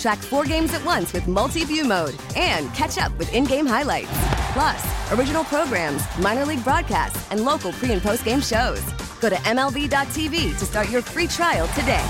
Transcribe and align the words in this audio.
Track 0.00 0.18
four 0.18 0.44
games 0.44 0.72
at 0.72 0.82
once 0.84 1.12
with 1.12 1.28
multi 1.28 1.62
view 1.64 1.84
mode 1.84 2.16
and 2.34 2.72
catch 2.74 2.96
up 2.96 3.16
with 3.18 3.32
in 3.34 3.44
game 3.44 3.66
highlights. 3.66 4.08
Plus, 4.54 5.12
original 5.12 5.44
programs, 5.44 6.02
minor 6.18 6.46
league 6.46 6.64
broadcasts, 6.64 7.30
and 7.30 7.44
local 7.44 7.72
pre 7.72 7.92
and 7.92 8.02
post 8.02 8.24
game 8.24 8.40
shows. 8.40 8.82
Go 9.20 9.28
to 9.28 9.36
MLB.tv 9.36 10.58
to 10.58 10.64
start 10.64 10.88
your 10.88 11.02
free 11.02 11.26
trial 11.26 11.68
today. 11.78 12.04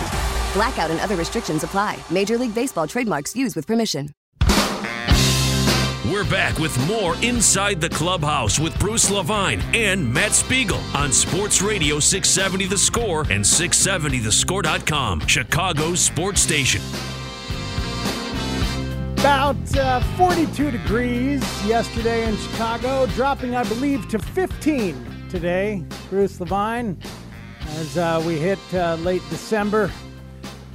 Blackout 0.54 0.90
and 0.90 1.00
other 1.00 1.16
restrictions 1.16 1.64
apply. 1.64 1.98
Major 2.10 2.38
League 2.38 2.54
Baseball 2.54 2.86
trademarks 2.86 3.34
used 3.34 3.56
with 3.56 3.66
permission. 3.66 4.10
We're 6.10 6.24
back 6.24 6.58
with 6.58 6.76
more 6.88 7.14
Inside 7.22 7.80
the 7.80 7.88
Clubhouse 7.88 8.58
with 8.58 8.76
Bruce 8.78 9.10
Levine 9.10 9.60
and 9.74 10.12
Matt 10.12 10.32
Spiegel 10.32 10.80
on 10.94 11.12
Sports 11.12 11.62
Radio 11.62 12.00
670 12.00 12.66
The 12.66 12.78
Score 12.78 13.20
and 13.30 13.44
670thescore.com, 13.44 15.20
Chicago's 15.26 16.00
sports 16.00 16.40
station. 16.40 16.82
About 19.20 19.76
uh, 19.76 20.00
42 20.16 20.70
degrees 20.70 21.42
yesterday 21.66 22.26
in 22.26 22.34
Chicago, 22.38 23.04
dropping, 23.08 23.54
I 23.54 23.64
believe, 23.64 24.08
to 24.08 24.18
15 24.18 25.26
today. 25.28 25.84
Bruce 26.08 26.40
Levine, 26.40 26.96
as 27.76 27.98
uh, 27.98 28.22
we 28.26 28.38
hit 28.38 28.58
uh, 28.72 28.94
late 29.02 29.20
December 29.28 29.90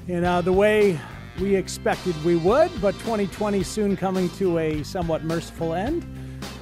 in 0.07 0.21
the 0.43 0.53
way 0.53 0.99
we 1.41 1.55
expected 1.55 2.13
we 2.23 2.35
would, 2.35 2.69
but 2.79 2.91
2020 2.99 3.63
soon 3.63 3.97
coming 3.97 4.29
to 4.37 4.59
a 4.59 4.83
somewhat 4.83 5.23
merciful 5.23 5.73
end. 5.73 6.05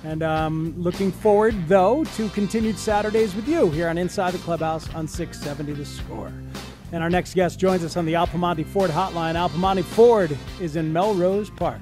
And 0.05 0.23
um, 0.23 0.73
looking 0.77 1.11
forward, 1.11 1.67
though, 1.67 2.05
to 2.15 2.29
continued 2.29 2.79
Saturdays 2.79 3.35
with 3.35 3.45
you 3.45 3.69
here 3.71 3.89
on 3.89 3.97
Inside 3.97 4.31
the 4.31 4.37
Clubhouse 4.37 4.87
on 4.95 5.05
670 5.05 5.73
The 5.73 5.85
Score. 5.85 6.31
And 6.93 7.01
our 7.01 7.09
next 7.09 7.33
guest 7.33 7.59
joins 7.59 7.83
us 7.83 7.97
on 7.97 8.05
the 8.05 8.13
Al 8.13 8.27
Piemonte 8.27 8.63
Ford 8.67 8.91
hotline. 8.91 9.33
Al 9.33 9.49
Piemonte 9.49 9.83
Ford 9.83 10.37
is 10.61 10.75
in 10.75 10.93
Melrose 10.93 11.49
Park. 11.49 11.81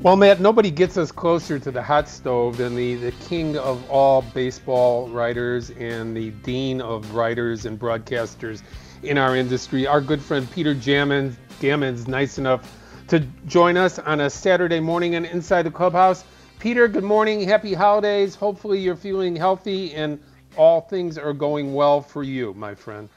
Well, 0.00 0.16
Matt, 0.16 0.40
nobody 0.40 0.70
gets 0.70 0.96
us 0.96 1.12
closer 1.12 1.58
to 1.58 1.70
the 1.70 1.82
hot 1.82 2.08
stove 2.08 2.56
than 2.56 2.74
the, 2.74 2.94
the 2.94 3.12
king 3.28 3.58
of 3.58 3.88
all 3.90 4.22
baseball 4.22 5.10
writers 5.10 5.72
and 5.72 6.16
the 6.16 6.30
dean 6.30 6.80
of 6.80 7.14
writers 7.14 7.66
and 7.66 7.78
broadcasters 7.78 8.62
in 9.02 9.18
our 9.18 9.36
industry. 9.36 9.86
Our 9.86 10.00
good 10.00 10.22
friend 10.22 10.50
Peter 10.50 10.74
Gammons, 10.74 11.34
Gammons 11.60 12.08
nice 12.08 12.38
enough 12.38 12.74
to 13.08 13.20
join 13.46 13.76
us 13.76 13.98
on 13.98 14.22
a 14.22 14.30
Saturday 14.30 14.80
morning 14.80 15.16
and 15.16 15.26
Inside 15.26 15.64
the 15.64 15.70
Clubhouse. 15.70 16.24
Peter, 16.58 16.88
good 16.88 17.04
morning. 17.04 17.46
Happy 17.46 17.74
holidays. 17.74 18.34
Hopefully, 18.34 18.80
you're 18.80 18.96
feeling 18.96 19.36
healthy 19.36 19.92
and 19.92 20.18
all 20.56 20.80
things 20.80 21.18
are 21.18 21.34
going 21.34 21.74
well 21.74 22.00
for 22.00 22.22
you, 22.22 22.54
my 22.54 22.74
friend. 22.74 23.10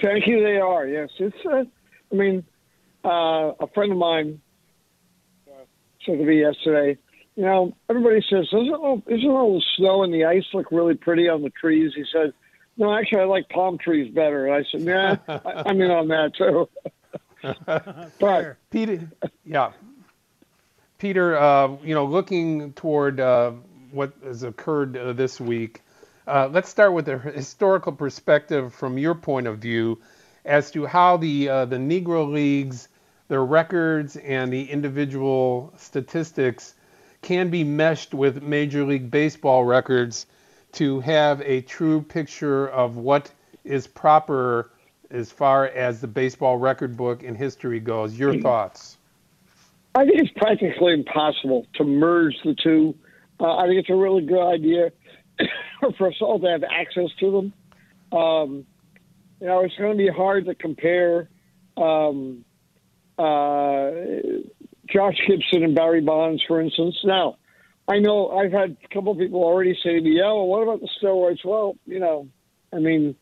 Thank 0.00 0.26
you. 0.26 0.42
They 0.42 0.58
are. 0.58 0.86
Yes, 0.86 1.10
it's. 1.18 1.36
Uh, 1.44 1.64
I 2.10 2.14
mean, 2.14 2.44
uh, 3.04 3.52
a 3.60 3.66
friend 3.74 3.92
of 3.92 3.98
mine 3.98 4.40
uh, 5.48 5.64
said 6.04 6.18
to 6.18 6.24
me 6.24 6.40
yesterday. 6.40 6.98
You 7.36 7.44
know, 7.44 7.76
everybody 7.88 8.24
says, 8.28 8.46
"Isn't 8.52 8.74
all, 8.74 9.02
isn't 9.06 9.30
all 9.30 9.54
the 9.54 9.64
snow 9.76 10.02
and 10.02 10.12
the 10.12 10.24
ice 10.24 10.44
look 10.52 10.70
really 10.70 10.94
pretty 10.94 11.28
on 11.28 11.42
the 11.42 11.50
trees?" 11.50 11.92
He 11.94 12.04
said, 12.12 12.32
"No, 12.76 12.94
actually, 12.94 13.20
I 13.20 13.24
like 13.24 13.48
palm 13.48 13.78
trees 13.78 14.12
better." 14.12 14.46
And 14.46 14.54
I 14.54 14.68
said, 14.70 14.82
"Yeah, 14.82 15.16
I, 15.28 15.62
I'm 15.66 15.80
in 15.80 15.90
on 15.90 16.08
that 16.08 16.34
too." 16.36 16.68
but 18.18 18.56
Peter, 18.70 19.10
yeah, 19.44 19.72
Peter, 20.98 21.36
uh, 21.36 21.76
you 21.82 21.94
know, 21.94 22.04
looking 22.04 22.72
toward 22.74 23.18
uh, 23.18 23.52
what 23.90 24.12
has 24.22 24.42
occurred 24.42 24.96
uh, 24.96 25.12
this 25.12 25.40
week, 25.40 25.81
uh, 26.26 26.48
let's 26.52 26.68
start 26.68 26.92
with 26.92 27.08
a 27.08 27.18
historical 27.18 27.92
perspective 27.92 28.74
from 28.74 28.98
your 28.98 29.14
point 29.14 29.46
of 29.46 29.58
view 29.58 29.98
as 30.44 30.70
to 30.70 30.86
how 30.86 31.16
the 31.16 31.48
uh, 31.48 31.64
the 31.64 31.76
Negro 31.76 32.30
Leagues, 32.30 32.88
their 33.28 33.44
records, 33.44 34.16
and 34.16 34.52
the 34.52 34.70
individual 34.70 35.72
statistics 35.76 36.74
can 37.22 37.50
be 37.50 37.64
meshed 37.64 38.14
with 38.14 38.42
Major 38.42 38.84
League 38.84 39.10
Baseball 39.10 39.64
records 39.64 40.26
to 40.72 41.00
have 41.00 41.40
a 41.42 41.60
true 41.62 42.02
picture 42.02 42.68
of 42.68 42.96
what 42.96 43.30
is 43.64 43.86
proper 43.86 44.70
as 45.10 45.30
far 45.30 45.66
as 45.66 46.00
the 46.00 46.08
baseball 46.08 46.56
record 46.56 46.96
book 46.96 47.22
and 47.22 47.36
history 47.36 47.78
goes. 47.78 48.18
Your 48.18 48.40
thoughts? 48.40 48.96
I 49.94 50.04
think 50.06 50.20
it's 50.20 50.32
practically 50.36 50.94
impossible 50.94 51.66
to 51.74 51.84
merge 51.84 52.34
the 52.44 52.54
two. 52.54 52.94
Uh, 53.38 53.56
I 53.56 53.66
think 53.66 53.78
it's 53.80 53.90
a 53.90 53.94
really 53.94 54.24
good 54.24 54.42
idea 54.42 54.90
for 55.98 56.08
us 56.08 56.14
all 56.20 56.40
to 56.40 56.48
have 56.48 56.64
access 56.64 57.10
to 57.20 57.30
them. 57.30 58.18
Um, 58.18 58.66
you 59.40 59.46
know, 59.46 59.60
it's 59.60 59.74
going 59.76 59.92
to 59.92 59.98
be 59.98 60.08
hard 60.08 60.46
to 60.46 60.54
compare 60.54 61.28
um, 61.76 62.44
uh, 63.18 63.90
Josh 64.88 65.16
Gibson 65.26 65.64
and 65.64 65.74
Barry 65.74 66.00
Bonds, 66.00 66.42
for 66.46 66.60
instance. 66.60 66.96
Now, 67.04 67.36
I 67.88 67.98
know 67.98 68.30
I've 68.30 68.52
had 68.52 68.76
a 68.84 68.94
couple 68.94 69.12
of 69.12 69.18
people 69.18 69.42
already 69.42 69.76
say 69.82 69.94
to 69.94 70.00
me, 70.00 70.18
"Yeah, 70.18 70.32
well, 70.32 70.46
what 70.46 70.62
about 70.62 70.80
the 70.80 70.88
steroids?" 71.00 71.44
Well, 71.44 71.76
you 71.86 71.98
know, 71.98 72.28
I 72.72 72.78
mean, 72.78 73.16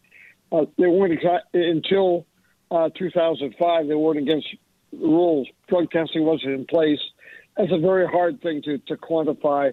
uh, 0.53 0.67
they 0.79 0.87
weren't 0.87 1.19
exa- 1.19 1.41
until 1.55 2.27
uh, 2.71 2.91
2005. 2.97 3.89
They 3.89 3.95
weren't 3.95 4.19
against 4.19 4.49
rules. 4.93 5.49
Drug 5.69 5.91
testing 5.91 6.25
wasn't 6.25 6.53
in 6.53 6.67
place. 6.67 7.01
That's 7.57 7.73
a 7.73 7.79
very 7.79 8.07
hard 8.07 8.41
thing 8.43 8.63
to, 8.63 8.79
to 8.79 8.97
quantify. 8.97 9.73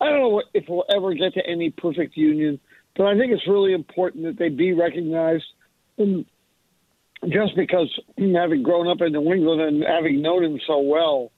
I 0.00 0.06
don't 0.06 0.20
know 0.20 0.42
if 0.54 0.64
we'll 0.68 0.84
ever 0.94 1.14
get 1.14 1.34
to 1.34 1.46
any 1.46 1.70
perfect 1.70 2.16
union, 2.16 2.60
but 2.96 3.06
I 3.06 3.18
think 3.18 3.32
it's 3.32 3.46
really 3.48 3.72
important 3.72 4.24
that 4.24 4.38
they 4.38 4.48
be 4.48 4.72
recognized. 4.72 5.44
And 5.98 6.24
just 7.28 7.56
because 7.56 7.88
having 8.16 8.62
grown 8.62 8.88
up 8.88 9.00
in 9.00 9.12
New 9.12 9.32
England 9.32 9.60
and 9.60 9.84
having 9.84 10.22
known 10.22 10.44
him 10.44 10.60
so 10.66 10.78
well, 10.80 11.32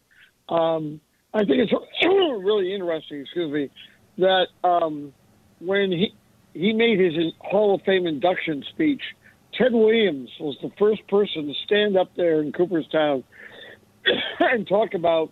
um, 0.48 1.00
I 1.32 1.38
think 1.40 1.58
it's 1.58 1.72
really 2.02 2.74
interesting. 2.74 3.20
Excuse 3.20 3.52
me, 3.52 3.70
that 4.18 4.48
um, 4.62 5.12
when 5.60 5.90
he 5.90 6.14
he 6.52 6.72
made 6.72 6.98
his 6.98 7.14
Hall 7.38 7.74
of 7.74 7.82
Fame 7.82 8.06
induction 8.06 8.64
speech, 8.70 9.02
Ted 9.54 9.72
Williams 9.72 10.30
was 10.40 10.56
the 10.62 10.70
first 10.78 11.06
person 11.08 11.46
to 11.46 11.54
stand 11.64 11.96
up 11.96 12.10
there 12.16 12.42
in 12.42 12.52
Cooperstown 12.52 13.24
and 14.40 14.66
talk 14.66 14.94
about 14.94 15.30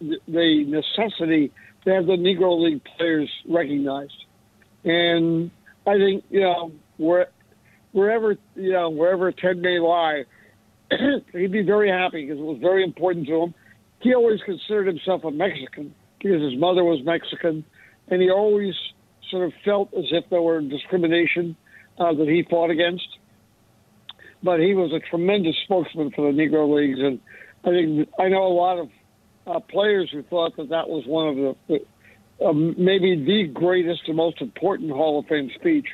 the 0.00 0.64
necessity 0.66 1.50
to 1.84 1.90
have 1.94 2.06
the 2.06 2.12
Negro 2.12 2.62
League 2.62 2.82
players 2.96 3.30
recognized. 3.48 4.24
And 4.84 5.50
I 5.86 5.96
think 5.96 6.24
you 6.30 6.40
know 6.40 6.72
where, 6.96 7.28
wherever 7.92 8.36
you 8.54 8.72
know 8.72 8.90
wherever 8.90 9.30
Ted 9.32 9.58
may 9.58 9.78
lie, 9.78 10.24
he'd 11.32 11.52
be 11.52 11.62
very 11.62 11.90
happy 11.90 12.24
because 12.24 12.38
it 12.38 12.44
was 12.44 12.58
very 12.60 12.84
important 12.84 13.26
to 13.28 13.42
him. 13.42 13.54
He 14.00 14.14
always 14.14 14.40
considered 14.44 14.86
himself 14.86 15.24
a 15.24 15.30
Mexican 15.30 15.94
because 16.18 16.42
his 16.42 16.58
mother 16.58 16.84
was 16.84 17.00
Mexican, 17.04 17.64
and 18.08 18.22
he 18.22 18.30
always 18.30 18.74
sort 19.30 19.46
of 19.46 19.52
felt 19.64 19.92
as 19.94 20.04
if 20.10 20.28
there 20.30 20.42
were 20.42 20.60
discrimination 20.60 21.56
uh, 21.98 22.12
that 22.14 22.28
he 22.28 22.44
fought 22.48 22.70
against. 22.70 23.06
But 24.42 24.58
he 24.58 24.74
was 24.74 24.92
a 24.92 24.98
tremendous 25.08 25.54
spokesman 25.64 26.10
for 26.10 26.32
the 26.32 26.36
Negro 26.36 26.74
Leagues, 26.74 26.98
and 26.98 27.20
I 27.64 27.70
think 27.70 28.08
I 28.18 28.28
know 28.28 28.44
a 28.44 28.54
lot 28.54 28.78
of 28.78 28.88
uh, 29.46 29.60
players 29.60 30.10
who 30.12 30.22
thought 30.22 30.56
that 30.56 30.68
that 30.68 30.88
was 30.88 31.04
one 31.06 31.28
of 31.28 31.56
the, 31.68 32.44
uh, 32.44 32.52
maybe 32.52 33.16
the 33.24 33.48
greatest 33.52 34.02
and 34.06 34.16
most 34.16 34.40
important 34.40 34.90
Hall 34.90 35.18
of 35.18 35.26
Fame 35.26 35.50
speech. 35.54 35.86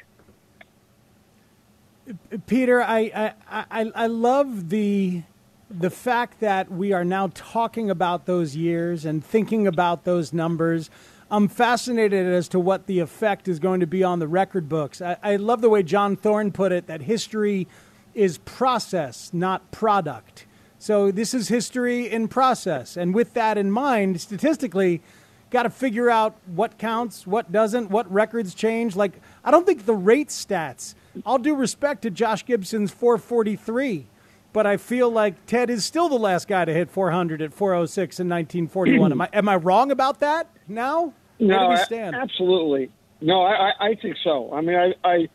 Peter, 2.46 2.82
I, 2.82 3.34
I, 3.50 3.64
I, 3.70 3.92
I 3.94 4.06
love 4.06 4.70
the 4.70 5.22
the 5.70 5.90
fact 5.90 6.40
that 6.40 6.70
we 6.70 6.94
are 6.94 7.04
now 7.04 7.30
talking 7.34 7.90
about 7.90 8.24
those 8.24 8.56
years 8.56 9.04
and 9.04 9.22
thinking 9.22 9.66
about 9.66 10.04
those 10.04 10.32
numbers. 10.32 10.88
I'm 11.30 11.46
fascinated 11.46 12.26
as 12.26 12.48
to 12.48 12.58
what 12.58 12.86
the 12.86 13.00
effect 13.00 13.48
is 13.48 13.58
going 13.58 13.80
to 13.80 13.86
be 13.86 14.02
on 14.02 14.18
the 14.18 14.26
record 14.26 14.66
books. 14.66 15.02
I, 15.02 15.18
I 15.22 15.36
love 15.36 15.60
the 15.60 15.68
way 15.68 15.82
John 15.82 16.16
Thorn 16.16 16.52
put 16.52 16.72
it 16.72 16.86
that 16.86 17.02
history 17.02 17.68
is 18.14 18.38
process, 18.38 19.30
not 19.34 19.70
product. 19.70 20.46
So 20.78 21.10
this 21.10 21.34
is 21.34 21.48
history 21.48 22.08
in 22.08 22.28
process. 22.28 22.96
And 22.96 23.14
with 23.14 23.34
that 23.34 23.58
in 23.58 23.70
mind, 23.70 24.20
statistically, 24.20 25.02
got 25.50 25.64
to 25.64 25.70
figure 25.70 26.10
out 26.10 26.36
what 26.46 26.78
counts, 26.78 27.26
what 27.26 27.50
doesn't, 27.50 27.90
what 27.90 28.10
records 28.12 28.54
change. 28.54 28.94
Like, 28.94 29.20
I 29.44 29.50
don't 29.50 29.66
think 29.66 29.86
the 29.86 29.94
rate 29.94 30.28
stats, 30.28 30.94
I'll 31.26 31.38
do 31.38 31.54
respect 31.56 32.02
to 32.02 32.10
Josh 32.10 32.44
Gibson's 32.44 32.90
443 32.90 34.06
but 34.52 34.66
I 34.66 34.76
feel 34.76 35.10
like 35.10 35.46
Ted 35.46 35.70
is 35.70 35.84
still 35.84 36.08
the 36.08 36.18
last 36.18 36.48
guy 36.48 36.64
to 36.64 36.72
hit 36.72 36.90
400 36.90 37.42
at 37.42 37.52
406 37.52 38.18
in 38.18 38.28
1941. 38.28 39.12
am 39.12 39.20
I 39.20 39.28
am 39.32 39.48
I 39.48 39.56
wrong 39.56 39.90
about 39.90 40.20
that 40.20 40.48
now? 40.66 41.12
No, 41.38 41.70
absolutely. 42.14 42.90
No, 43.20 43.42
I, 43.42 43.72
I 43.80 43.94
think 43.94 44.16
so. 44.22 44.52
I 44.52 44.60
mean, 44.60 44.76
I, 44.76 44.94
I, 45.08 45.28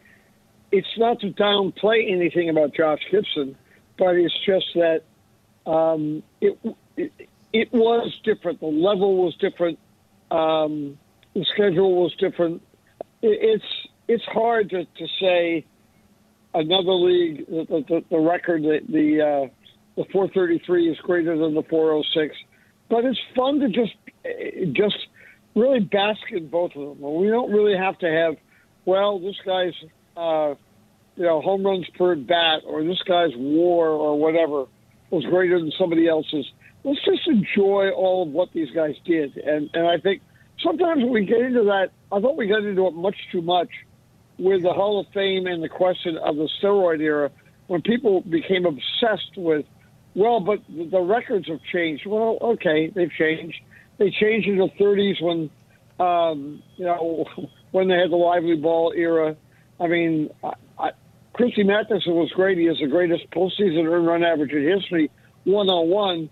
it's 0.72 0.98
not 0.98 1.20
to 1.22 1.32
downplay 1.32 2.12
anything 2.12 2.50
about 2.50 2.74
Josh 2.74 3.00
Gibson, 3.12 3.56
but 3.98 4.16
it's 4.16 4.34
just 4.46 4.66
that 4.76 5.04
um, 5.66 6.24
it, 6.42 6.58
it, 6.98 7.12
it 7.54 7.72
was 7.72 8.12
different. 8.24 8.60
The 8.60 8.66
level 8.66 9.24
was 9.24 9.36
different. 9.36 9.80
Um, 10.32 10.98
the 11.34 11.46
schedule 11.54 12.04
was 12.04 12.14
different. 12.20 12.62
It, 13.22 13.40
it's 13.42 13.88
it's 14.08 14.26
hard 14.26 14.70
to, 14.72 14.86
to 14.86 15.08
say 15.20 15.66
another 16.54 16.92
league, 16.92 17.48
the, 17.48 17.86
the, 17.88 18.04
the 18.10 18.20
record, 18.20 18.64
the 18.64 18.80
the, 18.90 19.22
uh, 19.22 19.48
the 19.96 20.06
433 20.12 20.92
is 20.92 20.98
greater 21.00 21.38
than 21.38 21.54
the 21.54 21.64
406. 21.64 22.36
But 22.90 23.06
it's 23.06 23.20
fun 23.36 23.60
to 23.60 23.70
just 23.70 23.94
just 24.74 24.98
really 25.56 25.80
bask 25.80 26.22
in 26.32 26.50
both 26.50 26.72
of 26.76 26.98
them. 26.98 27.16
We 27.16 27.28
don't 27.28 27.52
really 27.52 27.78
have 27.78 27.98
to 28.00 28.08
have, 28.08 28.36
well, 28.86 29.20
this 29.20 29.36
guy's 29.46 29.74
uh, 30.18 30.56
you 31.16 31.24
know 31.24 31.42
home 31.42 31.64
runs 31.64 31.88
per 31.98 32.16
bat 32.16 32.62
or 32.66 32.84
this 32.84 33.02
guy's 33.08 33.32
WAR 33.36 33.90
or 33.90 34.20
whatever 34.20 34.66
was 35.14 35.26
greater 35.26 35.60
than 35.60 35.72
somebody 35.78 36.08
else's. 36.08 36.46
Let's 36.84 37.04
just 37.06 37.28
enjoy 37.28 37.92
all 37.92 38.24
of 38.24 38.30
what 38.30 38.50
these 38.54 38.70
guys 38.72 38.96
did, 39.06 39.38
and 39.38 39.70
and 39.74 39.88
I 39.88 39.98
think 39.98 40.22
sometimes 40.62 41.04
when 41.04 41.14
we 41.14 41.26
get 41.26 41.40
into 41.40 41.64
that, 41.64 41.92
I 42.12 42.20
thought 42.20 42.36
we 42.36 42.48
got 42.48 42.64
into 42.64 42.88
it 42.88 42.94
much 42.94 43.16
too 43.32 43.42
much 43.42 43.70
with 44.38 44.64
the 44.64 44.74
Hall 44.74 45.00
of 45.00 45.08
Fame 45.14 45.48
and 45.48 45.64
the 45.64 45.70
question 45.70 46.18
of 46.18 46.36
the 46.36 46.50
steroid 46.62 47.02
era, 47.02 47.32
when 47.68 47.82
people 47.82 48.22
became 48.22 48.66
obsessed 48.66 49.38
with, 49.38 49.66
well, 50.16 50.40
but 50.40 50.60
the 50.68 51.00
records 51.00 51.48
have 51.48 51.60
changed. 51.72 52.06
Well, 52.06 52.38
okay, 52.42 52.92
they've 52.94 53.12
changed. 53.12 53.58
They 53.98 54.10
changed 54.10 54.48
in 54.48 54.58
the 54.58 54.70
30s 54.80 55.22
when, 55.22 55.50
um, 56.00 56.64
you 56.78 56.86
know, 56.86 57.26
when 57.72 57.88
they 57.88 57.96
had 57.96 58.12
the 58.12 58.16
lively 58.16 58.56
ball 58.56 58.94
era. 58.96 59.36
I 59.80 59.88
mean, 59.88 60.30
Christy 61.34 61.64
Mathewson 61.64 62.14
was 62.14 62.32
great. 62.32 62.58
He 62.58 62.66
has 62.66 62.78
the 62.80 62.88
greatest 62.88 63.30
postseason 63.32 63.92
earned 63.92 64.06
run 64.06 64.24
average 64.24 64.52
in 64.52 64.68
history, 64.68 65.10
one 65.44 65.68
on 65.68 65.90
one. 65.90 66.30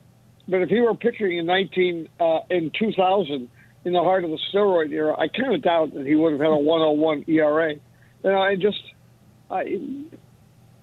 But 0.47 0.61
if 0.61 0.69
he 0.69 0.79
were 0.79 0.93
pitching 0.93 1.37
in 1.37 1.45
19 1.45 2.07
uh, 2.19 2.39
in 2.49 2.71
2000 2.77 3.49
in 3.83 3.93
the 3.93 3.99
heart 3.99 4.23
of 4.23 4.29
the 4.29 4.39
steroid 4.53 4.91
era, 4.91 5.15
I 5.17 5.27
kind 5.27 5.55
of 5.55 5.61
doubt 5.63 5.93
that 5.95 6.05
he 6.05 6.15
would 6.15 6.33
have 6.33 6.41
had 6.41 6.49
a 6.49 6.57
one 6.57 6.81
on 6.81 6.99
one 6.99 7.25
ERA. 7.27 7.73
And 8.23 8.35
I 8.35 8.55
just 8.55 8.81
I, 9.49 9.63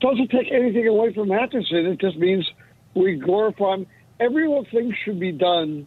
doesn't 0.00 0.30
take 0.30 0.50
anything 0.52 0.86
away 0.88 1.14
from 1.14 1.28
Mathewson. 1.28 1.86
It 1.86 2.00
just 2.00 2.16
means 2.16 2.48
we 2.94 3.16
glorify 3.16 3.74
him. 3.74 3.86
Everything 4.20 4.94
should 5.04 5.20
be 5.20 5.30
done 5.30 5.86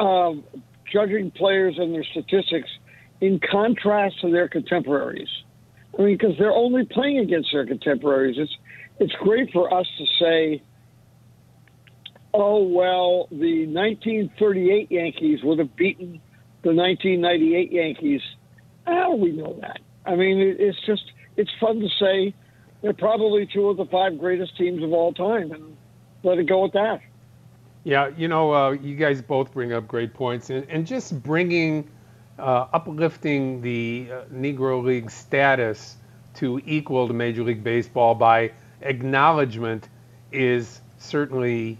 uh, 0.00 0.32
judging 0.92 1.30
players 1.30 1.76
and 1.78 1.94
their 1.94 2.04
statistics 2.04 2.68
in 3.20 3.40
contrast 3.50 4.20
to 4.20 4.32
their 4.32 4.48
contemporaries. 4.48 5.28
I 5.98 6.02
mean, 6.02 6.16
because 6.16 6.36
they're 6.38 6.52
only 6.52 6.84
playing 6.84 7.18
against 7.18 7.50
their 7.52 7.66
contemporaries. 7.66 8.36
It's 8.38 8.56
it's 8.98 9.12
great 9.14 9.50
for 9.52 9.72
us 9.72 9.86
to 9.98 10.06
say, 10.20 10.62
oh 12.32 12.62
well, 12.62 13.28
the 13.30 13.66
1938 13.66 14.90
Yankees 14.90 15.42
would 15.42 15.58
have 15.58 15.74
beaten 15.76 16.20
the 16.62 16.72
1998 16.72 17.72
Yankees. 17.72 18.22
How 18.86 19.10
do 19.10 19.16
we 19.16 19.32
know 19.32 19.56
that? 19.60 19.80
I 20.04 20.16
mean, 20.16 20.38
it's 20.58 20.78
just 20.86 21.12
it's 21.36 21.50
fun 21.60 21.80
to 21.80 21.88
say 22.00 22.34
they're 22.82 22.92
probably 22.92 23.46
two 23.46 23.68
of 23.68 23.76
the 23.76 23.86
five 23.86 24.18
greatest 24.18 24.56
teams 24.56 24.82
of 24.82 24.92
all 24.92 25.12
time, 25.12 25.52
and 25.52 25.76
let 26.22 26.38
it 26.38 26.44
go 26.44 26.64
at 26.64 26.72
that. 26.72 27.00
Yeah, 27.84 28.10
you 28.16 28.28
know, 28.28 28.52
uh, 28.52 28.70
you 28.72 28.94
guys 28.94 29.22
both 29.22 29.52
bring 29.52 29.72
up 29.72 29.88
great 29.88 30.14
points, 30.14 30.50
and, 30.50 30.68
and 30.68 30.86
just 30.86 31.20
bringing, 31.22 31.88
uh, 32.42 32.66
uplifting 32.72 33.62
the 33.62 34.08
uh, 34.12 34.22
Negro 34.34 34.82
League 34.84 35.10
status 35.10 35.96
to 36.34 36.60
equal 36.66 37.06
to 37.08 37.14
Major 37.14 37.44
League 37.44 37.64
Baseball 37.64 38.14
by 38.14 38.52
acknowledgement 38.82 39.88
is 40.32 40.80
certainly 40.98 41.78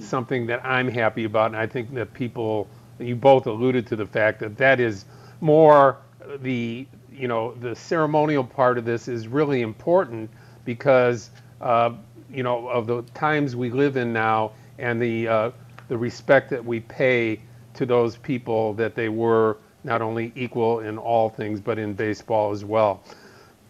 something 0.00 0.46
that 0.46 0.64
I'm 0.64 0.88
happy 0.88 1.24
about, 1.24 1.48
and 1.48 1.56
I 1.56 1.66
think 1.66 1.92
that 1.94 2.14
people, 2.14 2.68
you 2.98 3.16
both 3.16 3.46
alluded 3.46 3.86
to 3.88 3.96
the 3.96 4.06
fact 4.06 4.40
that 4.40 4.56
that 4.58 4.80
is 4.80 5.04
more 5.40 5.98
the 6.40 6.86
you 7.12 7.28
know, 7.28 7.54
the 7.54 7.76
ceremonial 7.76 8.44
part 8.44 8.78
of 8.78 8.84
this 8.84 9.08
is 9.08 9.28
really 9.28 9.62
important 9.62 10.30
because, 10.64 11.30
uh, 11.60 11.92
you 12.30 12.42
know, 12.42 12.68
of 12.68 12.86
the 12.86 13.02
times 13.14 13.54
we 13.54 13.70
live 13.70 13.96
in 13.96 14.12
now 14.12 14.52
and 14.78 15.00
the 15.00 15.28
uh, 15.28 15.50
the 15.88 15.96
respect 15.96 16.50
that 16.50 16.64
we 16.64 16.80
pay 16.80 17.40
to 17.74 17.86
those 17.86 18.16
people 18.16 18.74
that 18.74 18.94
they 18.94 19.08
were 19.08 19.58
not 19.84 20.02
only 20.02 20.32
equal 20.34 20.80
in 20.80 20.98
all 20.98 21.28
things 21.28 21.60
but 21.60 21.78
in 21.78 21.94
baseball 21.94 22.52
as 22.52 22.64
well. 22.64 23.02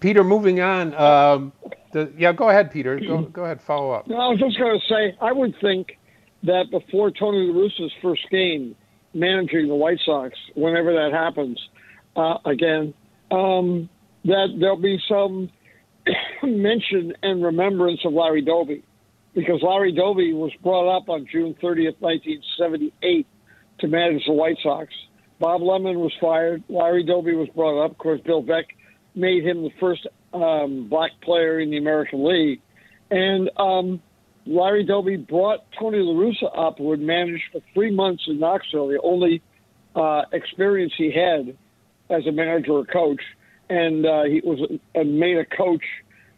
Peter, 0.00 0.22
moving 0.22 0.60
on. 0.60 0.94
Um, 0.94 1.52
the, 1.92 2.12
yeah, 2.18 2.32
go 2.32 2.50
ahead, 2.50 2.70
Peter. 2.70 2.98
Go, 3.00 3.22
go 3.22 3.44
ahead. 3.44 3.60
Follow 3.60 3.92
up. 3.92 4.06
No, 4.06 4.16
I 4.16 4.28
was 4.28 4.38
just 4.38 4.58
going 4.58 4.78
to 4.78 4.86
say, 4.86 5.16
I 5.20 5.32
would 5.32 5.54
think 5.60 5.98
that 6.42 6.64
before 6.70 7.10
Tony 7.10 7.50
La 7.50 7.62
Russa's 7.62 7.92
first 8.02 8.28
game 8.30 8.76
managing 9.14 9.68
the 9.68 9.74
White 9.74 9.98
Sox, 10.04 10.36
whenever 10.54 10.92
that 10.92 11.12
happens, 11.12 11.58
uh, 12.16 12.36
again, 12.44 12.92
um, 13.30 13.88
that 14.24 14.48
there'll 14.58 14.76
be 14.76 14.98
some 15.08 15.48
mention 16.42 17.14
and 17.22 17.42
remembrance 17.42 18.00
of 18.04 18.12
Larry 18.12 18.42
Doby, 18.42 18.82
because 19.34 19.62
Larry 19.62 19.92
Doby 19.92 20.32
was 20.32 20.52
brought 20.62 20.94
up 20.94 21.08
on 21.08 21.26
June 21.30 21.54
30th, 21.62 21.96
1978, 22.00 23.26
to 23.80 23.88
manage 23.88 24.24
the 24.26 24.32
White 24.32 24.58
Sox. 24.62 24.92
Bob 25.40 25.62
Lemon 25.62 26.00
was 26.00 26.12
fired. 26.20 26.62
Larry 26.68 27.04
Doby 27.04 27.34
was 27.34 27.48
brought 27.54 27.84
up. 27.84 27.92
Of 27.92 27.98
course, 27.98 28.20
Bill 28.24 28.42
Veeck 28.42 28.64
made 29.14 29.44
him 29.44 29.62
the 29.62 29.70
first 29.80 30.06
um, 30.32 30.88
black 30.88 31.12
player 31.22 31.60
in 31.60 31.70
the 31.70 31.76
American 31.76 32.24
League. 32.24 32.60
And 33.10 33.50
um, 33.56 34.00
Larry 34.46 34.84
Doby 34.84 35.16
brought 35.16 35.60
Tony 35.78 35.98
La 35.98 36.14
Russa 36.14 36.50
up, 36.56 36.78
who 36.78 36.90
had 36.90 37.00
managed 37.00 37.44
for 37.52 37.60
three 37.72 37.90
months 37.90 38.24
in 38.26 38.38
Knoxville, 38.38 38.88
the 38.88 39.00
only 39.02 39.42
uh, 39.94 40.22
experience 40.32 40.92
he 40.96 41.12
had 41.12 41.56
as 42.10 42.26
a 42.26 42.32
manager 42.32 42.72
or 42.72 42.84
coach, 42.84 43.22
and 43.70 44.04
uh, 44.04 44.24
he 44.24 44.40
was 44.44 44.58
made 44.94 45.38
a 45.38 45.44
coach 45.44 45.84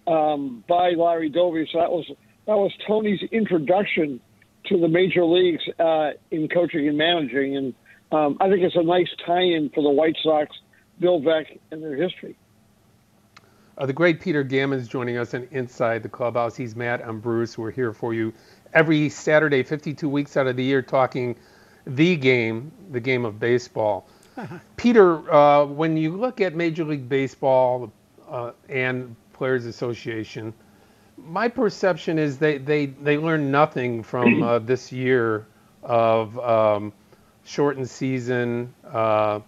um, 0.07 0.63
by 0.69 0.91
Larry 0.91 1.29
Doby. 1.29 1.69
So 1.73 1.79
that 1.79 1.91
was 1.91 2.07
that 2.47 2.57
was 2.57 2.73
Tony's 2.87 3.21
introduction 3.33 4.21
to 4.67 4.79
the 4.79 4.89
major 4.89 5.25
leagues 5.25 5.63
uh, 5.79 6.11
in 6.31 6.49
coaching 6.49 6.87
and 6.87 6.97
managing, 6.97 7.57
and 7.57 7.75
um, 8.13 8.37
I 8.41 8.49
think 8.49 8.63
it's 8.63 8.77
a 8.77 8.83
nice 8.83 9.09
tie-in 9.25 9.71
for 9.71 9.83
the 9.83 9.91
White 9.91 10.17
Sox, 10.23 10.57
Bill 11.01 11.21
Veeck, 11.21 11.59
and 11.71 11.83
their 11.83 11.97
history. 11.97 12.37
Uh, 13.79 13.85
the 13.85 13.93
great 13.93 14.21
Peter 14.21 14.43
Gammon 14.43 14.79
is 14.79 14.89
joining 14.89 15.19
us 15.19 15.35
in 15.35 15.47
Inside 15.51 16.03
the 16.03 16.09
Clubhouse. 16.09 16.57
He's 16.57 16.75
Matt. 16.75 17.07
I'm 17.07 17.21
Bruce. 17.21 17.59
We're 17.59 17.71
here 17.71 17.93
for 17.93 18.15
you 18.15 18.33
every 18.73 19.09
Saturday, 19.09 19.63
52 19.63 20.09
weeks 20.09 20.37
out 20.37 20.47
of 20.47 20.57
the 20.57 20.65
year, 20.65 20.81
talking 20.81 21.37
the 21.87 22.17
game, 22.17 22.73
the 22.91 23.01
game 23.01 23.25
of 23.25 23.39
baseball. 23.39 24.09
Peter, 24.77 25.31
uh, 25.33 25.65
when 25.67 25.97
you 25.97 26.17
look 26.17 26.41
at 26.41 26.55
Major 26.55 26.85
League 26.85 27.09
Baseball 27.09 27.93
uh, 28.29 28.53
and 28.69 29.15
Players 29.33 29.67
Association, 29.67 30.55
my 31.19 31.49
perception 31.49 32.19
is 32.19 32.39
they, 32.39 32.59
they, 32.59 32.87
they 32.87 33.19
learn 33.19 33.51
nothing 33.51 34.03
from 34.03 34.43
uh, 34.43 34.59
this 34.59 34.93
year 34.93 35.47
of 35.83 36.39
um, 36.39 36.93
shortened 37.47 37.89
season, 37.89 38.75
uh, 38.85 39.41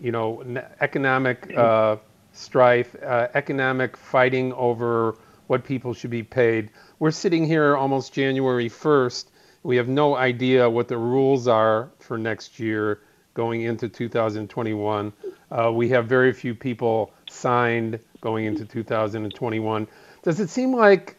you 0.00 0.10
know, 0.10 0.42
economic 0.80 1.54
uh, 1.56 1.96
strife, 2.32 2.96
uh, 3.02 3.28
economic 3.34 3.96
fighting 3.96 4.52
over 4.54 5.16
what 5.46 5.64
people 5.64 5.92
should 5.92 6.10
be 6.10 6.22
paid. 6.22 6.70
We're 6.98 7.10
sitting 7.10 7.46
here 7.46 7.76
almost 7.76 8.12
January 8.12 8.68
1st. 8.68 9.26
We 9.62 9.76
have 9.76 9.86
no 9.86 10.16
idea 10.16 10.68
what 10.68 10.88
the 10.88 10.96
rules 10.96 11.46
are 11.46 11.90
for 11.98 12.18
next 12.18 12.58
year 12.58 13.00
going 13.34 13.62
into 13.62 13.88
2021. 13.88 15.12
Uh, 15.50 15.70
we 15.72 15.88
have 15.90 16.06
very 16.06 16.32
few 16.32 16.54
people 16.54 17.12
signed 17.28 18.00
going 18.20 18.46
into 18.46 18.64
2021. 18.64 19.86
Does 20.22 20.40
it 20.40 20.48
seem 20.48 20.74
like 20.74 21.16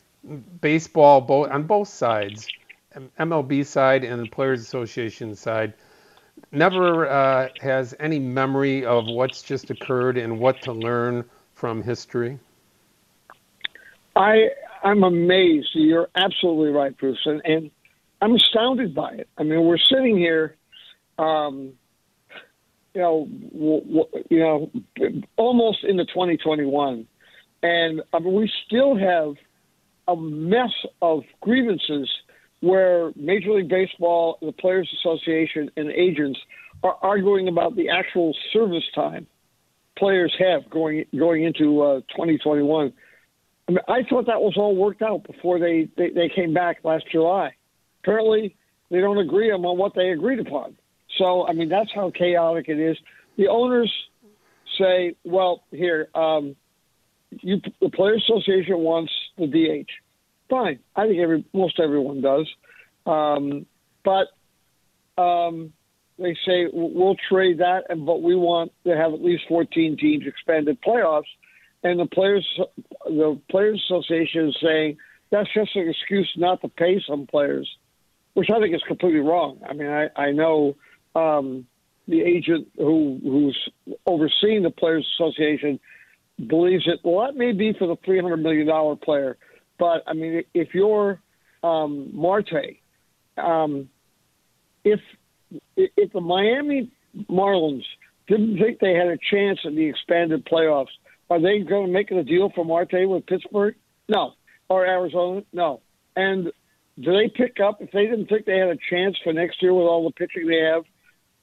baseball, 0.61 1.21
both 1.21 1.51
on 1.51 1.63
both 1.63 1.89
sides, 1.89 2.47
MLB 3.19 3.65
side 3.65 4.03
and 4.03 4.21
the 4.21 4.29
Players 4.29 4.61
Association 4.61 5.35
side, 5.35 5.73
never 6.53 7.10
uh, 7.10 7.50
has 7.60 7.95
any 8.00 8.19
memory 8.19 8.86
of 8.86 9.05
what's 9.07 9.41
just 9.41 9.69
occurred 9.69 10.17
and 10.17 10.39
what 10.39 10.62
to 10.62 10.72
learn 10.72 11.25
from 11.55 11.81
history? 11.81 12.39
I 14.15 14.50
I'm 14.83 15.03
amazed. 15.03 15.69
You're 15.74 16.10
absolutely 16.15 16.69
right, 16.69 16.98
Bruce, 16.98 17.19
and, 17.25 17.41
and 17.45 17.72
I'm 18.22 18.36
astounded 18.36 18.93
by 18.93 19.13
it. 19.13 19.27
I 19.38 19.43
mean, 19.43 19.63
we're 19.63 19.77
sitting 19.77 20.17
here, 20.17 20.55
um, 21.17 21.74
you 22.93 23.01
know, 23.01 23.27
w- 23.53 23.81
w- 23.81 24.25
you 24.29 24.39
know, 24.39 24.72
almost 25.38 25.83
into 25.83 26.05
2021, 26.05 27.07
and 27.63 28.01
I 28.13 28.19
mean, 28.19 28.33
we 28.33 28.51
still 28.65 28.95
have 28.95 29.36
a 30.07 30.15
mess 30.15 30.74
of 31.01 31.24
grievances 31.41 32.10
where 32.63 33.12
Major 33.17 33.51
League 33.51 33.67
Baseball, 33.67 34.38
the 34.41 34.53
Players 34.53 34.89
Association, 35.00 35.70
and 35.75 35.91
agents 35.91 36.39
are 36.82 36.96
arguing 37.01 37.50
about 37.50 37.75
the 37.75 37.89
actual 37.89 38.34
service 38.53 38.86
time 38.96 39.27
players 39.98 40.34
have 40.39 40.70
going 40.70 41.05
going 41.17 41.43
into 41.43 41.82
uh, 41.82 42.00
2021. 42.15 42.93
I, 43.67 43.72
mean, 43.72 43.79
I 43.88 44.03
thought 44.10 44.27
that 44.27 44.39
was 44.39 44.53
all 44.55 44.75
worked 44.75 45.01
out 45.01 45.27
before 45.27 45.60
they, 45.60 45.89
they, 45.98 46.10
they 46.10 46.29
came 46.34 46.53
back 46.53 46.77
last 46.86 47.03
July. 47.12 47.55
Apparently, 48.01 48.55
they 48.89 49.01
don't 49.01 49.17
agree 49.17 49.51
on 49.51 49.62
what 49.77 49.93
they 49.93 50.10
agreed 50.12 50.39
upon. 50.39 50.77
So, 51.17 51.46
I 51.46 51.53
mean, 51.53 51.70
that's 51.70 51.89
how 51.93 52.12
chaotic 52.12 52.70
it 52.70 52.79
is. 52.79 52.98
The 53.38 53.50
owners 53.50 53.91
say, 54.79 55.15
well, 55.24 55.63
here, 55.72 56.08
um, 56.15 56.55
you, 57.41 57.62
the 57.82 57.89
Players 57.89 58.24
Association 58.29 58.79
wants 58.79 59.12
the 59.38 59.48
DH. 59.48 59.89
Fine. 60.53 60.81
I 60.95 61.07
think 61.07 61.19
every 61.19 61.43
most 61.51 61.79
everyone 61.79 62.22
does. 62.22 62.48
Um, 63.07 63.65
but 64.05 64.27
um, 65.19 65.74
they 66.19 66.36
say 66.45 66.67
we'll 66.72 67.15
trade 67.27 67.57
that, 67.57 67.86
and 67.89 68.05
but 68.05 68.22
we 68.22 68.36
want 68.36 68.72
to 68.86 68.95
have 68.95 69.13
at 69.13 69.24
least 69.24 69.45
14 69.50 69.98
teams 69.98 70.25
expanded 70.27 70.77
playoffs. 70.88 71.24
And 71.81 72.00
the 72.00 72.05
players, 72.05 72.48
the 73.05 73.41
players 73.50 73.83
association 73.89 74.50
is 74.50 74.57
saying 74.62 74.98
that's 75.31 75.50
just 75.55 75.75
an 75.75 75.89
excuse 75.89 76.31
not 76.38 76.62
to 76.62 76.67
pay 76.67 77.01
some 77.10 77.25
players, 77.25 77.67
which 78.36 78.50
I 78.55 78.60
think 78.60 78.75
is 78.75 78.83
completely 78.88 79.22
wrong. 79.22 79.60
I 79.67 79.74
mean, 79.74 79.88
I 79.88 80.10
I 80.15 80.31
know 80.33 80.75
um, 81.15 81.65
the 82.07 82.22
agent 82.22 82.67
who 82.77 83.19
who's 83.24 83.57
overseeing 84.05 84.62
the 84.62 84.69
players 84.69 85.07
association 85.15 85.79
believes 86.45 86.83
it. 86.86 87.00
Well, 87.03 87.25
that 87.25 87.36
may 87.36 87.53
be 87.53 87.74
for 87.74 87.88
the 87.88 87.95
300 88.05 88.38
million 88.38 88.67
dollar 88.67 88.95
player, 88.95 89.36
but 89.77 90.03
I 90.08 90.13
mean, 90.13 90.44
if 90.53 90.74
you're 90.74 91.20
um, 91.63 92.10
Marte, 92.13 92.77
um, 93.38 93.89
if 94.84 95.00
if 95.75 96.12
the 96.12 96.22
Miami 96.22 96.92
Marlins 97.30 97.86
didn't 98.27 98.58
think 98.58 98.80
they 98.80 98.94
had 98.94 99.08
a 99.08 99.18
chance 99.32 99.60
in 99.63 99.75
the 99.75 99.88
expanded 99.88 100.46
playoffs, 100.46 100.88
are 101.30 101.42
they 101.42 101.60
going 101.60 101.88
to 101.88 101.92
make 101.92 102.12
a 102.12 102.24
deal 102.24 102.51
for 102.53 102.65
Marte 102.65 103.08
with 103.08 103.25
Pittsburgh? 103.25 103.75
No. 104.08 104.34
Or 104.70 104.86
Arizona? 104.86 105.44
No. 105.51 105.82
And 106.15 106.51
do 107.00 107.12
they 107.12 107.30
pick 107.30 107.60
up 107.60 107.82
if 107.82 107.92
they 107.92 108.06
didn't 108.06 108.27
think 108.27 108.46
they 108.46 108.58
had 108.58 108.70
a 108.70 108.77
chance 108.89 109.18
for 109.24 109.34
next 109.34 109.62
year 109.62 109.74
with 109.74 109.86
all 109.86 110.03
the 110.06 110.13
pitching 110.13 110.48
they 110.48 110.60
have? 110.60 110.84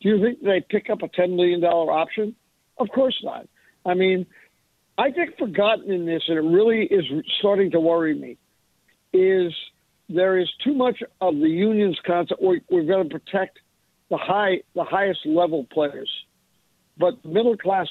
Do 0.01 0.09
you 0.09 0.23
think 0.23 0.43
they 0.43 0.65
pick 0.69 0.89
up 0.91 1.03
a 1.03 1.09
ten 1.09 1.37
million 1.37 1.61
dollar 1.61 1.93
option? 1.93 2.35
Of 2.79 2.89
course 2.95 3.19
not. 3.23 3.47
I 3.85 3.95
mean, 3.95 4.27
I 5.01 5.11
think 5.11 5.39
forgotten 5.39 5.91
in 5.91 6.05
this, 6.05 6.23
and 6.29 6.37
it 6.37 6.43
really 6.43 6.83
is 6.83 7.07
starting 7.39 7.71
to 7.71 7.81
worry 7.81 8.15
me, 8.15 8.37
is 9.15 9.51
there 10.11 10.39
is 10.39 10.47
too 10.63 10.75
much 10.75 11.03
of 11.23 11.37
the 11.37 11.49
union's 11.49 11.99
concept. 12.07 12.43
We're, 12.43 12.61
we're 12.71 12.85
going 12.85 13.09
to 13.09 13.19
protect 13.19 13.61
the 14.11 14.19
high, 14.19 14.61
the 14.75 14.85
highest 14.85 15.21
level 15.25 15.67
players, 15.73 16.11
but 16.99 17.25
middle 17.25 17.57
class, 17.57 17.89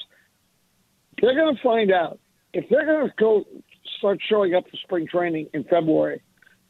they're 1.20 1.34
going 1.34 1.56
to 1.56 1.62
find 1.64 1.90
out 1.90 2.20
if 2.52 2.68
they're 2.70 2.86
going 2.86 3.08
to 3.08 3.14
go 3.18 3.44
start 3.98 4.20
showing 4.28 4.54
up 4.54 4.62
for 4.70 4.76
spring 4.84 5.08
training 5.10 5.48
in 5.52 5.64
February, 5.64 6.22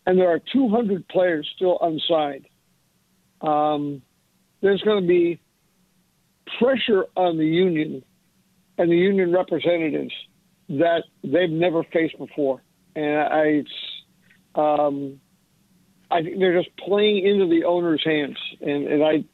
and 0.06 0.18
there 0.18 0.30
are 0.30 0.40
200 0.54 1.06
players 1.08 1.46
still 1.54 1.76
unsigned. 1.82 2.46
Um, 3.42 4.00
there's 4.62 4.80
going 4.80 5.02
to 5.02 5.06
be 5.06 5.38
pressure 6.58 7.04
on 7.14 7.36
the 7.36 7.44
union 7.44 8.02
and 8.78 8.90
the 8.90 8.96
union 8.96 9.34
representatives 9.34 10.14
that 10.70 11.02
they've 11.22 11.50
never 11.50 11.82
faced 11.92 12.16
before, 12.18 12.62
and 12.94 13.18
I, 13.18 13.64
um, 14.54 15.20
I 16.10 16.22
think 16.22 16.38
they're 16.38 16.60
just 16.60 16.74
playing 16.76 17.26
into 17.26 17.46
the 17.48 17.64
owner's 17.64 18.02
hands, 18.04 18.36
and, 18.60 18.86
and 18.86 19.04
I, 19.04 19.24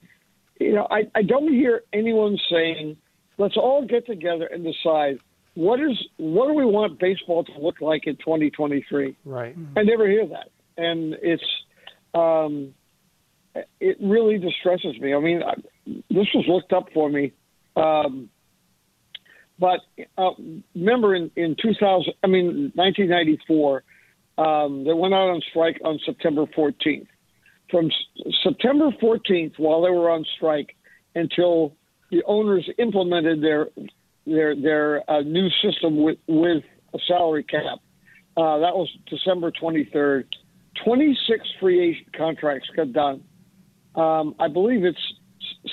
you 0.59 0.75
know, 0.75 0.87
I, 0.90 1.02
I 1.14 1.23
don't 1.23 1.52
hear 1.52 1.83
anyone 1.93 2.38
saying, 2.50 2.97
"Let's 3.38 3.57
all 3.57 3.87
get 3.87 4.07
together 4.07 4.47
and 4.47 4.64
decide 4.64 5.19
what 5.55 5.81
is 5.81 5.97
what 6.16 6.49
do 6.49 6.55
we 6.55 6.64
want 6.64 6.99
baseball 6.99 7.45
to 7.45 7.61
look 7.61 7.81
like 7.81 8.07
in 8.07 8.16
2023." 8.16 9.16
Right. 9.25 9.55
I 9.76 9.83
never 9.83 10.09
hear 10.09 10.26
that, 10.26 10.50
and 10.78 11.14
it's 11.23 11.45
um, 12.14 12.75
it 13.81 13.99
really 14.00 14.38
distresses 14.38 14.99
me. 15.00 15.14
I 15.14 15.21
mean, 15.21 15.43
I, 15.43 15.55
this 15.87 16.26
was 16.35 16.45
looked 16.49 16.73
up 16.73 16.88
for 16.93 17.11
me, 17.11 17.33
um, 17.76 18.31
but 19.58 19.80
uh, 20.18 20.30
remember 20.75 21.14
in 21.14 21.30
in 21.36 21.56
2000, 21.60 22.12
I 22.22 22.26
mean 22.26 22.72
1994, 22.75 23.82
um, 24.38 24.84
they 24.84 24.92
went 24.92 25.14
out 25.14 25.30
on 25.30 25.40
strike 25.50 25.80
on 25.84 25.98
September 26.04 26.46
14th. 26.56 27.06
From 27.70 27.86
S- 27.86 28.32
September 28.44 28.90
14th, 29.02 29.58
while 29.58 29.82
they 29.82 29.90
were 29.90 30.10
on 30.10 30.25
strike, 30.36 30.76
until 31.14 31.75
the 32.10 32.22
owners 32.26 32.68
implemented 32.78 33.42
their 33.42 33.68
their 34.26 34.54
their 34.54 35.10
uh, 35.10 35.22
new 35.22 35.48
system 35.62 36.02
with 36.02 36.18
with 36.28 36.62
a 36.94 36.98
salary 37.08 37.44
cap. 37.44 37.78
Uh, 38.36 38.58
that 38.58 38.75
was 38.76 38.88
December 39.08 39.50
23rd. 39.50 40.25
26 40.84 41.48
free 41.58 41.90
agent 41.90 42.14
contracts 42.14 42.68
got 42.76 42.92
done. 42.92 43.25
Um, 43.94 44.34
I 44.38 44.48
believe 44.48 44.84
it's 44.84 44.98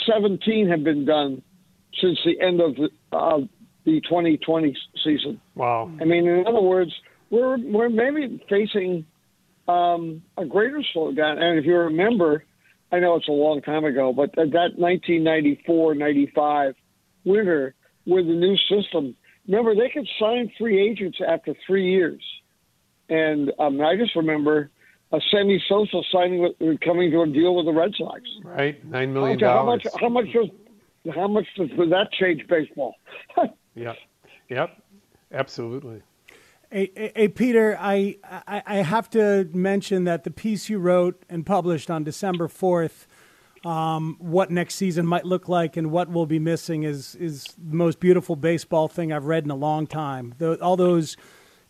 17 0.10 0.70
have 0.70 0.84
been 0.84 1.04
done 1.06 1.42
since 2.02 2.18
the 2.26 2.40
end 2.40 2.62
of 2.62 2.76
the, 2.76 2.90
uh, 3.12 3.40
the 3.86 4.02
2020 4.02 4.76
season. 5.04 5.40
Wow. 5.56 5.92
I 6.02 6.06
mean, 6.06 6.28
in 6.28 6.48
other 6.48 6.62
words, 6.62 6.92
we're 7.30 7.58
we're 7.58 7.90
maybe 7.90 8.44
facing 8.50 9.06
um, 9.68 10.22
a 10.38 10.46
greater 10.46 10.84
slowdown. 10.96 11.42
And 11.42 11.60
if 11.60 11.66
you 11.66 11.76
remember, 11.76 12.46
I 12.92 13.00
know 13.00 13.16
it's 13.16 13.28
a 13.28 13.32
long 13.32 13.62
time 13.62 13.86
ago, 13.86 14.14
but 14.14 14.36
that 14.36 14.78
1994-95 14.80 16.76
winter 17.26 17.74
with 18.06 18.28
the 18.28 18.34
new 18.34 18.56
system, 18.70 19.16
remember 19.48 19.74
they 19.76 19.90
could 19.90 20.08
sign 20.20 20.52
free 20.58 20.80
agents 20.90 21.20
after 21.26 21.56
three 21.66 21.92
years. 21.92 22.22
And 23.10 23.52
um, 23.60 23.82
I 23.82 23.96
just 23.96 24.16
remember 24.16 24.70
a 25.12 25.20
Sammy 25.32 25.64
Sosa 25.68 26.02
signing 26.12 26.40
with, 26.40 26.80
coming 26.82 27.12
to 27.12 27.22
a 27.22 27.28
deal 27.28 27.56
with 27.56 27.66
the 27.66 27.74
Red 27.74 27.92
Sox. 27.98 28.22
Right, 28.44 28.84
nine 28.86 29.14
million 29.14 29.38
dollars. 29.40 29.82
How 30.00 30.10
much? 30.10 30.26
How 30.34 30.34
much 30.34 30.34
does? 30.34 30.50
How 31.14 31.28
much 31.28 31.46
does 31.58 31.70
that 31.70 32.12
change 32.14 32.48
baseball? 32.48 32.96
Yep, 33.76 33.98
yep, 34.50 34.82
absolutely. 35.32 36.02
Hey, 36.72 36.92
hey, 36.96 37.12
hey, 37.16 37.28
Peter, 37.28 37.78
I, 37.80 38.18
I, 38.24 38.64
I 38.66 38.76
have 38.78 39.10
to 39.12 39.48
mention 39.54 40.06
that 40.06 40.24
the 40.24 40.32
piece 40.32 40.70
you 40.70 40.80
wrote 40.80 41.22
and 41.30 41.46
published 41.46 41.92
on 41.92 42.04
December 42.04 42.48
4th, 42.48 43.06
um, 43.64 44.18
what 44.20 44.50
next 44.50 44.76
season 44.76 45.06
might 45.06 45.26
look 45.26 45.48
like 45.48 45.78
and 45.78 45.92
what 45.92 46.10
we'll 46.10 46.26
be 46.26 46.40
missing, 46.40 46.82
is, 46.82 47.14
is 47.16 47.46
the 47.58 47.76
most 47.76 48.00
beautiful 48.00 48.36
baseball 48.36 48.88
thing 48.88 49.14
I've 49.14 49.26
read 49.26 49.44
in 49.44 49.52
a 49.52 49.56
long 49.56 49.86
time. 49.86 50.34
The, 50.40 50.60
all 50.62 50.76
those 50.76 51.16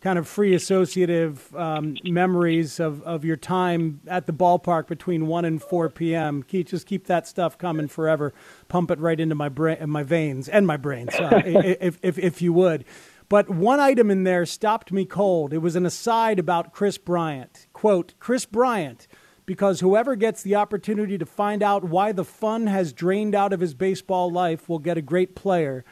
kind 0.04 0.18
of 0.18 0.28
free 0.28 0.54
associative 0.54 1.56
um, 1.56 1.96
memories 2.04 2.78
of, 2.78 3.02
of 3.04 3.24
your 3.24 3.38
time 3.38 4.02
at 4.06 4.26
the 4.26 4.34
ballpark 4.34 4.86
between 4.86 5.26
1 5.26 5.46
and 5.46 5.62
4 5.62 5.88
p.m. 5.88 6.42
Keep, 6.42 6.68
just 6.68 6.86
keep 6.86 7.06
that 7.06 7.26
stuff 7.26 7.56
coming 7.56 7.88
forever. 7.88 8.34
Pump 8.68 8.90
it 8.90 9.00
right 9.00 9.18
into 9.18 9.34
my, 9.34 9.48
brain, 9.48 9.88
my 9.88 10.02
veins 10.02 10.46
and 10.46 10.66
my 10.66 10.76
brain, 10.76 11.08
so, 11.10 11.30
if, 11.46 11.98
if, 12.02 12.18
if 12.18 12.42
you 12.42 12.52
would. 12.52 12.84
But 13.30 13.48
one 13.48 13.80
item 13.80 14.10
in 14.10 14.24
there 14.24 14.44
stopped 14.44 14.92
me 14.92 15.06
cold. 15.06 15.54
It 15.54 15.58
was 15.58 15.74
an 15.74 15.86
aside 15.86 16.38
about 16.38 16.74
Kris 16.74 16.98
Bryant. 16.98 17.66
Quote, 17.72 18.12
Kris 18.18 18.44
Bryant, 18.44 19.08
because 19.46 19.80
whoever 19.80 20.16
gets 20.16 20.42
the 20.42 20.54
opportunity 20.54 21.16
to 21.16 21.24
find 21.24 21.62
out 21.62 21.82
why 21.82 22.12
the 22.12 22.26
fun 22.26 22.66
has 22.66 22.92
drained 22.92 23.34
out 23.34 23.54
of 23.54 23.60
his 23.60 23.72
baseball 23.72 24.30
life 24.30 24.68
will 24.68 24.78
get 24.78 24.98
a 24.98 25.02
great 25.02 25.34
player, 25.34 25.82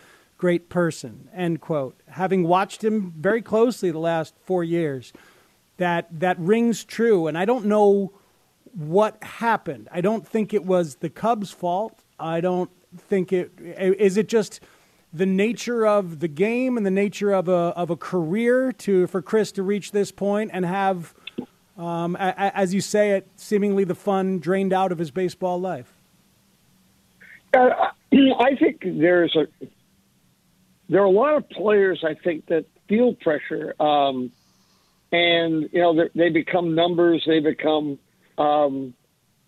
great 0.42 0.68
person, 0.68 1.28
end 1.32 1.60
quote. 1.60 1.94
Having 2.08 2.42
watched 2.42 2.82
him 2.82 3.14
very 3.16 3.40
closely 3.40 3.92
the 3.92 3.98
last 4.00 4.34
four 4.42 4.64
years, 4.64 5.12
that, 5.76 6.08
that 6.18 6.36
rings 6.36 6.82
true. 6.82 7.28
And 7.28 7.38
I 7.38 7.44
don't 7.44 7.66
know 7.66 8.12
what 8.74 9.22
happened. 9.22 9.88
I 9.92 10.00
don't 10.00 10.26
think 10.26 10.52
it 10.52 10.64
was 10.64 10.96
the 10.96 11.08
Cubs' 11.08 11.52
fault. 11.52 11.96
I 12.18 12.40
don't 12.40 12.68
think 12.98 13.32
it 13.32 13.52
is 13.60 14.16
it 14.16 14.28
just 14.28 14.58
the 15.12 15.26
nature 15.26 15.86
of 15.86 16.18
the 16.18 16.26
game 16.26 16.76
and 16.76 16.84
the 16.84 16.90
nature 16.90 17.30
of 17.30 17.46
a 17.48 17.72
of 17.76 17.90
a 17.90 17.96
career 17.96 18.72
to 18.72 19.06
for 19.06 19.22
Kris 19.22 19.52
to 19.52 19.62
reach 19.62 19.92
this 19.92 20.10
point 20.10 20.50
and 20.52 20.66
have, 20.66 21.14
um, 21.78 22.16
a, 22.16 22.34
a, 22.36 22.56
as 22.58 22.74
you 22.74 22.80
say 22.80 23.12
it, 23.12 23.28
seemingly 23.36 23.84
the 23.84 23.94
fun 23.94 24.40
drained 24.40 24.72
out 24.72 24.90
of 24.90 24.98
his 24.98 25.12
baseball 25.12 25.60
life. 25.60 25.92
Uh, 27.54 27.70
I 28.40 28.56
think 28.56 28.80
there's 28.82 29.36
a 29.36 29.46
there 30.88 31.00
are 31.00 31.06
a 31.06 31.10
lot 31.10 31.36
of 31.36 31.48
players 31.48 32.04
I 32.04 32.14
think 32.14 32.46
that 32.46 32.66
feel 32.88 33.14
pressure, 33.14 33.74
um, 33.80 34.30
and 35.10 35.68
you 35.72 35.80
know 35.80 36.08
they 36.14 36.30
become 36.30 36.74
numbers. 36.74 37.22
They 37.26 37.40
become 37.40 37.98
um, 38.38 38.94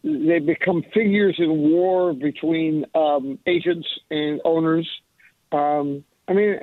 they 0.03 0.39
become 0.39 0.83
figures 0.93 1.37
in 1.39 1.51
war 1.71 2.13
between 2.13 2.85
um, 2.95 3.39
agents 3.47 3.89
and 4.11 4.41
owners. 4.45 4.89
Um, 5.51 6.05
I 6.29 6.33
mean, 6.33 6.61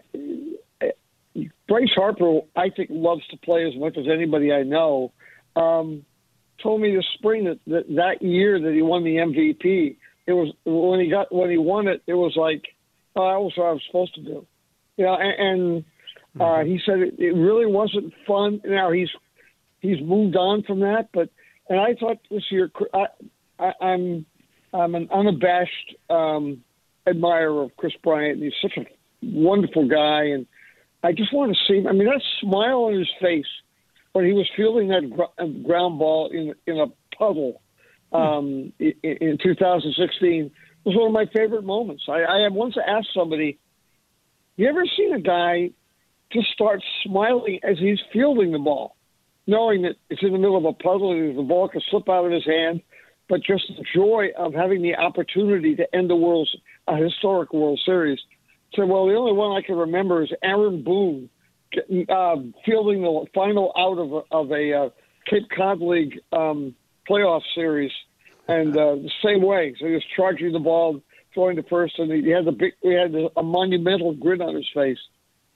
Bryce 1.67 1.93
Harper, 1.95 2.41
I 2.55 2.69
think, 2.69 2.89
loves 2.91 3.25
to 3.27 3.37
play 3.37 3.67
as 3.67 3.75
much 3.75 3.97
as 3.97 4.05
anybody 4.07 4.51
I 4.51 4.63
know. 4.63 5.11
Um, 5.55 6.05
told 6.61 6.81
me 6.81 6.95
this 6.95 7.05
spring 7.15 7.45
that, 7.45 7.59
that 7.67 7.95
that 7.95 8.21
year 8.21 8.59
that 8.59 8.73
he 8.73 8.81
won 8.81 9.03
the 9.03 9.15
MVP, 9.15 9.97
it 10.27 10.33
was 10.33 10.53
when 10.65 10.99
he 10.99 11.09
got 11.09 11.33
when 11.33 11.49
he 11.49 11.57
won 11.57 11.87
it, 11.87 12.03
it 12.07 12.13
was 12.13 12.35
like, 12.35 12.63
oh, 13.15 13.27
that 13.27 13.41
was 13.41 13.53
what 13.55 13.67
I 13.67 13.71
was 13.71 13.81
supposed 13.87 14.15
to 14.15 14.21
do. 14.21 14.45
You 15.01 15.07
know, 15.07 15.15
and, 15.15 15.33
and 15.39 15.85
uh, 16.39 16.43
mm-hmm. 16.43 16.69
he 16.69 16.79
said 16.85 16.99
it, 16.99 17.15
it 17.17 17.31
really 17.31 17.65
wasn't 17.65 18.13
fun. 18.27 18.61
Now 18.63 18.91
he's 18.91 19.09
he's 19.79 19.99
moved 19.99 20.35
on 20.35 20.61
from 20.61 20.81
that, 20.81 21.09
but 21.11 21.29
and 21.67 21.79
I 21.79 21.95
thought 21.99 22.19
this 22.29 22.43
year 22.51 22.69
I, 22.93 23.05
I, 23.57 23.73
I'm 23.81 24.27
I'm 24.71 24.93
an 24.93 25.09
unabashed 25.11 25.95
um, 26.11 26.63
admirer 27.07 27.63
of 27.63 27.75
Kris 27.77 27.93
Bryant. 28.03 28.43
He's 28.43 28.53
such 28.61 28.77
a 28.77 28.85
wonderful 29.23 29.87
guy, 29.87 30.25
and 30.25 30.45
I 31.01 31.13
just 31.13 31.33
want 31.33 31.51
to 31.51 31.57
see. 31.67 31.79
Him. 31.79 31.87
I 31.87 31.93
mean, 31.93 32.05
that 32.05 32.21
smile 32.39 32.83
on 32.83 32.93
his 32.93 33.09
face 33.19 33.49
when 34.13 34.25
he 34.25 34.33
was 34.33 34.47
fielding 34.55 34.89
that 34.89 35.09
gr- 35.09 35.43
uh, 35.43 35.47
ground 35.65 35.97
ball 35.97 36.29
in 36.31 36.53
in 36.67 36.79
a 36.79 36.85
puddle 37.17 37.59
um, 38.11 38.71
in, 38.77 38.93
in 39.01 39.37
2016 39.41 40.51
was 40.83 40.95
one 40.95 41.07
of 41.07 41.11
my 41.11 41.25
favorite 41.33 41.63
moments. 41.63 42.03
I, 42.07 42.21
I 42.21 42.47
once 42.49 42.75
asked 42.87 43.09
somebody, 43.15 43.57
"You 44.61 44.69
ever 44.69 44.85
seen 44.85 45.11
a 45.11 45.19
guy 45.19 45.71
just 46.31 46.51
start 46.51 46.83
smiling 47.03 47.59
as 47.63 47.79
he's 47.79 47.99
fielding 48.13 48.51
the 48.51 48.59
ball, 48.59 48.95
knowing 49.47 49.81
that 49.81 49.95
it's 50.11 50.21
in 50.21 50.33
the 50.33 50.37
middle 50.37 50.55
of 50.55 50.65
a 50.65 50.73
puddle 50.73 51.13
and 51.13 51.35
the 51.35 51.41
ball 51.41 51.67
could 51.67 51.81
slip 51.89 52.07
out 52.07 52.25
of 52.25 52.31
his 52.31 52.45
hand?" 52.45 52.83
But 53.27 53.41
just 53.41 53.63
the 53.69 53.83
joy 53.95 54.29
of 54.37 54.53
having 54.53 54.83
the 54.83 54.97
opportunity 54.97 55.75
to 55.77 55.95
end 55.95 56.11
the 56.11 56.15
world's 56.15 56.55
a 56.87 56.95
historic 56.95 57.51
World 57.53 57.81
Series 57.83 58.19
So, 58.75 58.85
well, 58.85 59.07
the 59.07 59.15
only 59.15 59.33
one 59.33 59.57
I 59.57 59.65
can 59.65 59.77
remember 59.77 60.21
is 60.21 60.31
Aaron 60.43 60.83
Boone 60.83 61.31
uh, 62.07 62.35
fielding 62.63 63.01
the 63.01 63.25
final 63.33 63.73
out 63.75 63.97
of 63.97 64.13
a, 64.13 64.21
of 64.31 64.51
a 64.51 64.73
uh, 64.73 64.89
Cape 65.27 65.49
Cod 65.57 65.81
League 65.81 66.19
um, 66.31 66.75
playoff 67.09 67.41
series, 67.55 67.91
and 68.47 68.77
uh, 68.77 68.93
the 68.93 69.11
same 69.25 69.41
way. 69.41 69.73
So 69.79 69.87
he 69.87 69.93
was 69.93 70.05
charging 70.15 70.51
the 70.51 70.59
ball, 70.59 71.01
throwing 71.33 71.55
to 71.57 71.63
first, 71.63 71.97
and 71.99 72.11
he 72.11 72.29
had 72.29 72.45
the 72.45 72.51
big, 72.51 72.73
he 72.81 72.93
had 72.93 73.13
a 73.35 73.43
monumental 73.43 74.13
grin 74.13 74.41
on 74.41 74.55
his 74.55 74.67
face, 74.73 74.99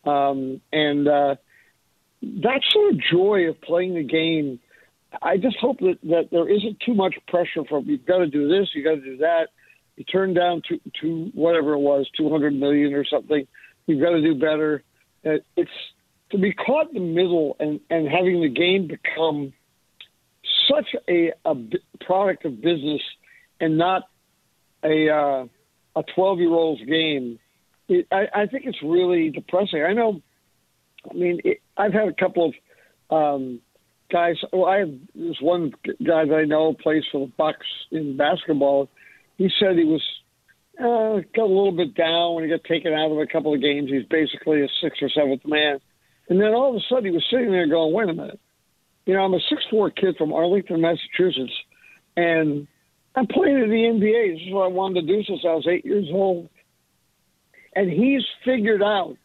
um, 0.05 0.61
and 0.71 1.07
uh, 1.07 1.35
that 2.21 2.61
sort 2.71 2.93
of 2.93 2.99
joy 3.11 3.49
of 3.49 3.61
playing 3.61 3.95
the 3.95 4.03
game. 4.03 4.59
I 5.21 5.37
just 5.37 5.55
hope 5.57 5.79
that, 5.79 5.97
that 6.03 6.27
there 6.31 6.49
isn't 6.49 6.81
too 6.85 6.93
much 6.93 7.15
pressure 7.27 7.63
from 7.69 7.85
you've 7.85 8.05
got 8.05 8.17
to 8.17 8.27
do 8.27 8.49
this, 8.49 8.69
you 8.73 8.83
got 8.83 8.95
to 8.95 9.01
do 9.01 9.17
that 9.17 9.47
you 9.95 10.03
turned 10.03 10.35
down 10.35 10.61
to 10.67 10.79
to 11.01 11.31
whatever 11.33 11.73
it 11.73 11.79
was, 11.79 12.07
two 12.17 12.29
hundred 12.29 12.53
million 12.53 12.93
or 12.93 13.05
something. 13.05 13.47
You've 13.87 14.01
got 14.01 14.11
to 14.11 14.21
do 14.21 14.35
better. 14.35 14.83
Uh, 15.25 15.37
it's 15.55 15.69
to 16.31 16.37
be 16.37 16.53
caught 16.53 16.87
in 16.89 16.93
the 16.95 16.99
middle 16.99 17.55
and 17.59 17.79
and 17.89 18.07
having 18.07 18.41
the 18.41 18.49
game 18.49 18.87
become 18.87 19.53
such 20.69 20.95
a, 21.07 21.31
a 21.45 21.55
product 22.05 22.45
of 22.45 22.61
business 22.61 23.01
and 23.59 23.77
not 23.77 24.03
a 24.83 25.09
uh, 25.09 25.45
a 25.95 26.03
twelve 26.15 26.39
year 26.39 26.51
old's 26.51 26.83
game. 26.83 27.39
It, 27.87 28.07
I, 28.11 28.25
I 28.33 28.45
think 28.47 28.65
it's 28.65 28.81
really 28.83 29.29
depressing. 29.29 29.83
I 29.83 29.93
know. 29.93 30.21
I 31.09 31.13
mean, 31.13 31.39
it, 31.43 31.61
I've 31.77 31.93
had 31.93 32.07
a 32.07 32.13
couple 32.13 32.53
of 33.09 33.15
um, 33.15 33.61
guys. 34.11 34.35
Well, 34.51 34.65
I 34.65 34.79
have 34.79 34.93
this 35.13 35.37
one 35.39 35.71
guy 35.85 36.25
that 36.25 36.35
I 36.35 36.45
know 36.45 36.73
plays 36.73 37.03
for 37.11 37.27
the 37.27 37.31
Bucks 37.37 37.67
in 37.91 38.17
basketball 38.17 38.89
he 39.37 39.49
said 39.59 39.77
he 39.77 39.85
was 39.85 40.03
uh, 40.79 41.21
got 41.35 41.43
a 41.43 41.55
little 41.55 41.71
bit 41.71 41.95
down 41.95 42.35
when 42.35 42.43
he 42.43 42.49
got 42.49 42.63
taken 42.63 42.93
out 42.93 43.11
of 43.11 43.17
a 43.17 43.27
couple 43.27 43.53
of 43.53 43.61
games. 43.61 43.89
He's 43.89 44.05
basically 44.05 44.61
a 44.61 44.67
sixth 44.81 45.01
or 45.01 45.09
seventh 45.09 45.45
man. 45.45 45.79
And 46.29 46.39
then 46.39 46.53
all 46.53 46.69
of 46.69 46.75
a 46.75 46.79
sudden 46.89 47.05
he 47.05 47.11
was 47.11 47.25
sitting 47.29 47.51
there 47.51 47.67
going, 47.67 47.93
wait 47.93 48.09
a 48.09 48.13
minute. 48.13 48.39
You 49.05 49.13
know, 49.13 49.21
I'm 49.21 49.33
a 49.33 49.39
six 49.49 49.63
four 49.69 49.91
kid 49.91 50.15
from 50.17 50.33
Arlington, 50.33 50.81
Massachusetts, 50.81 51.53
and 52.17 52.67
I'm 53.15 53.27
playing 53.27 53.61
in 53.61 53.69
the 53.69 53.75
NBA. 53.75 54.33
This 54.33 54.47
is 54.47 54.53
what 54.53 54.63
I 54.63 54.67
wanted 54.67 55.07
to 55.07 55.13
do 55.13 55.23
since 55.23 55.41
I 55.45 55.53
was 55.53 55.67
eight 55.67 55.85
years 55.85 56.07
old. 56.11 56.49
And 57.75 57.89
he's 57.89 58.23
figured 58.43 58.83
out 58.83 59.17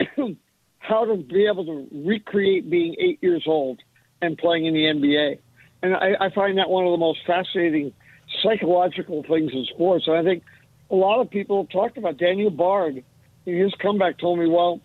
how 0.78 1.04
to 1.04 1.16
be 1.16 1.46
able 1.46 1.64
to 1.66 1.88
recreate 1.92 2.68
being 2.70 2.96
eight 2.98 3.18
years 3.22 3.44
old 3.46 3.80
and 4.20 4.36
playing 4.36 4.66
in 4.66 4.74
the 4.74 4.84
NBA. 4.84 5.38
And 5.82 5.94
I, 5.94 6.16
I 6.20 6.30
find 6.30 6.58
that 6.58 6.70
one 6.70 6.86
of 6.86 6.92
the 6.92 6.98
most 6.98 7.20
fascinating– 7.26 7.92
psychological 8.42 9.22
things 9.22 9.52
in 9.52 9.66
sports. 9.66 10.06
And 10.06 10.16
I 10.16 10.22
think 10.22 10.42
a 10.90 10.94
lot 10.94 11.20
of 11.20 11.30
people 11.30 11.62
have 11.62 11.70
talked 11.70 11.96
about 11.98 12.16
Daniel 12.16 12.50
Bard. 12.50 13.02
His 13.44 13.72
comeback 13.80 14.18
told 14.18 14.38
me, 14.38 14.46
well, 14.48 14.80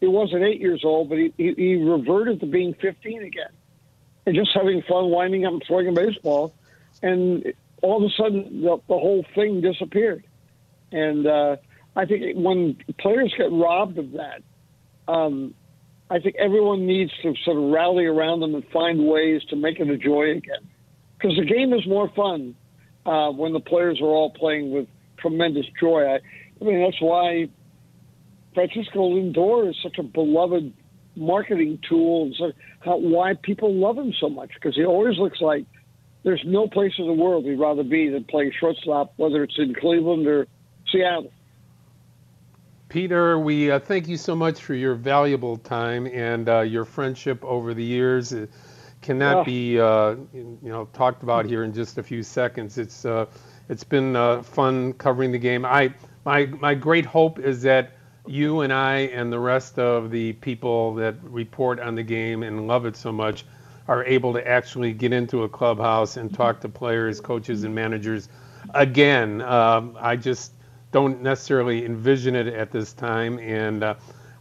he 0.00 0.06
wasn't 0.06 0.44
eight 0.44 0.60
years 0.60 0.82
old, 0.84 1.08
but 1.08 1.18
he, 1.18 1.32
he, 1.36 1.54
he 1.54 1.74
reverted 1.76 2.40
to 2.40 2.46
being 2.46 2.74
15 2.74 3.22
again 3.22 3.50
and 4.26 4.34
just 4.34 4.50
having 4.54 4.82
fun 4.82 5.10
winding 5.10 5.44
up 5.44 5.54
and 5.68 5.88
a 5.88 5.92
baseball. 5.92 6.54
And 7.02 7.52
all 7.82 8.04
of 8.04 8.10
a 8.10 8.14
sudden, 8.16 8.62
the, 8.62 8.76
the 8.88 8.94
whole 8.94 9.24
thing 9.34 9.60
disappeared. 9.60 10.24
And 10.92 11.26
uh, 11.26 11.56
I 11.96 12.06
think 12.06 12.36
when 12.36 12.76
players 12.98 13.32
get 13.36 13.50
robbed 13.52 13.98
of 13.98 14.12
that, 14.12 14.42
um, 15.12 15.54
I 16.10 16.18
think 16.18 16.36
everyone 16.38 16.86
needs 16.86 17.12
to 17.22 17.34
sort 17.44 17.58
of 17.58 17.70
rally 17.70 18.06
around 18.06 18.40
them 18.40 18.54
and 18.54 18.64
find 18.72 19.06
ways 19.06 19.42
to 19.50 19.56
make 19.56 19.78
it 19.78 19.88
a 19.88 19.98
joy 19.98 20.30
again. 20.30 20.68
Because 21.18 21.36
the 21.36 21.44
game 21.44 21.72
is 21.72 21.86
more 21.86 22.10
fun 22.14 22.54
uh, 23.04 23.30
when 23.30 23.52
the 23.52 23.60
players 23.60 24.00
are 24.00 24.06
all 24.06 24.30
playing 24.30 24.70
with 24.70 24.86
tremendous 25.18 25.66
joy. 25.80 26.04
I, 26.04 26.20
I 26.60 26.64
mean, 26.64 26.80
that's 26.82 27.00
why 27.00 27.48
Francisco 28.54 29.14
Lindor 29.14 29.68
is 29.68 29.76
such 29.82 29.98
a 29.98 30.02
beloved 30.02 30.72
marketing 31.16 31.78
tool 31.88 32.24
and 32.24 32.34
so 32.38 32.52
how, 32.80 32.96
why 32.96 33.34
people 33.42 33.74
love 33.74 33.98
him 33.98 34.12
so 34.20 34.28
much 34.28 34.50
because 34.54 34.76
he 34.76 34.84
always 34.84 35.18
looks 35.18 35.40
like 35.40 35.64
there's 36.28 36.44
no 36.44 36.68
place 36.68 36.92
in 36.98 37.06
the 37.06 37.12
world 37.14 37.46
he'd 37.46 37.58
rather 37.58 37.82
be 37.82 38.10
than 38.10 38.22
playing 38.22 38.52
shortstop, 38.60 39.14
whether 39.16 39.42
it's 39.42 39.58
in 39.58 39.74
Cleveland 39.74 40.26
or 40.26 40.46
Seattle. 40.92 41.32
Peter, 42.90 43.38
we 43.38 43.70
uh, 43.70 43.78
thank 43.78 44.08
you 44.08 44.18
so 44.18 44.36
much 44.36 44.60
for 44.62 44.74
your 44.74 44.94
valuable 44.94 45.56
time 45.56 46.06
and 46.06 46.46
uh, 46.50 46.60
your 46.60 46.84
friendship 46.84 47.42
over 47.42 47.72
the 47.72 47.82
years 47.82 48.34
It 48.34 48.50
cannot 49.00 49.46
be 49.46 49.80
uh, 49.80 50.16
you 50.34 50.58
know 50.60 50.84
talked 50.92 51.22
about 51.22 51.46
here 51.46 51.64
in 51.64 51.72
just 51.72 51.96
a 51.96 52.02
few 52.02 52.22
seconds. 52.22 52.76
It's 52.76 53.06
uh, 53.06 53.24
it's 53.70 53.84
been 53.84 54.14
uh, 54.14 54.42
fun 54.42 54.92
covering 54.94 55.32
the 55.32 55.38
game. 55.38 55.64
I 55.64 55.94
my 56.26 56.44
my 56.44 56.74
great 56.74 57.06
hope 57.06 57.38
is 57.38 57.62
that 57.62 57.92
you 58.26 58.60
and 58.60 58.72
I 58.72 58.96
and 59.16 59.32
the 59.32 59.38
rest 59.38 59.78
of 59.78 60.10
the 60.10 60.34
people 60.34 60.94
that 60.96 61.14
report 61.22 61.80
on 61.80 61.94
the 61.94 62.02
game 62.02 62.42
and 62.42 62.66
love 62.66 62.84
it 62.84 62.96
so 62.96 63.12
much 63.12 63.46
are 63.88 64.04
able 64.04 64.34
to 64.34 64.46
actually 64.46 64.92
get 64.92 65.12
into 65.12 65.42
a 65.42 65.48
clubhouse 65.48 66.16
and 66.18 66.32
talk 66.32 66.60
to 66.60 66.68
players, 66.68 67.20
coaches, 67.20 67.64
and 67.64 67.74
managers 67.74 68.28
again. 68.74 69.40
Um, 69.40 69.96
I 69.98 70.16
just 70.16 70.52
don't 70.92 71.22
necessarily 71.22 71.84
envision 71.84 72.36
it 72.36 72.46
at 72.46 72.70
this 72.70 72.92
time, 72.92 73.38
and 73.38 73.82
uh, 73.82 73.94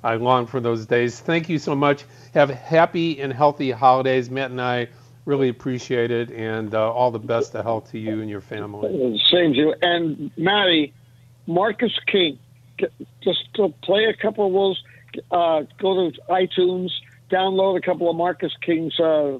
I 0.04 0.16
long 0.16 0.48
for 0.48 0.60
those 0.60 0.86
days. 0.86 1.20
Thank 1.20 1.50
you 1.50 1.60
so 1.60 1.76
much. 1.76 2.04
Have 2.34 2.50
happy 2.50 3.22
and 3.22 3.32
healthy 3.32 3.72
holidays. 3.72 4.30
Matt 4.30 4.52
and 4.52 4.62
I 4.62 4.90
really 5.26 5.50
appreciate 5.50 6.12
it, 6.12 6.30
and 6.32 6.74
uh, 6.76 6.92
all 6.92 7.12
the 7.12 7.20
best 7.20 7.56
of 7.56 7.64
health 7.64 7.92
to 7.92 8.00
you 8.00 8.22
and 8.22 8.30
your 8.30 8.42
family. 8.42 9.20
Same 9.32 9.54
to 9.54 9.58
you. 9.58 9.76
And 9.82 10.32
Maddie, 10.38 10.94
Marcus 11.48 11.92
King, 12.12 12.38
just 13.22 13.54
to 13.56 13.74
play 13.82 14.06
a 14.06 14.14
couple 14.14 14.48
of 14.48 14.54
those. 14.54 14.84
Uh, 15.32 15.64
go 15.80 16.12
to 16.12 16.22
iTunes, 16.30 16.92
download 17.32 17.78
a 17.78 17.82
couple 17.82 18.10
of 18.10 18.16
Marcus 18.16 18.54
King's 18.66 19.00
uh, 19.00 19.38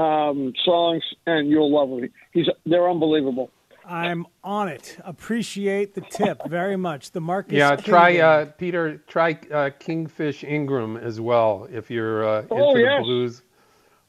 um, 0.00 0.52
songs, 0.64 1.02
and 1.26 1.48
you'll 1.48 1.72
love 1.72 1.90
them. 1.90 2.10
He's 2.32 2.46
they're 2.66 2.88
unbelievable. 2.88 3.50
I'm 3.84 4.26
on 4.44 4.68
it. 4.68 4.98
Appreciate 5.04 5.94
the 5.94 6.00
tip 6.02 6.48
very 6.48 6.76
much. 6.76 7.10
The 7.10 7.20
Marcus. 7.20 7.54
Yeah, 7.54 7.74
King 7.76 7.84
try 7.84 8.18
uh, 8.18 8.44
Peter. 8.46 8.98
Try 9.08 9.38
uh, 9.52 9.70
Kingfish 9.78 10.44
Ingram 10.44 10.96
as 10.96 11.20
well 11.20 11.66
if 11.70 11.90
you're 11.90 12.24
uh, 12.24 12.44
oh, 12.50 12.70
into 12.70 12.80
yes. 12.80 12.98
the 12.98 13.02
blues. 13.02 13.42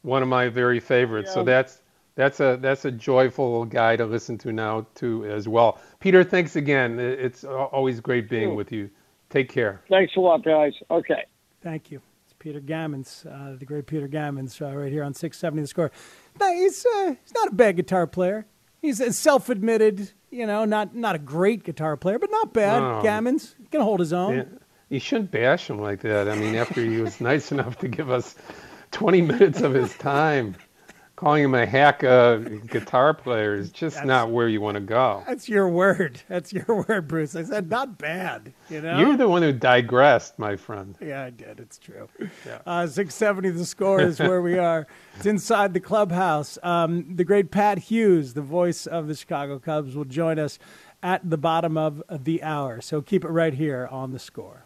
One 0.03 0.21
of 0.21 0.29
my 0.29 0.49
very 0.49 0.79
favorites. 0.79 1.29
Yeah. 1.29 1.35
So 1.35 1.43
that's 1.43 1.81
that's 2.15 2.39
a 2.39 2.57
that's 2.61 2.85
a 2.85 2.91
joyful 2.91 3.65
guy 3.65 3.95
to 3.95 4.05
listen 4.05 4.37
to 4.39 4.51
now 4.51 4.85
too 4.93 5.25
as 5.25 5.47
well. 5.47 5.79
Peter, 5.99 6.23
thanks 6.23 6.55
again. 6.55 6.99
It's 6.99 7.43
always 7.43 7.99
great 7.99 8.29
being 8.29 8.49
sure. 8.49 8.55
with 8.55 8.71
you. 8.71 8.89
Take 9.29 9.49
care. 9.49 9.81
Thanks 9.89 10.15
a 10.15 10.19
lot, 10.19 10.43
guys. 10.43 10.73
Okay. 10.91 11.25
Thank 11.63 11.91
you. 11.91 12.01
Peter 12.41 12.59
Gammons, 12.59 13.25
uh, 13.25 13.55
the 13.57 13.65
great 13.65 13.85
Peter 13.85 14.07
Gammons, 14.07 14.61
uh, 14.61 14.75
right 14.75 14.91
here 14.91 15.03
on 15.03 15.13
670 15.13 15.61
The 15.61 15.67
Score. 15.67 15.91
he's 16.39 16.85
uh, 16.85 17.15
he's 17.23 17.33
not 17.35 17.49
a 17.49 17.55
bad 17.55 17.77
guitar 17.77 18.07
player 18.07 18.45
he's 18.81 18.99
a 18.99 19.13
self-admitted 19.13 20.11
You 20.31 20.47
know, 20.47 20.65
not 20.65 20.95
not 20.95 21.15
a 21.15 21.19
great 21.19 21.63
guitar 21.63 21.95
player, 21.97 22.17
but 22.17 22.31
not 22.31 22.53
bad. 22.53 22.79
No. 22.79 23.01
Gammons 23.03 23.55
can 23.69 23.81
hold 23.81 23.99
his 23.99 24.13
own. 24.13 24.35
Yeah, 24.35 24.43
you 24.89 24.99
shouldn't 24.99 25.29
bash 25.31 25.69
him 25.69 25.79
like 25.79 26.01
that. 26.01 26.29
I 26.29 26.35
mean, 26.35 26.55
after 26.55 26.81
he 26.83 27.01
was 27.01 27.21
nice 27.31 27.51
enough 27.51 27.77
to 27.79 27.87
give 27.87 28.09
us 28.09 28.35
20 28.91 29.21
minutes 29.21 29.61
of 29.61 29.73
his 29.73 29.93
time, 29.97 30.55
calling 31.21 31.43
him 31.43 31.53
a 31.53 31.67
hack 31.67 32.03
uh, 32.03 32.37
guitar 32.37 33.13
player 33.13 33.53
is 33.53 33.69
just 33.69 34.03
not 34.03 34.31
where 34.31 34.49
you 34.49 34.59
want 34.59 34.73
to 34.73 34.81
go. 34.81 35.23
That's 35.27 35.47
your 35.47 35.69
word. 35.69 36.19
That's 36.27 36.51
your 36.51 36.83
word, 36.87 37.07
Bruce. 37.07 37.35
I 37.35 37.43
said 37.43 37.69
not 37.69 37.99
bad. 37.99 38.53
You 38.71 38.81
know. 38.81 38.97
You're 38.97 39.17
the 39.17 39.29
one 39.29 39.43
who 39.43 39.53
digressed, 39.53 40.39
my 40.39 40.55
friend. 40.55 40.97
Yeah, 40.99 41.25
I 41.25 41.29
did. 41.29 41.59
It's 41.59 41.77
true. 41.77 42.09
Uh, 42.65 42.87
670 42.87 43.51
the 43.51 43.65
score 43.65 44.01
is 44.01 44.19
where 44.19 44.41
we 44.41 44.57
are. 44.57 44.87
It's 45.15 45.27
inside 45.27 45.75
the 45.75 45.79
clubhouse. 45.79 46.57
Um, 46.63 47.15
the 47.15 47.23
great 47.23 47.51
Pat 47.51 47.77
Hughes, 47.77 48.33
the 48.33 48.41
voice 48.41 48.87
of 48.87 49.07
the 49.07 49.13
Chicago 49.13 49.59
Cubs, 49.59 49.95
will 49.95 50.05
join 50.05 50.39
us 50.39 50.57
at 51.03 51.29
the 51.29 51.37
bottom 51.37 51.77
of 51.77 52.01
the 52.09 52.41
hour. 52.41 52.81
So 52.81 53.03
keep 53.03 53.23
it 53.23 53.29
right 53.29 53.53
here 53.53 53.87
on 53.91 54.11
the 54.11 54.19
score. 54.19 54.65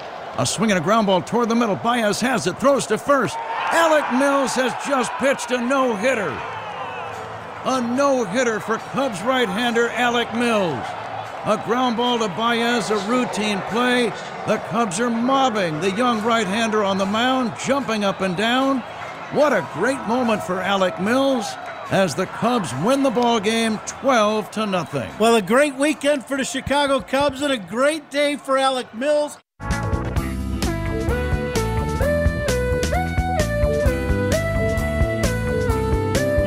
A 0.37 0.45
swing 0.45 0.71
and 0.71 0.79
a 0.79 0.83
ground 0.83 1.07
ball 1.07 1.21
toward 1.21 1.49
the 1.49 1.55
middle. 1.55 1.75
Baez 1.75 2.21
has 2.21 2.47
it, 2.47 2.57
throws 2.57 2.87
to 2.87 2.97
first. 2.97 3.35
Alec 3.37 4.05
Mills 4.13 4.53
has 4.53 4.73
just 4.87 5.11
pitched 5.13 5.51
a 5.51 5.59
no 5.59 5.95
hitter. 5.95 6.29
A 7.65 7.81
no 7.81 8.23
hitter 8.23 8.59
for 8.59 8.77
Cubs 8.77 9.21
right 9.21 9.47
hander 9.47 9.89
Alec 9.89 10.33
Mills. 10.33 10.85
A 11.45 11.61
ground 11.65 11.97
ball 11.97 12.19
to 12.19 12.27
Baez, 12.29 12.89
a 12.91 12.97
routine 13.09 13.59
play. 13.69 14.09
The 14.47 14.57
Cubs 14.69 14.99
are 14.99 15.09
mobbing 15.09 15.79
the 15.79 15.91
young 15.91 16.23
right 16.23 16.47
hander 16.47 16.83
on 16.83 16.97
the 16.97 17.05
mound, 17.05 17.53
jumping 17.63 18.03
up 18.03 18.21
and 18.21 18.37
down. 18.37 18.79
What 19.33 19.51
a 19.51 19.67
great 19.73 19.99
moment 20.07 20.43
for 20.43 20.61
Alec 20.61 20.99
Mills 20.99 21.45
as 21.91 22.15
the 22.15 22.25
Cubs 22.25 22.73
win 22.83 23.03
the 23.03 23.09
ball 23.09 23.39
game 23.39 23.79
12 23.85 24.49
to 24.51 24.65
nothing. 24.65 25.11
Well, 25.19 25.35
a 25.35 25.41
great 25.41 25.75
weekend 25.75 26.25
for 26.25 26.37
the 26.37 26.45
Chicago 26.45 27.01
Cubs 27.01 27.41
and 27.41 27.51
a 27.51 27.57
great 27.57 28.09
day 28.09 28.37
for 28.37 28.57
Alec 28.57 28.93
Mills. 28.93 29.37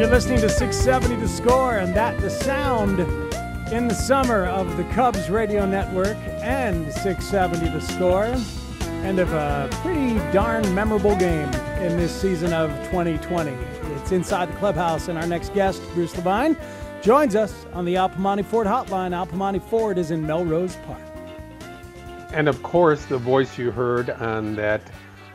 You're 0.04 0.12
listening 0.12 0.42
to 0.42 0.50
670 0.50 1.16
The 1.16 1.26
Score, 1.26 1.78
and 1.78 1.94
that 1.94 2.20
the 2.20 2.28
sound 2.28 3.00
in 3.72 3.88
the 3.88 3.94
summer 3.94 4.44
of 4.44 4.76
the 4.76 4.84
Cubs 4.92 5.30
radio 5.30 5.64
network 5.64 6.18
and 6.42 6.92
670 6.92 7.70
The 7.70 7.80
Score, 7.80 8.26
End 9.02 9.18
of 9.18 9.32
a 9.32 9.66
pretty 9.80 10.16
darn 10.30 10.74
memorable 10.74 11.16
game 11.16 11.48
in 11.80 11.96
this 11.96 12.14
season 12.14 12.52
of 12.52 12.70
2020. 12.90 13.52
It's 13.94 14.12
inside 14.12 14.50
the 14.50 14.56
clubhouse, 14.58 15.08
and 15.08 15.16
our 15.16 15.26
next 15.26 15.54
guest, 15.54 15.82
Bruce 15.94 16.14
Levine, 16.16 16.54
joins 17.00 17.34
us 17.34 17.64
on 17.72 17.86
the 17.86 17.96
Al 17.96 18.10
Piemonte 18.10 18.44
Ford 18.44 18.66
hotline. 18.66 19.14
Al 19.14 19.26
Piemonte 19.26 19.66
Ford 19.70 19.96
is 19.96 20.10
in 20.10 20.26
Melrose 20.26 20.76
Park. 20.84 21.00
And 22.34 22.46
of 22.46 22.62
course, 22.62 23.06
the 23.06 23.16
voice 23.16 23.56
you 23.56 23.70
heard 23.70 24.10
on 24.10 24.54
that 24.56 24.82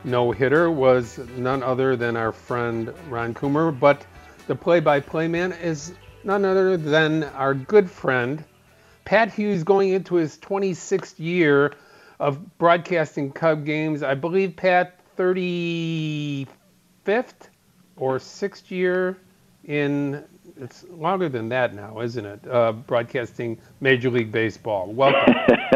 no 0.04 0.32
hitter 0.32 0.70
was 0.70 1.18
none 1.36 1.64
other 1.64 1.96
than 1.96 2.16
our 2.16 2.32
friend 2.32 2.94
Ron 3.10 3.34
Coomer, 3.34 3.78
but 3.78 4.06
the 4.50 4.56
play 4.56 4.80
by 4.80 5.00
play 5.00 5.28
man 5.28 5.52
is 5.52 5.94
none 6.24 6.44
other 6.44 6.76
than 6.76 7.24
our 7.24 7.54
good 7.54 7.90
friend 7.90 8.44
Pat 9.06 9.32
Hughes 9.32 9.64
going 9.64 9.90
into 9.90 10.16
his 10.16 10.40
26th 10.40 11.20
year 11.20 11.74
of 12.20 12.58
broadcasting 12.58 13.32
Cub 13.32 13.64
games. 13.64 14.02
I 14.02 14.16
believe 14.16 14.56
Pat 14.56 15.00
35th 15.18 16.48
or 17.96 18.18
6th 18.18 18.72
year 18.72 19.20
in 19.66 20.24
it's 20.58 20.86
longer 20.90 21.30
than 21.30 21.50
that 21.50 21.74
now, 21.74 22.00
isn't 22.02 22.26
it? 22.26 22.48
Uh, 22.48 22.72
broadcasting 22.72 23.58
Major 23.80 24.10
League 24.10 24.32
Baseball. 24.32 24.92
Welcome. 24.92 25.34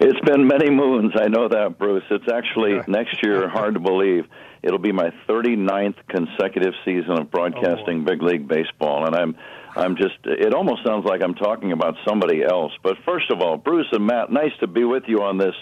it's 0.00 0.20
been 0.20 0.46
many 0.46 0.70
moons. 0.70 1.12
I 1.16 1.28
know 1.28 1.48
that, 1.48 1.78
Bruce. 1.78 2.04
It's 2.10 2.30
actually 2.32 2.80
next 2.86 3.22
year, 3.22 3.48
hard 3.48 3.74
to 3.74 3.80
believe. 3.80 4.26
It'll 4.62 4.78
be 4.78 4.92
my 4.92 5.12
39th 5.28 5.96
consecutive 6.08 6.74
season 6.84 7.18
of 7.18 7.30
broadcasting 7.30 8.04
Big 8.04 8.22
League 8.22 8.48
Baseball, 8.48 9.06
and 9.06 9.14
I'm 9.14 9.36
I'm 9.76 9.96
just 9.96 10.16
it 10.24 10.54
almost 10.54 10.84
sounds 10.84 11.04
like 11.04 11.22
I'm 11.22 11.34
talking 11.34 11.72
about 11.72 11.94
somebody 12.06 12.42
else. 12.42 12.72
But 12.82 12.96
first 13.04 13.30
of 13.30 13.40
all, 13.40 13.56
Bruce 13.56 13.86
and 13.92 14.06
Matt, 14.06 14.32
nice 14.32 14.52
to 14.60 14.66
be 14.66 14.84
with 14.84 15.04
you 15.06 15.22
on 15.22 15.38
this 15.38 15.54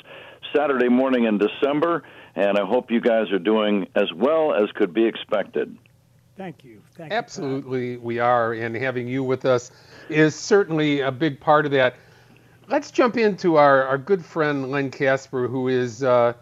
Saturday 0.54 0.88
morning 0.88 1.24
in 1.24 1.38
December, 1.38 2.04
and 2.34 2.58
I 2.58 2.64
hope 2.64 2.90
you 2.90 3.00
guys 3.00 3.30
are 3.32 3.38
doing 3.38 3.86
as 3.94 4.10
well 4.14 4.54
as 4.54 4.70
could 4.74 4.94
be 4.94 5.06
expected. 5.06 5.76
Thank 6.36 6.64
you. 6.64 6.82
Thank 6.96 7.12
Absolutely, 7.12 7.92
you, 7.92 8.00
we 8.00 8.18
are, 8.18 8.52
and 8.52 8.76
having 8.76 9.08
you 9.08 9.22
with 9.22 9.46
us 9.46 9.70
is 10.10 10.34
certainly 10.34 11.00
a 11.00 11.10
big 11.10 11.40
part 11.40 11.64
of 11.64 11.72
that. 11.72 11.96
Let's 12.68 12.90
jump 12.90 13.16
into 13.16 13.56
our, 13.56 13.84
our 13.84 13.96
good 13.96 14.24
friend 14.24 14.70
Len 14.70 14.90
Kasper, 14.90 15.48
who 15.48 15.68
is 15.68 16.02
uh, 16.02 16.34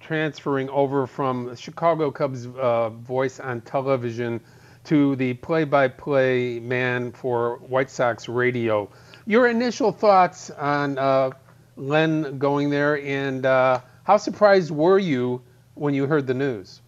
transferring 0.00 0.70
over 0.70 1.06
from 1.06 1.54
Chicago 1.56 2.10
Cubs 2.10 2.46
uh, 2.46 2.90
voice 2.90 3.40
on 3.40 3.60
television 3.60 4.40
to 4.84 5.16
the 5.16 5.34
play-by-play 5.34 6.60
man 6.60 7.12
for 7.12 7.56
White 7.58 7.90
Sox 7.90 8.28
radio. 8.28 8.88
Your 9.26 9.48
initial 9.48 9.90
thoughts 9.90 10.50
on 10.50 10.96
uh, 10.96 11.30
Len 11.76 12.38
going 12.38 12.70
there, 12.70 13.00
and 13.00 13.44
uh, 13.44 13.80
how 14.04 14.16
surprised 14.16 14.70
were 14.70 14.98
you 14.98 15.42
when 15.74 15.92
you 15.92 16.06
heard 16.06 16.26
the 16.26 16.34
news? 16.34 16.80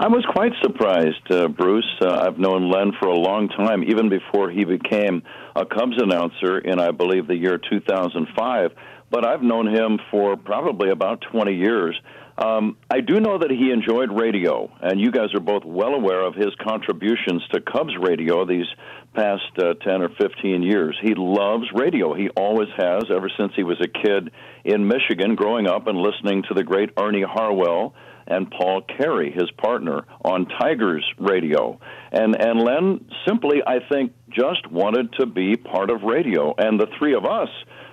I 0.00 0.08
was 0.08 0.24
quite 0.32 0.52
surprised, 0.62 1.30
uh, 1.30 1.48
Bruce. 1.48 1.84
Uh, 2.00 2.22
I've 2.24 2.38
known 2.38 2.70
Len 2.70 2.92
for 2.98 3.08
a 3.08 3.18
long 3.18 3.48
time, 3.48 3.84
even 3.84 4.08
before 4.08 4.48
he 4.48 4.64
became 4.64 5.22
a 5.54 5.66
Cubs 5.66 6.00
announcer 6.00 6.56
in, 6.56 6.80
I 6.80 6.90
believe, 6.90 7.26
the 7.26 7.36
year 7.36 7.58
2005. 7.58 8.70
But 9.10 9.26
I've 9.26 9.42
known 9.42 9.66
him 9.66 9.98
for 10.10 10.38
probably 10.38 10.88
about 10.88 11.20
20 11.30 11.54
years. 11.54 12.00
Um, 12.38 12.78
I 12.90 13.00
do 13.00 13.20
know 13.20 13.36
that 13.40 13.50
he 13.50 13.72
enjoyed 13.72 14.10
radio, 14.10 14.72
and 14.80 14.98
you 14.98 15.10
guys 15.10 15.34
are 15.34 15.40
both 15.40 15.66
well 15.66 15.92
aware 15.92 16.24
of 16.24 16.34
his 16.34 16.54
contributions 16.66 17.42
to 17.52 17.60
Cubs 17.60 17.92
radio 18.00 18.46
these 18.46 18.68
past 19.12 19.52
uh, 19.58 19.74
10 19.84 20.00
or 20.00 20.08
15 20.08 20.62
years. 20.62 20.96
He 21.02 21.12
loves 21.14 21.66
radio. 21.74 22.14
He 22.14 22.30
always 22.30 22.70
has, 22.78 23.04
ever 23.14 23.30
since 23.38 23.52
he 23.54 23.64
was 23.64 23.76
a 23.82 23.88
kid 23.88 24.30
in 24.64 24.88
Michigan, 24.88 25.34
growing 25.34 25.68
up 25.68 25.88
and 25.88 25.98
listening 25.98 26.42
to 26.48 26.54
the 26.54 26.64
great 26.64 26.88
Ernie 26.96 27.22
Harwell 27.22 27.92
and 28.30 28.50
Paul 28.50 28.82
Carey, 28.82 29.32
his 29.32 29.50
partner, 29.58 30.04
on 30.24 30.46
Tigers 30.46 31.04
radio. 31.18 31.78
And 32.12 32.40
and 32.40 32.60
Len 32.60 33.04
simply, 33.26 33.62
I 33.66 33.80
think, 33.90 34.12
just 34.30 34.70
wanted 34.70 35.12
to 35.18 35.26
be 35.26 35.56
part 35.56 35.90
of 35.90 36.02
radio. 36.02 36.54
And 36.56 36.80
the 36.80 36.86
three 36.98 37.14
of 37.14 37.24
us, 37.24 37.48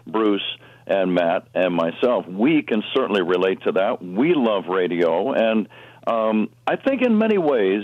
Bruce 0.06 0.46
and 0.86 1.14
Matt 1.14 1.48
and 1.54 1.74
myself, 1.74 2.26
we 2.28 2.62
can 2.62 2.84
certainly 2.96 3.24
relate 3.24 3.64
to 3.64 3.74
that. 3.74 4.02
We 4.02 4.34
love 4.36 4.66
radio, 4.70 5.34
and 5.34 5.68
um, 6.08 6.50
I 6.66 6.78
think 6.78 7.02
in 7.02 7.18
many 7.18 7.38
ways, 7.38 7.84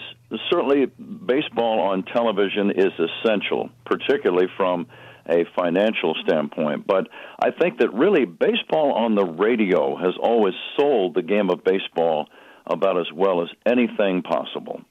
certainly 0.50 0.86
baseball 0.86 1.82
on 1.82 2.04
television 2.04 2.72
is 2.72 2.94
essential, 2.98 3.70
particularly 3.86 4.48
from 4.56 4.88
a 5.28 5.46
financial 5.56 6.16
standpoint. 6.26 6.86
But 6.88 7.08
I 7.42 7.52
think 7.52 7.80
that 7.80 7.94
really 7.94 8.26
baseball 8.26 8.94
on 8.94 9.16
the 9.16 9.26
radio 9.26 9.98
has 9.98 10.14
always 10.22 10.54
sold 10.78 11.16
the 11.16 11.22
game 11.22 11.50
of 11.50 11.64
baseball 11.64 12.28
about 12.66 13.00
as 13.00 13.12
well 13.14 13.42
as 13.42 13.50
anything 13.66 14.22
possible. 14.22 14.82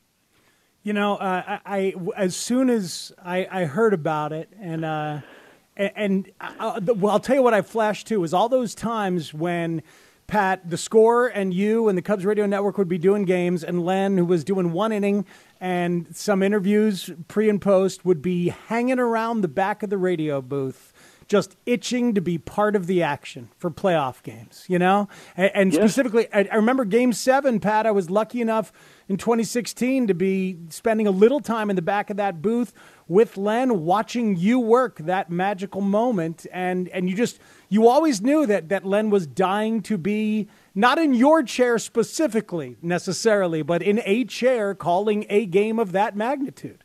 You 0.82 0.92
know, 0.92 1.16
uh, 1.16 1.42
I, 1.46 1.61
I, 1.64 1.94
as 2.16 2.35
soon 2.35 2.68
as 2.68 3.12
I, 3.24 3.46
I 3.50 3.64
heard 3.66 3.94
about 3.94 4.32
it, 4.32 4.48
and 4.61 4.85
uh, 4.85 5.20
and, 5.76 6.30
I, 6.40 6.54
uh, 6.58 6.80
uh, 6.88 6.94
well, 6.94 7.12
I'll 7.12 7.20
tell 7.20 7.37
you 7.37 7.42
what 7.42 7.54
I 7.54 7.62
flashed 7.62 8.08
to 8.08 8.22
is 8.24 8.35
all 8.35 8.48
those 8.48 8.74
times 8.74 9.32
when 9.32 9.82
Pat, 10.26 10.68
the 10.68 10.76
score, 10.76 11.28
and 11.28 11.52
you 11.52 11.88
and 11.88 11.96
the 11.96 12.02
Cubs 12.02 12.24
Radio 12.24 12.46
Network 12.46 12.78
would 12.78 12.88
be 12.88 12.98
doing 12.98 13.24
games, 13.24 13.62
and 13.62 13.85
Len, 13.85 14.16
who 14.16 14.24
was 14.24 14.44
doing 14.44 14.72
one 14.72 14.92
inning 14.92 15.24
and 15.61 16.14
some 16.16 16.42
interviews 16.42 17.11
pre 17.28 17.48
and 17.48 17.61
post, 17.61 18.04
would 18.04 18.22
be 18.22 18.48
hanging 18.48 18.98
around 18.98 19.40
the 19.40 19.48
back 19.48 19.82
of 19.82 19.90
the 19.90 19.98
radio 19.98 20.40
booth 20.40 20.91
just 21.33 21.57
itching 21.64 22.12
to 22.12 22.21
be 22.21 22.37
part 22.37 22.77
of 22.77 22.87
the 22.87 23.03
action 23.03 23.49
for 23.57 23.71
playoff 23.71 24.23
games, 24.23 24.66
you 24.68 24.79
know? 24.79 25.09
And, 25.35 25.51
and 25.55 25.73
specifically, 25.73 26.29
I, 26.31 26.47
I 26.53 26.57
remember 26.57 26.85
game 26.85 27.14
seven, 27.14 27.59
Pat, 27.59 27.87
I 27.87 27.90
was 27.90 28.11
lucky 28.11 28.42
enough 28.42 28.71
in 29.09 29.16
2016 29.16 30.09
to 30.09 30.14
be 30.14 30.59
spending 30.68 31.07
a 31.07 31.11
little 31.11 31.40
time 31.40 31.71
in 31.71 31.77
the 31.77 31.81
back 31.81 32.11
of 32.11 32.18
that 32.18 32.42
booth 32.42 32.75
with 33.09 33.38
Len 33.38 33.83
watching 33.83 34.37
you 34.37 34.61
work 34.61 34.99
that 34.99 35.31
magical 35.31 35.81
moment. 35.81 36.45
And, 36.53 36.90
and 36.90 37.09
you 37.09 37.16
just, 37.16 37.38
you 37.71 37.88
always 37.88 38.21
knew 38.21 38.45
that, 38.45 38.68
that 38.68 38.85
Len 38.85 39.09
was 39.09 39.27
dying 39.27 39.81
to 39.85 39.97
be 39.97 40.49
not 40.75 40.99
in 40.99 41.14
your 41.14 41.42
chair 41.42 41.79
specifically 41.79 42.77
necessarily, 42.83 43.62
but 43.62 43.83
in 43.83 44.03
a 44.05 44.25
chair 44.27 44.75
calling 44.75 45.25
a 45.31 45.47
game 45.47 45.79
of 45.79 45.92
that 45.92 46.14
magnitude. 46.14 46.85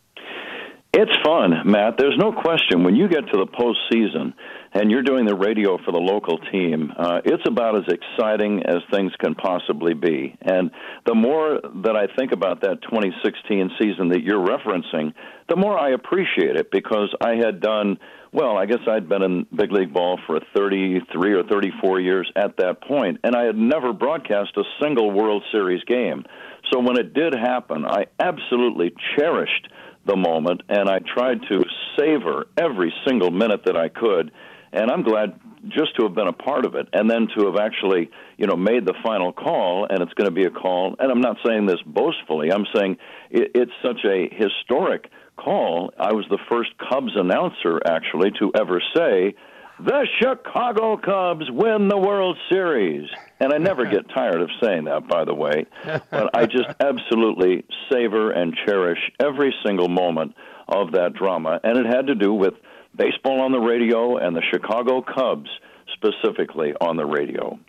It's 0.93 1.11
fun, 1.23 1.51
Matt. 1.65 1.95
There's 1.97 2.17
no 2.17 2.31
question. 2.31 2.83
When 2.83 2.95
you 2.95 3.07
get 3.07 3.21
to 3.31 3.37
the 3.37 3.45
postseason 3.45 4.33
and 4.73 4.89
you're 4.89 5.03
doing 5.03 5.25
the 5.25 5.35
radio 5.35 5.77
for 5.83 5.91
the 5.91 5.99
local 5.99 6.37
team, 6.51 6.91
uh, 6.97 7.21
it's 7.25 7.43
about 7.45 7.75
as 7.75 7.83
exciting 7.87 8.63
as 8.65 8.77
things 8.91 9.11
can 9.19 9.35
possibly 9.35 9.93
be. 9.93 10.35
And 10.41 10.71
the 11.05 11.13
more 11.13 11.59
that 11.83 11.95
I 11.95 12.07
think 12.17 12.31
about 12.31 12.61
that 12.61 12.81
2016 12.83 13.71
season 13.79 14.09
that 14.09 14.23
you're 14.23 14.43
referencing, 14.43 15.13
the 15.49 15.55
more 15.55 15.77
I 15.77 15.91
appreciate 15.91 16.55
it 16.55 16.71
because 16.71 17.13
I 17.21 17.35
had 17.35 17.59
done 17.59 17.97
well, 18.33 18.57
I 18.57 18.65
guess 18.65 18.79
I'd 18.87 19.07
been 19.07 19.23
in 19.23 19.47
big 19.55 19.71
league 19.71 19.93
ball 19.93 20.19
for 20.27 20.39
33 20.55 21.33
or 21.33 21.43
34 21.43 22.01
years 22.01 22.31
at 22.35 22.57
that 22.57 22.81
point, 22.81 23.19
and 23.23 23.35
I 23.35 23.45
had 23.45 23.55
never 23.55 23.93
broadcast 23.93 24.51
a 24.57 24.63
single 24.81 25.11
World 25.11 25.43
Series 25.51 25.83
game. 25.85 26.25
So 26.71 26.79
when 26.79 26.99
it 26.99 27.13
did 27.13 27.33
happen, 27.33 27.85
I 27.85 28.07
absolutely 28.19 28.93
cherished 29.17 29.69
the 30.07 30.15
moment, 30.15 30.61
and 30.69 30.89
I 30.89 30.99
tried 30.99 31.41
to 31.49 31.63
savor 31.99 32.47
every 32.57 32.93
single 33.05 33.31
minute 33.31 33.61
that 33.65 33.77
I 33.77 33.89
could. 33.89 34.31
And 34.71 34.91
I'm 34.91 35.03
glad 35.03 35.39
just 35.69 35.95
to 35.97 36.03
have 36.03 36.15
been 36.15 36.27
a 36.27 36.33
part 36.33 36.65
of 36.65 36.75
it, 36.75 36.87
and 36.93 37.09
then 37.09 37.27
to 37.37 37.45
have 37.47 37.57
actually, 37.57 38.09
you 38.37 38.47
know, 38.47 38.55
made 38.55 38.85
the 38.85 38.93
final 39.03 39.33
call. 39.33 39.87
And 39.89 40.01
it's 40.01 40.13
going 40.13 40.29
to 40.29 40.35
be 40.35 40.45
a 40.45 40.51
call. 40.51 40.95
And 40.99 41.11
I'm 41.11 41.21
not 41.21 41.37
saying 41.45 41.65
this 41.65 41.81
boastfully. 41.85 42.51
I'm 42.51 42.65
saying 42.75 42.97
it, 43.29 43.51
it's 43.55 43.71
such 43.83 44.05
a 44.05 44.29
historic 44.33 45.09
call. 45.35 45.91
I 45.99 46.13
was 46.13 46.25
the 46.29 46.39
first 46.49 46.71
Cubs 46.77 47.13
announcer 47.15 47.79
actually 47.85 48.31
to 48.39 48.51
ever 48.59 48.81
say 48.95 49.35
the 49.79 50.07
Chicago 50.19 50.97
Cubs 50.97 51.49
win 51.51 51.87
the 51.87 51.97
World 51.97 52.37
Series. 52.49 53.09
And 53.39 53.53
I 53.53 53.57
never 53.57 53.85
get 53.85 54.09
tired 54.09 54.41
of 54.41 54.49
saying 54.61 54.85
that, 54.85 55.07
by 55.07 55.25
the 55.25 55.33
way. 55.33 55.65
But 56.09 56.35
I 56.35 56.45
just 56.45 56.69
absolutely 56.79 57.65
savor 57.91 58.31
and 58.31 58.55
cherish 58.65 58.99
every 59.19 59.53
single 59.65 59.87
moment 59.87 60.35
of 60.67 60.91
that 60.93 61.13
drama. 61.13 61.59
And 61.63 61.77
it 61.77 61.85
had 61.85 62.07
to 62.07 62.15
do 62.15 62.33
with 62.33 62.55
baseball 62.95 63.41
on 63.41 63.51
the 63.51 63.59
radio 63.59 64.17
and 64.17 64.35
the 64.35 64.41
Chicago 64.51 65.01
Cubs 65.01 65.49
specifically 65.93 66.73
on 66.81 66.97
the 66.97 67.05
radio. 67.05 67.59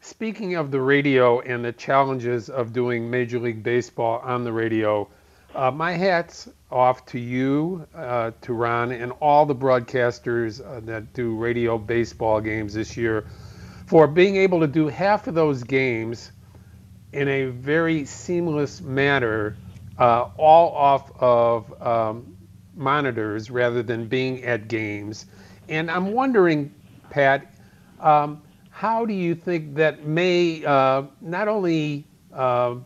Speaking 0.00 0.54
of 0.54 0.70
the 0.70 0.80
radio 0.80 1.40
and 1.40 1.64
the 1.64 1.72
challenges 1.72 2.48
of 2.48 2.72
doing 2.72 3.10
Major 3.10 3.40
League 3.40 3.62
Baseball 3.64 4.20
on 4.20 4.44
the 4.44 4.52
radio, 4.52 5.08
uh, 5.58 5.72
my 5.72 5.90
hat's 5.90 6.48
off 6.70 7.04
to 7.04 7.18
you, 7.18 7.84
uh, 7.92 8.30
to 8.42 8.52
Ron, 8.52 8.92
and 8.92 9.10
all 9.20 9.44
the 9.44 9.56
broadcasters 9.56 10.64
uh, 10.64 10.78
that 10.84 11.12
do 11.14 11.34
radio 11.34 11.76
baseball 11.76 12.40
games 12.40 12.74
this 12.74 12.96
year 12.96 13.26
for 13.84 14.06
being 14.06 14.36
able 14.36 14.60
to 14.60 14.68
do 14.68 14.86
half 14.86 15.26
of 15.26 15.34
those 15.34 15.64
games 15.64 16.30
in 17.12 17.26
a 17.26 17.46
very 17.46 18.04
seamless 18.04 18.80
manner, 18.80 19.56
uh, 19.98 20.28
all 20.36 20.72
off 20.76 21.10
of 21.20 21.82
um, 21.82 22.36
monitors 22.76 23.50
rather 23.50 23.82
than 23.82 24.06
being 24.06 24.44
at 24.44 24.68
games. 24.68 25.26
And 25.68 25.90
I'm 25.90 26.12
wondering, 26.12 26.72
Pat, 27.10 27.52
um, 27.98 28.42
how 28.70 29.04
do 29.04 29.12
you 29.12 29.34
think 29.34 29.74
that 29.74 30.06
may 30.06 30.64
uh, 30.64 31.02
not 31.20 31.48
only, 31.48 32.04
uh, 32.32 32.76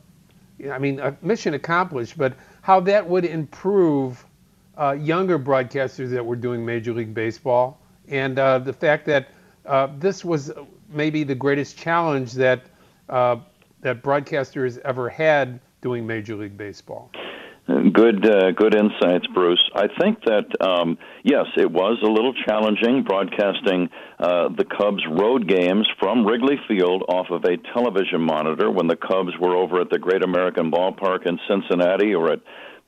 I 0.71 0.79
mean, 0.79 1.01
a 1.01 1.15
mission 1.21 1.53
accomplished, 1.53 2.17
but 2.17 2.33
how 2.63 2.81
that 2.81 3.07
would 3.07 3.25
improve 3.25 4.25
uh, 4.79 4.93
younger 4.93 5.39
broadcasters 5.39 6.11
that 6.11 6.25
were 6.25 6.37
doing 6.37 6.65
Major 6.65 6.95
League 6.95 7.13
Baseball, 7.13 7.79
and 8.09 8.39
uh, 8.39 8.59
the 8.59 8.73
fact 8.73 9.05
that 9.07 9.29
uh, 9.67 9.89
this 9.99 10.25
was 10.25 10.51
maybe 10.89 11.25
the 11.25 11.35
greatest 11.35 11.77
challenge 11.77 12.33
that 12.33 12.63
uh, 13.09 13.37
that 13.83 14.03
broadcasters 14.03 14.79
ever 14.79 15.09
had 15.09 15.61
doing 15.83 16.07
Major 16.07 16.37
League 16.37 16.57
Baseball. 16.57 17.11
Good, 17.67 18.27
uh, 18.27 18.51
good 18.51 18.75
insights, 18.75 19.27
Bruce. 19.33 19.63
I 19.73 19.87
think 20.01 20.25
that 20.25 20.51
um, 20.61 20.99
yes, 21.23 21.47
it 21.57 21.71
was 21.71 21.99
a 22.03 22.11
little 22.11 22.35
challenging 22.45 23.05
broadcasting 23.05 23.89
uh, 24.19 24.49
the 24.49 24.65
Cubs 24.65 25.05
road 25.09 25.47
games 25.47 25.89
from 26.01 26.27
Wrigley 26.27 26.59
Field 26.67 27.05
off 27.09 27.27
of 27.31 27.45
a 27.45 27.57
television 27.73 28.21
monitor 28.21 28.69
when 28.69 28.89
the 28.89 28.97
Cubs 28.97 29.39
were 29.41 29.57
over 29.57 29.81
at 29.81 29.91
the 29.91 29.99
Great 30.01 30.25
American 30.25 30.73
Ballpark 30.73 31.25
in 31.25 31.39
Cincinnati 31.49 32.15
or 32.15 32.33
at 32.33 32.41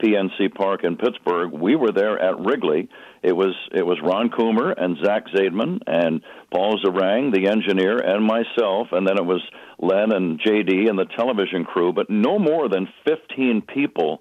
PNC 0.02 0.52
Park 0.54 0.82
in 0.82 0.96
Pittsburgh. 0.96 1.52
We 1.52 1.76
were 1.76 1.92
there 1.92 2.18
at 2.20 2.40
Wrigley. 2.40 2.88
It 3.22 3.34
was 3.36 3.54
it 3.72 3.86
was 3.86 3.98
Ron 4.02 4.28
Coomer 4.30 4.74
and 4.76 4.96
Zach 5.04 5.26
Zaidman 5.28 5.82
and 5.86 6.20
Paul 6.52 6.80
Zarang, 6.84 7.32
the 7.32 7.48
engineer, 7.48 7.98
and 7.98 8.24
myself, 8.24 8.88
and 8.90 9.06
then 9.06 9.18
it 9.18 9.24
was 9.24 9.42
Len 9.78 10.12
and 10.12 10.40
JD 10.40 10.88
and 10.88 10.98
the 10.98 11.06
television 11.16 11.64
crew. 11.64 11.92
But 11.92 12.10
no 12.10 12.40
more 12.40 12.68
than 12.68 12.88
15 13.06 13.62
people 13.72 14.20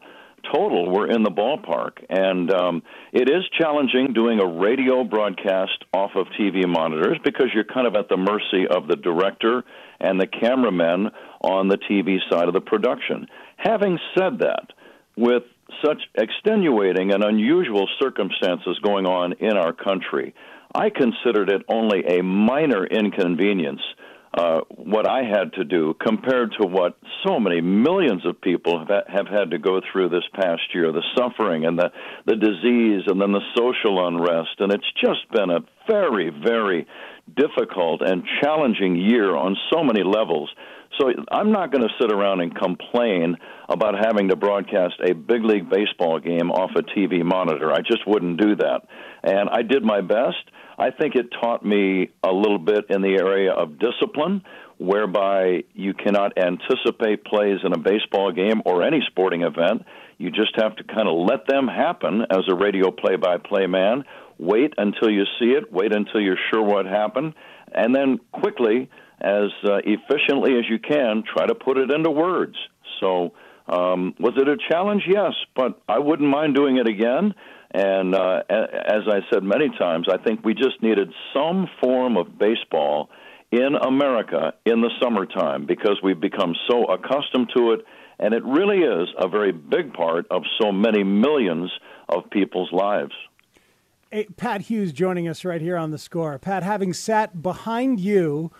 total 0.51 0.91
were 0.91 1.07
in 1.07 1.23
the 1.23 1.29
ballpark. 1.29 2.03
And 2.09 2.51
um, 2.51 2.83
it 3.11 3.29
is 3.29 3.43
challenging 3.59 4.13
doing 4.13 4.39
a 4.39 4.47
radio 4.47 5.03
broadcast 5.03 5.83
off 5.93 6.11
of 6.15 6.27
TV 6.39 6.67
monitors 6.67 7.17
because 7.23 7.47
you're 7.53 7.63
kind 7.63 7.87
of 7.87 7.95
at 7.95 8.09
the 8.09 8.17
mercy 8.17 8.67
of 8.69 8.87
the 8.87 8.95
director 8.95 9.63
and 9.99 10.19
the 10.19 10.27
cameramen 10.27 11.09
on 11.41 11.67
the 11.67 11.77
TV 11.77 12.17
side 12.29 12.47
of 12.47 12.53
the 12.53 12.61
production. 12.61 13.27
Having 13.57 13.99
said 14.17 14.39
that, 14.39 14.73
with 15.15 15.43
such 15.85 16.01
extenuating 16.15 17.13
and 17.13 17.23
unusual 17.23 17.87
circumstances 18.01 18.77
going 18.83 19.05
on 19.05 19.33
in 19.33 19.55
our 19.57 19.73
country, 19.73 20.33
I 20.75 20.89
considered 20.89 21.49
it 21.49 21.61
only 21.67 22.03
a 22.05 22.23
minor 22.23 22.85
inconvenience. 22.85 23.81
Uh, 24.35 24.61
what 24.69 25.07
I 25.07 25.21
had 25.23 25.53
to 25.53 25.63
do 25.63 25.93
compared 26.03 26.55
to 26.59 26.67
what 26.67 26.97
so 27.25 27.39
many 27.39 27.61
millions 27.61 28.25
of 28.25 28.41
people 28.41 28.79
have, 28.79 29.03
have 29.07 29.27
had 29.27 29.51
to 29.51 29.59
go 29.59 29.79
through 29.91 30.09
this 30.09 30.23
past 30.33 30.61
year 30.73 30.91
the 30.91 31.03
suffering 31.15 31.65
and 31.65 31.77
the, 31.77 31.91
the 32.25 32.35
disease 32.35 33.03
and 33.05 33.21
then 33.21 33.31
the 33.31 33.45
social 33.55 34.07
unrest. 34.07 34.55
And 34.57 34.73
it's 34.73 34.91
just 34.99 35.29
been 35.31 35.51
a 35.51 35.59
very, 35.87 36.31
very 36.31 36.87
difficult 37.37 38.01
and 38.01 38.23
challenging 38.41 38.95
year 38.95 39.35
on 39.35 39.55
so 39.71 39.83
many 39.83 40.03
levels. 40.03 40.49
So 40.99 41.11
I'm 41.31 41.51
not 41.51 41.71
going 41.71 41.83
to 41.83 41.93
sit 42.01 42.11
around 42.11 42.41
and 42.41 42.55
complain 42.55 43.37
about 43.69 43.95
having 43.95 44.29
to 44.29 44.35
broadcast 44.35 44.95
a 45.07 45.13
big 45.13 45.43
league 45.43 45.69
baseball 45.69 46.19
game 46.19 46.51
off 46.51 46.71
a 46.75 46.81
TV 46.81 47.23
monitor. 47.23 47.71
I 47.71 47.79
just 47.79 48.07
wouldn't 48.07 48.39
do 48.39 48.55
that. 48.57 48.81
And 49.23 49.49
I 49.49 49.61
did 49.61 49.83
my 49.83 50.01
best. 50.01 50.43
I 50.77 50.91
think 50.91 51.15
it 51.15 51.27
taught 51.41 51.65
me 51.65 52.09
a 52.23 52.31
little 52.31 52.59
bit 52.59 52.85
in 52.89 53.01
the 53.01 53.15
area 53.19 53.51
of 53.51 53.79
discipline, 53.79 54.43
whereby 54.77 55.63
you 55.73 55.93
cannot 55.93 56.37
anticipate 56.37 57.23
plays 57.23 57.59
in 57.63 57.73
a 57.73 57.77
baseball 57.77 58.31
game 58.31 58.61
or 58.65 58.83
any 58.83 59.01
sporting 59.07 59.43
event. 59.43 59.85
You 60.17 60.29
just 60.29 60.55
have 60.57 60.75
to 60.77 60.83
kind 60.83 61.07
of 61.07 61.27
let 61.27 61.47
them 61.47 61.67
happen 61.67 62.25
as 62.29 62.43
a 62.49 62.55
radio 62.55 62.91
play 62.91 63.15
by 63.15 63.37
play 63.37 63.67
man. 63.67 64.03
Wait 64.39 64.73
until 64.77 65.09
you 65.09 65.23
see 65.39 65.51
it, 65.51 65.71
wait 65.71 65.93
until 65.95 66.21
you're 66.21 66.37
sure 66.51 66.63
what 66.63 66.85
happened, 66.85 67.33
and 67.73 67.95
then 67.95 68.19
quickly 68.31 68.89
as 69.21 69.51
uh, 69.63 69.77
efficiently 69.85 70.57
as 70.57 70.65
you 70.69 70.79
can, 70.79 71.23
try 71.23 71.45
to 71.45 71.55
put 71.55 71.77
it 71.77 71.91
into 71.91 72.09
words. 72.09 72.55
So, 72.99 73.33
um, 73.67 74.13
was 74.19 74.33
it 74.35 74.47
a 74.47 74.57
challenge? 74.69 75.03
Yes, 75.07 75.33
but 75.55 75.81
I 75.87 75.99
wouldn't 75.99 76.29
mind 76.29 76.55
doing 76.55 76.77
it 76.77 76.87
again. 76.87 77.33
And 77.73 78.13
uh, 78.13 78.43
as 78.49 79.01
I 79.07 79.21
said 79.31 79.43
many 79.43 79.69
times, 79.79 80.07
I 80.11 80.17
think 80.17 80.45
we 80.45 80.53
just 80.53 80.81
needed 80.81 81.11
some 81.33 81.67
form 81.81 82.17
of 82.17 82.37
baseball 82.37 83.09
in 83.51 83.75
America 83.75 84.53
in 84.65 84.81
the 84.81 84.91
summertime 85.01 85.65
because 85.65 85.99
we've 86.03 86.19
become 86.19 86.55
so 86.69 86.85
accustomed 86.85 87.51
to 87.55 87.71
it, 87.73 87.85
and 88.19 88.33
it 88.33 88.43
really 88.43 88.79
is 88.79 89.09
a 89.17 89.27
very 89.27 89.51
big 89.51 89.93
part 89.93 90.27
of 90.29 90.43
so 90.61 90.71
many 90.71 91.03
millions 91.03 91.71
of 92.09 92.29
people's 92.29 92.71
lives. 92.71 93.13
Hey, 94.11 94.27
Pat 94.37 94.61
Hughes 94.61 94.93
joining 94.93 95.27
us 95.27 95.43
right 95.43 95.61
here 95.61 95.77
on 95.77 95.89
the 95.89 95.97
score. 95.97 96.37
Pat, 96.37 96.61
having 96.61 96.93
sat 96.93 97.41
behind 97.41 97.99
you 97.99 98.51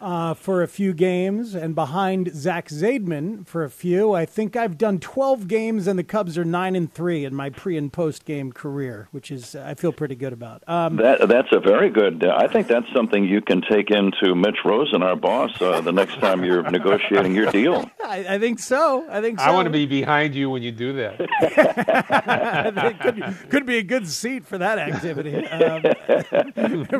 uh, 0.00 0.34
for 0.34 0.62
a 0.62 0.68
few 0.68 0.92
games 0.92 1.54
and 1.54 1.74
behind 1.74 2.34
Zach 2.34 2.68
Zaidman 2.68 3.46
for 3.46 3.64
a 3.64 3.70
few. 3.70 4.12
I 4.12 4.26
think 4.26 4.56
I've 4.56 4.78
done 4.78 4.98
12 4.98 5.48
games 5.48 5.86
and 5.86 5.98
the 5.98 6.04
Cubs 6.04 6.36
are 6.38 6.44
9 6.44 6.76
and 6.76 6.92
3 6.92 7.24
in 7.24 7.34
my 7.34 7.50
pre 7.50 7.76
and 7.76 7.92
post 7.92 8.24
game 8.24 8.52
career, 8.52 9.08
which 9.12 9.30
is 9.30 9.54
I 9.54 9.74
feel 9.74 9.92
pretty 9.92 10.14
good 10.14 10.32
about. 10.32 10.62
Um, 10.68 10.96
that, 10.96 11.28
that's 11.28 11.48
a 11.52 11.60
very 11.60 11.90
good. 11.90 12.24
Uh, 12.24 12.36
I 12.36 12.48
think 12.48 12.66
that's 12.66 12.86
something 12.94 13.24
you 13.24 13.40
can 13.40 13.62
take 13.62 13.90
into 13.90 14.34
Mitch 14.34 14.58
Rosen, 14.64 15.02
our 15.02 15.16
boss, 15.16 15.60
uh, 15.60 15.80
the 15.80 15.92
next 15.92 16.20
time 16.20 16.44
you're 16.44 16.62
negotiating 16.70 17.34
your 17.34 17.50
deal. 17.50 17.90
I, 18.04 18.34
I, 18.34 18.38
think 18.38 18.58
so. 18.58 19.06
I 19.10 19.20
think 19.20 19.38
so. 19.38 19.46
I 19.46 19.50
want 19.50 19.66
to 19.66 19.72
be 19.72 19.86
behind 19.86 20.34
you 20.34 20.50
when 20.50 20.62
you 20.62 20.72
do 20.72 20.92
that. 20.94 21.18
could, 23.00 23.50
could, 23.50 23.66
be 23.66 23.78
a 23.78 23.82
good 23.82 24.08
seat 24.08 24.46
for 24.46 24.58
that 24.58 24.78
activity. 24.78 25.46
Um, 25.46 25.82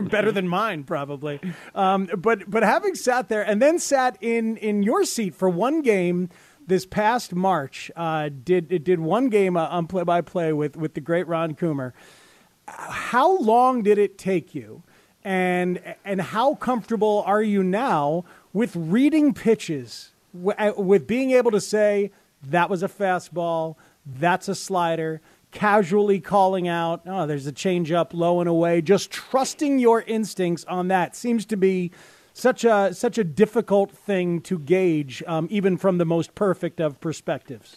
better 0.09 0.33
than 0.33 0.49
mine, 0.49 0.85
probably. 0.85 1.41
Um, 1.75 2.09
but 2.17 2.49
but 2.51 2.63
having 2.63 2.86
having 2.87 2.95
sat 2.95 3.29
there 3.29 3.43
and 3.43 3.61
then 3.61 3.79
sat 3.81 4.17
in 4.21 4.57
in 4.59 4.83
your 4.85 5.05
seat 5.05 5.35
for 5.35 5.49
one 5.49 5.83
game 5.83 6.29
this 6.69 6.87
past 6.87 7.35
March, 7.35 7.91
uh, 7.97 8.29
did 8.45 8.85
did 8.85 9.01
one 9.01 9.29
game 9.29 9.57
uh, 9.57 9.67
on 9.67 9.89
play 9.89 10.05
by 10.05 10.21
play 10.21 10.53
with 10.53 10.77
with 10.77 10.95
the 10.95 11.01
great 11.01 11.27
Ron 11.27 11.55
Coomer. 11.55 11.93
How 12.69 13.39
long 13.39 13.83
did 13.83 13.99
it 13.99 14.19
take 14.19 14.55
you, 14.55 14.85
and 15.25 15.81
and 16.05 16.21
how 16.21 16.55
comfortable 16.55 17.25
are 17.27 17.43
you 17.43 17.65
now 17.65 18.25
with 18.53 18.77
reading 18.77 19.35
pitches, 19.35 20.11
uh, 20.59 20.73
with 20.77 21.09
being 21.09 21.33
able 21.33 21.51
to 21.51 21.61
say 21.61 22.13
that 22.41 22.71
was 22.71 22.85
a 22.85 22.89
fastball, 22.89 23.75
that's 24.05 24.47
a 24.47 24.55
slider, 24.55 25.21
casually 25.51 26.21
calling 26.21 26.69
out, 26.69 27.03
oh, 27.07 27.27
there's 27.27 27.47
a 27.47 27.53
changeup 27.53 28.13
low 28.13 28.41
and 28.41 28.49
away, 28.49 28.81
just 28.81 29.11
trusting 29.11 29.79
your 29.81 30.03
instincts 30.03 30.65
on 30.67 30.89
that 30.89 31.17
seems 31.17 31.45
to 31.47 31.57
be 31.57 31.91
such 32.37 32.65
a 32.65 32.93
such 32.93 33.17
a 33.17 33.25
difficult 33.25 33.91
thing 33.91 34.41
to 34.43 34.59
gauge, 34.59 35.23
um, 35.27 35.49
even 35.51 35.77
from 35.77 35.99
the 35.99 36.05
most 36.05 36.35
perfect 36.35 36.81
of 36.81 37.01
perspectives? 37.01 37.77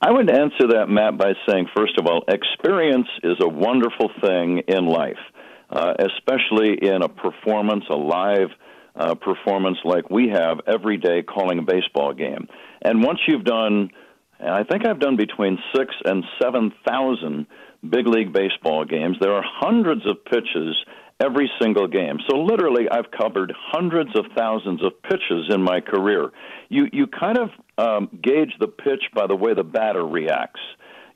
I 0.00 0.10
would 0.10 0.28
answer 0.28 0.66
that, 0.72 0.88
Matt, 0.88 1.16
by 1.16 1.32
saying, 1.48 1.68
first 1.74 1.96
of 1.98 2.06
all, 2.06 2.24
experience 2.28 3.06
is 3.22 3.36
a 3.40 3.48
wonderful 3.48 4.10
thing 4.20 4.62
in 4.68 4.86
life, 4.86 5.22
uh, 5.70 5.94
especially 5.98 6.76
in 6.82 7.02
a 7.02 7.08
performance, 7.08 7.84
a 7.88 7.96
live 7.96 8.50
uh, 8.96 9.14
performance 9.14 9.78
like 9.84 10.10
we 10.10 10.28
have 10.28 10.60
every 10.66 10.98
day 10.98 11.22
calling 11.22 11.58
a 11.58 11.62
baseball 11.62 12.12
game. 12.12 12.48
And 12.82 13.02
once 13.02 13.20
you've 13.26 13.44
done, 13.44 13.90
and 14.38 14.50
I 14.50 14.64
think 14.64 14.86
I've 14.86 15.00
done 15.00 15.16
between 15.16 15.58
six 15.74 15.94
and 16.04 16.22
7,000 16.42 17.46
big 17.88 18.06
league 18.06 18.32
baseball 18.32 18.84
games, 18.84 19.16
there 19.20 19.32
are 19.32 19.44
hundreds 19.46 20.06
of 20.06 20.22
pitches 20.24 20.76
every 21.20 21.50
single 21.60 21.86
game. 21.86 22.18
So 22.28 22.38
literally, 22.38 22.88
I've 22.90 23.10
covered 23.10 23.52
hundreds 23.56 24.10
of 24.18 24.26
thousands 24.36 24.84
of 24.84 24.92
pitches 25.02 25.46
in 25.50 25.62
my 25.62 25.80
career. 25.80 26.30
You 26.68 26.86
you 26.92 27.06
kind 27.06 27.38
of 27.38 27.50
um, 27.78 28.08
gauge 28.22 28.52
the 28.60 28.68
pitch 28.68 29.04
by 29.14 29.26
the 29.26 29.36
way 29.36 29.54
the 29.54 29.64
batter 29.64 30.04
reacts. 30.04 30.60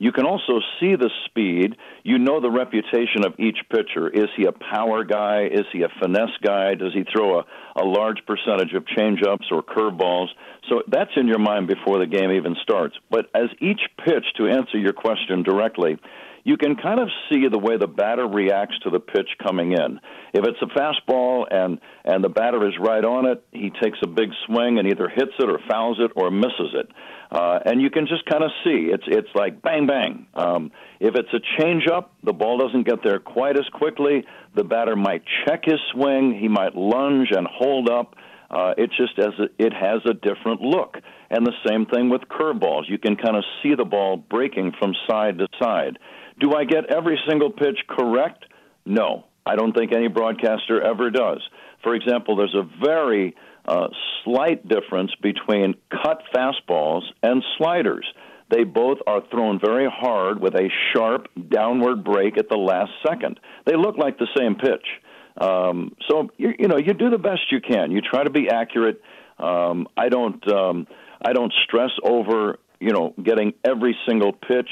You 0.00 0.12
can 0.12 0.26
also 0.26 0.60
see 0.78 0.94
the 0.94 1.10
speed. 1.26 1.74
You 2.04 2.18
know 2.18 2.40
the 2.40 2.50
reputation 2.50 3.24
of 3.24 3.34
each 3.38 3.58
pitcher. 3.68 4.08
Is 4.08 4.28
he 4.36 4.44
a 4.44 4.52
power 4.52 5.02
guy? 5.02 5.46
Is 5.50 5.66
he 5.72 5.82
a 5.82 5.88
finesse 6.00 6.36
guy? 6.40 6.74
Does 6.74 6.94
he 6.94 7.02
throw 7.12 7.40
a, 7.40 7.44
a 7.74 7.84
large 7.84 8.18
percentage 8.24 8.74
of 8.74 8.84
changeups 8.84 9.50
or 9.50 9.62
curveballs? 9.62 10.28
So 10.68 10.82
that's 10.86 11.10
in 11.16 11.26
your 11.26 11.40
mind 11.40 11.66
before 11.66 11.98
the 11.98 12.06
game 12.06 12.30
even 12.30 12.54
starts. 12.62 12.94
But 13.10 13.26
as 13.34 13.48
each 13.60 13.80
pitch, 14.04 14.24
to 14.36 14.46
answer 14.46 14.78
your 14.78 14.92
question 14.92 15.42
directly, 15.42 15.98
you 16.48 16.56
can 16.56 16.76
kind 16.76 16.98
of 16.98 17.08
see 17.28 17.46
the 17.46 17.58
way 17.58 17.76
the 17.76 17.86
batter 17.86 18.26
reacts 18.26 18.78
to 18.82 18.88
the 18.88 18.98
pitch 18.98 19.28
coming 19.46 19.72
in. 19.72 20.00
If 20.32 20.46
it's 20.46 20.56
a 20.62 20.78
fastball 20.78 21.44
and 21.50 21.78
and 22.06 22.24
the 22.24 22.30
batter 22.30 22.66
is 22.66 22.72
right 22.80 23.04
on 23.04 23.26
it, 23.26 23.44
he 23.52 23.68
takes 23.82 23.98
a 24.02 24.06
big 24.06 24.30
swing 24.46 24.78
and 24.78 24.88
either 24.88 25.10
hits 25.10 25.32
it 25.38 25.46
or 25.46 25.58
fouls 25.68 25.98
it 26.00 26.10
or 26.16 26.30
misses 26.30 26.72
it. 26.72 26.90
Uh, 27.30 27.58
and 27.66 27.82
you 27.82 27.90
can 27.90 28.06
just 28.06 28.24
kind 28.24 28.42
of 28.42 28.50
see 28.64 28.88
it's 28.90 29.04
it's 29.06 29.28
like 29.34 29.60
bang 29.60 29.86
bang. 29.86 30.26
Um, 30.32 30.72
if 31.00 31.16
it's 31.16 31.28
a 31.34 31.60
changeup, 31.60 32.06
the 32.24 32.32
ball 32.32 32.56
doesn't 32.56 32.86
get 32.86 33.00
there 33.04 33.18
quite 33.18 33.58
as 33.58 33.68
quickly. 33.74 34.24
The 34.56 34.64
batter 34.64 34.96
might 34.96 35.24
check 35.44 35.66
his 35.66 35.80
swing. 35.92 36.38
He 36.40 36.48
might 36.48 36.74
lunge 36.74 37.28
and 37.30 37.46
hold 37.46 37.90
up. 37.90 38.16
Uh, 38.50 38.72
it 38.78 38.88
just 38.96 39.18
as 39.18 39.34
it 39.58 39.74
has 39.74 40.00
a 40.08 40.14
different 40.14 40.62
look, 40.62 40.96
and 41.28 41.46
the 41.46 41.52
same 41.68 41.84
thing 41.84 42.08
with 42.08 42.22
curveballs. 42.22 42.88
You 42.88 42.96
can 42.96 43.16
kind 43.16 43.36
of 43.36 43.44
see 43.62 43.74
the 43.74 43.84
ball 43.84 44.16
breaking 44.16 44.72
from 44.80 44.94
side 45.06 45.36
to 45.36 45.46
side. 45.62 45.98
Do 46.38 46.54
I 46.54 46.64
get 46.64 46.86
every 46.86 47.18
single 47.28 47.50
pitch 47.50 47.78
correct? 47.88 48.44
No. 48.86 49.24
I 49.44 49.56
don't 49.56 49.72
think 49.72 49.92
any 49.94 50.08
broadcaster 50.08 50.82
ever 50.82 51.10
does. 51.10 51.40
For 51.82 51.94
example, 51.94 52.36
there's 52.36 52.54
a 52.54 52.68
very 52.84 53.34
uh, 53.66 53.88
slight 54.24 54.68
difference 54.68 55.10
between 55.22 55.74
cut 55.90 56.22
fastballs 56.34 57.02
and 57.22 57.42
sliders. 57.56 58.06
They 58.50 58.64
both 58.64 58.98
are 59.06 59.22
thrown 59.30 59.60
very 59.62 59.88
hard 59.90 60.40
with 60.40 60.54
a 60.54 60.68
sharp 60.92 61.28
downward 61.50 62.04
break 62.04 62.38
at 62.38 62.48
the 62.48 62.56
last 62.56 62.90
second. 63.06 63.40
They 63.66 63.76
look 63.76 63.96
like 63.96 64.18
the 64.18 64.28
same 64.36 64.54
pitch. 64.54 64.86
Um, 65.40 65.94
so 66.08 66.30
you, 66.36 66.54
you 66.58 66.68
know 66.68 66.78
you 66.78 66.94
do 66.94 67.10
the 67.10 67.18
best 67.18 67.52
you 67.52 67.60
can. 67.60 67.92
You 67.92 68.00
try 68.00 68.24
to 68.24 68.30
be 68.30 68.48
accurate. 68.50 69.00
Um, 69.38 69.86
I 69.96 70.08
don't 70.08 70.52
um, 70.52 70.86
I 71.22 71.32
don't 71.32 71.52
stress 71.64 71.90
over 72.02 72.58
you 72.80 72.92
know 72.92 73.14
getting 73.22 73.52
every 73.64 73.96
single 74.08 74.32
pitch 74.32 74.70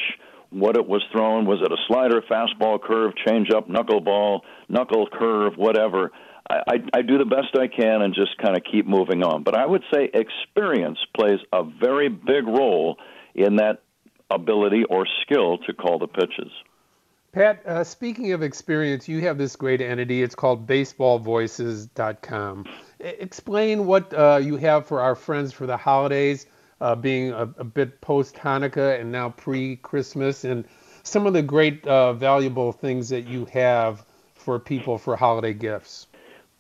what 0.51 0.77
it 0.77 0.87
was 0.87 1.03
thrown. 1.13 1.47
Was 1.47 1.61
it 1.63 1.73
a 1.73 1.77
slider, 1.87 2.23
fastball, 2.23 2.81
curve, 2.81 3.15
changeup, 3.27 3.69
knuckleball, 3.69 4.41
knuckle 4.69 5.09
curve, 5.13 5.55
whatever? 5.57 6.11
I, 6.49 6.61
I, 6.67 6.75
I 6.95 7.03
do 7.03 7.19
the 7.19 7.25
best 7.25 7.57
I 7.59 7.67
can 7.69 8.03
and 8.03 8.15
just 8.15 8.39
kind 8.39 8.57
of 8.57 8.63
keep 8.71 8.87
moving 8.87 9.23
on. 9.23 9.43
But 9.43 9.57
I 9.57 9.67
would 9.67 9.83
say 9.93 10.11
experience 10.15 10.99
plays 11.17 11.41
a 11.53 11.65
very 11.65 12.09
big 12.09 12.47
role 12.47 12.97
in 13.35 13.57
that 13.57 13.83
ability 14.31 14.85
or 14.85 15.07
skill 15.23 15.59
to 15.59 15.73
call 15.73 15.99
the 15.99 16.07
pitches. 16.09 16.53
Pat, 17.33 17.67
uh, 17.67 17.85
speaking 17.85 18.33
of 18.33 18.43
experience, 18.43 19.07
you 19.09 19.21
have 19.21 19.37
this 19.37 19.57
great 19.57 19.83
entity. 19.83 20.23
It's 20.23 20.35
called 20.35 20.67
baseballvoices.com. 20.67 22.65
Explain 23.01 23.85
what 23.85 24.15
uh, 24.15 24.41
you 24.43 24.57
have 24.57 24.87
for 24.87 25.03
our 25.03 25.15
friends 25.15 25.53
for 25.53 25.67
the 25.67 25.77
holidays 25.77 26.47
uh, 26.81 26.95
being 26.95 27.33
a, 27.33 27.43
a, 27.59 27.65
bit 27.65 28.01
post 28.01 28.37
Hanukkah 28.37 29.01
and 29.01 29.11
now 29.11 29.31
pre 29.31 29.77
Christmas, 29.77 30.45
and 30.45 30.65
some 31.03 31.27
of 31.27 31.33
the 31.33 31.43
great 31.43 31.87
uh, 31.87 32.13
valuable 32.13 32.73
things 32.73 33.09
that 33.09 33.27
you 33.27 33.45
have 33.47 34.05
for 34.35 34.59
people 34.59 34.99
for 34.99 35.17
holiday 35.17 35.55
gifts. 35.55 36.07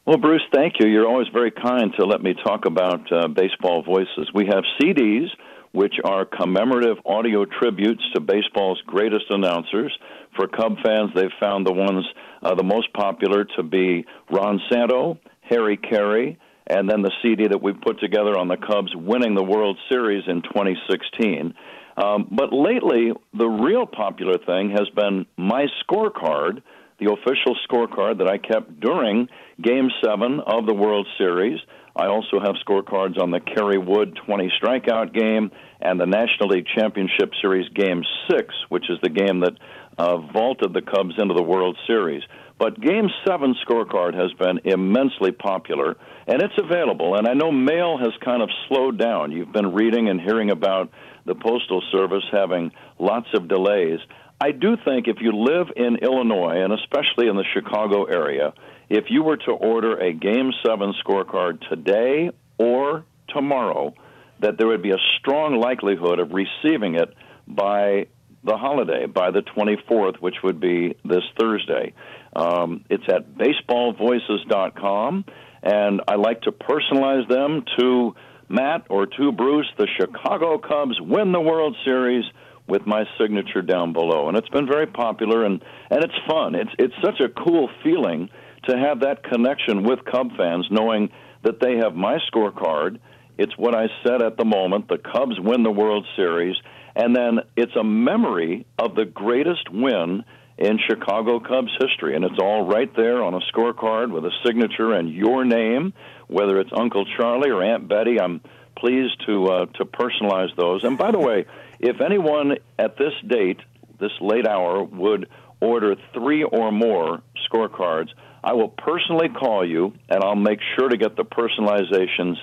Well, 0.06 0.18
Bruce, 0.18 0.42
thank 0.54 0.74
you. 0.78 0.86
You're 0.88 1.08
always 1.08 1.28
very 1.32 1.50
kind 1.50 1.92
to 1.98 2.06
let 2.06 2.22
me 2.22 2.34
talk 2.44 2.64
about 2.64 3.10
uh, 3.12 3.28
Baseball 3.28 3.82
Voices. 3.82 4.30
We 4.32 4.46
have 4.46 4.62
CDs 4.80 5.28
which 5.76 5.96
are 6.04 6.24
commemorative 6.24 6.96
audio 7.04 7.44
tributes 7.44 8.02
to 8.14 8.20
baseball's 8.20 8.80
greatest 8.86 9.26
announcers. 9.28 9.92
For 10.34 10.48
Cub 10.48 10.76
fans, 10.82 11.10
they've 11.14 11.28
found 11.38 11.66
the 11.66 11.72
ones 11.72 12.06
uh, 12.42 12.54
the 12.54 12.62
most 12.62 12.90
popular 12.94 13.44
to 13.56 13.62
be 13.62 14.06
Ron 14.30 14.58
Santo, 14.72 15.18
Harry 15.42 15.76
Caray, 15.76 16.38
and 16.66 16.88
then 16.90 17.02
the 17.02 17.12
CD 17.22 17.48
that 17.48 17.62
we 17.62 17.72
put 17.72 18.00
together 18.00 18.36
on 18.36 18.48
the 18.48 18.56
Cubs 18.56 18.94
winning 18.94 19.34
the 19.34 19.42
World 19.42 19.78
Series 19.90 20.24
in 20.26 20.42
2016. 20.42 21.54
Um, 21.96 22.28
but 22.30 22.52
lately, 22.52 23.12
the 23.32 23.46
real 23.46 23.86
popular 23.86 24.38
thing 24.44 24.70
has 24.70 24.88
been 24.94 25.26
my 25.36 25.66
scorecard, 25.82 26.62
the 26.98 27.12
official 27.12 27.56
scorecard 27.68 28.18
that 28.18 28.28
I 28.28 28.38
kept 28.38 28.80
during 28.80 29.28
Game 29.62 29.90
7 30.04 30.40
of 30.40 30.66
the 30.66 30.74
World 30.74 31.06
Series. 31.16 31.58
I 31.96 32.08
also 32.08 32.38
have 32.40 32.56
scorecards 32.66 33.20
on 33.20 33.30
the 33.30 33.40
Kerry 33.40 33.78
Wood 33.78 34.18
20 34.26 34.52
strikeout 34.62 35.14
game 35.14 35.50
and 35.80 35.98
the 35.98 36.04
National 36.04 36.50
League 36.50 36.66
Championship 36.76 37.32
Series 37.40 37.68
Game 37.70 38.02
6, 38.30 38.54
which 38.68 38.90
is 38.90 38.98
the 39.02 39.08
game 39.08 39.40
that 39.40 39.54
uh, 39.96 40.18
vaulted 40.18 40.74
the 40.74 40.82
Cubs 40.82 41.14
into 41.16 41.32
the 41.32 41.42
World 41.42 41.78
Series. 41.86 42.22
But 42.58 42.78
Game 42.80 43.08
7 43.26 43.54
scorecard 43.66 44.14
has 44.14 44.30
been 44.34 44.60
immensely 44.64 45.32
popular, 45.32 45.96
and 46.26 46.42
it's 46.42 46.58
available. 46.58 47.16
And 47.16 47.26
I 47.26 47.32
know 47.32 47.50
mail 47.50 47.96
has 47.96 48.12
kind 48.22 48.42
of 48.42 48.50
slowed 48.68 48.98
down. 48.98 49.32
You've 49.32 49.52
been 49.52 49.72
reading 49.72 50.10
and 50.10 50.20
hearing 50.20 50.50
about 50.50 50.90
the 51.24 51.34
Postal 51.34 51.82
Service 51.92 52.24
having 52.30 52.72
lots 52.98 53.28
of 53.34 53.48
delays. 53.48 54.00
I 54.38 54.52
do 54.52 54.76
think 54.84 55.08
if 55.08 55.16
you 55.20 55.32
live 55.32 55.68
in 55.76 55.96
Illinois, 55.96 56.62
and 56.62 56.74
especially 56.74 57.28
in 57.28 57.36
the 57.36 57.44
Chicago 57.54 58.04
area, 58.04 58.52
if 58.88 59.04
you 59.08 59.22
were 59.22 59.36
to 59.36 59.52
order 59.52 59.96
a 59.98 60.12
Game 60.12 60.52
7 60.64 60.94
scorecard 61.04 61.68
today 61.68 62.30
or 62.58 63.04
tomorrow, 63.28 63.94
that 64.40 64.58
there 64.58 64.68
would 64.68 64.82
be 64.82 64.90
a 64.90 65.00
strong 65.18 65.58
likelihood 65.58 66.18
of 66.18 66.32
receiving 66.32 66.94
it 66.94 67.14
by 67.46 68.06
the 68.44 68.56
holiday, 68.56 69.06
by 69.06 69.30
the 69.30 69.42
24th, 69.42 70.16
which 70.20 70.36
would 70.44 70.60
be 70.60 70.96
this 71.04 71.22
Thursday. 71.38 71.92
Um, 72.34 72.84
it's 72.88 73.04
at 73.08 73.34
baseballvoices.com, 73.34 75.24
and 75.62 76.00
I 76.06 76.14
like 76.14 76.42
to 76.42 76.52
personalize 76.52 77.28
them 77.28 77.64
to 77.78 78.14
Matt 78.48 78.86
or 78.88 79.06
to 79.06 79.32
Bruce. 79.32 79.66
The 79.78 79.88
Chicago 79.98 80.58
Cubs 80.58 81.00
win 81.00 81.32
the 81.32 81.40
World 81.40 81.76
Series 81.84 82.24
with 82.68 82.86
my 82.86 83.04
signature 83.18 83.62
down 83.62 83.92
below, 83.92 84.28
and 84.28 84.36
it's 84.36 84.48
been 84.48 84.66
very 84.66 84.86
popular 84.86 85.44
and 85.44 85.62
and 85.90 86.04
it's 86.04 86.14
fun. 86.28 86.54
It's 86.54 86.70
it's 86.78 86.94
such 87.02 87.20
a 87.20 87.28
cool 87.28 87.68
feeling 87.82 88.28
to 88.68 88.76
have 88.76 89.00
that 89.00 89.22
connection 89.24 89.82
with 89.82 90.04
Cub 90.04 90.36
fans, 90.36 90.66
knowing 90.70 91.10
that 91.42 91.60
they 91.60 91.76
have 91.76 91.94
my 91.94 92.18
scorecard. 92.32 92.98
It's 93.38 93.56
what 93.56 93.74
I 93.74 93.86
said 94.04 94.22
at 94.22 94.36
the 94.36 94.44
moment. 94.44 94.88
The 94.88 94.98
Cubs 94.98 95.38
win 95.38 95.62
the 95.62 95.70
World 95.70 96.06
Series, 96.16 96.56
and 96.94 97.14
then 97.14 97.40
it's 97.56 97.76
a 97.76 97.84
memory 97.84 98.66
of 98.78 98.94
the 98.94 99.04
greatest 99.04 99.70
win 99.70 100.24
in 100.58 100.78
Chicago 100.88 101.38
Cubs 101.38 101.70
history, 101.78 102.16
and 102.16 102.24
it's 102.24 102.38
all 102.40 102.66
right 102.66 102.90
there 102.96 103.22
on 103.22 103.34
a 103.34 103.40
scorecard 103.52 104.10
with 104.10 104.24
a 104.24 104.30
signature 104.44 104.92
and 104.92 105.12
your 105.12 105.44
name, 105.44 105.92
whether 106.28 106.58
it's 106.58 106.70
Uncle 106.74 107.04
Charlie 107.16 107.50
or 107.50 107.62
Aunt 107.62 107.88
Betty. 107.88 108.18
I'm 108.18 108.40
pleased 108.76 109.22
to 109.26 109.46
uh, 109.46 109.66
to 109.66 109.84
personalize 109.84 110.54
those. 110.56 110.82
And 110.84 110.96
by 110.96 111.10
the 111.10 111.18
way, 111.18 111.44
if 111.78 112.00
anyone 112.00 112.56
at 112.78 112.96
this 112.96 113.12
date, 113.26 113.60
this 114.00 114.12
late 114.20 114.46
hour, 114.46 114.82
would 114.82 115.28
order 115.60 115.96
three 116.14 116.42
or 116.42 116.72
more 116.72 117.22
scorecards, 117.50 118.08
I 118.46 118.52
will 118.52 118.68
personally 118.68 119.28
call 119.28 119.68
you 119.68 119.92
and 120.08 120.22
I'll 120.22 120.36
make 120.36 120.60
sure 120.78 120.88
to 120.88 120.96
get 120.96 121.16
the 121.16 121.24
personalizations 121.24 122.36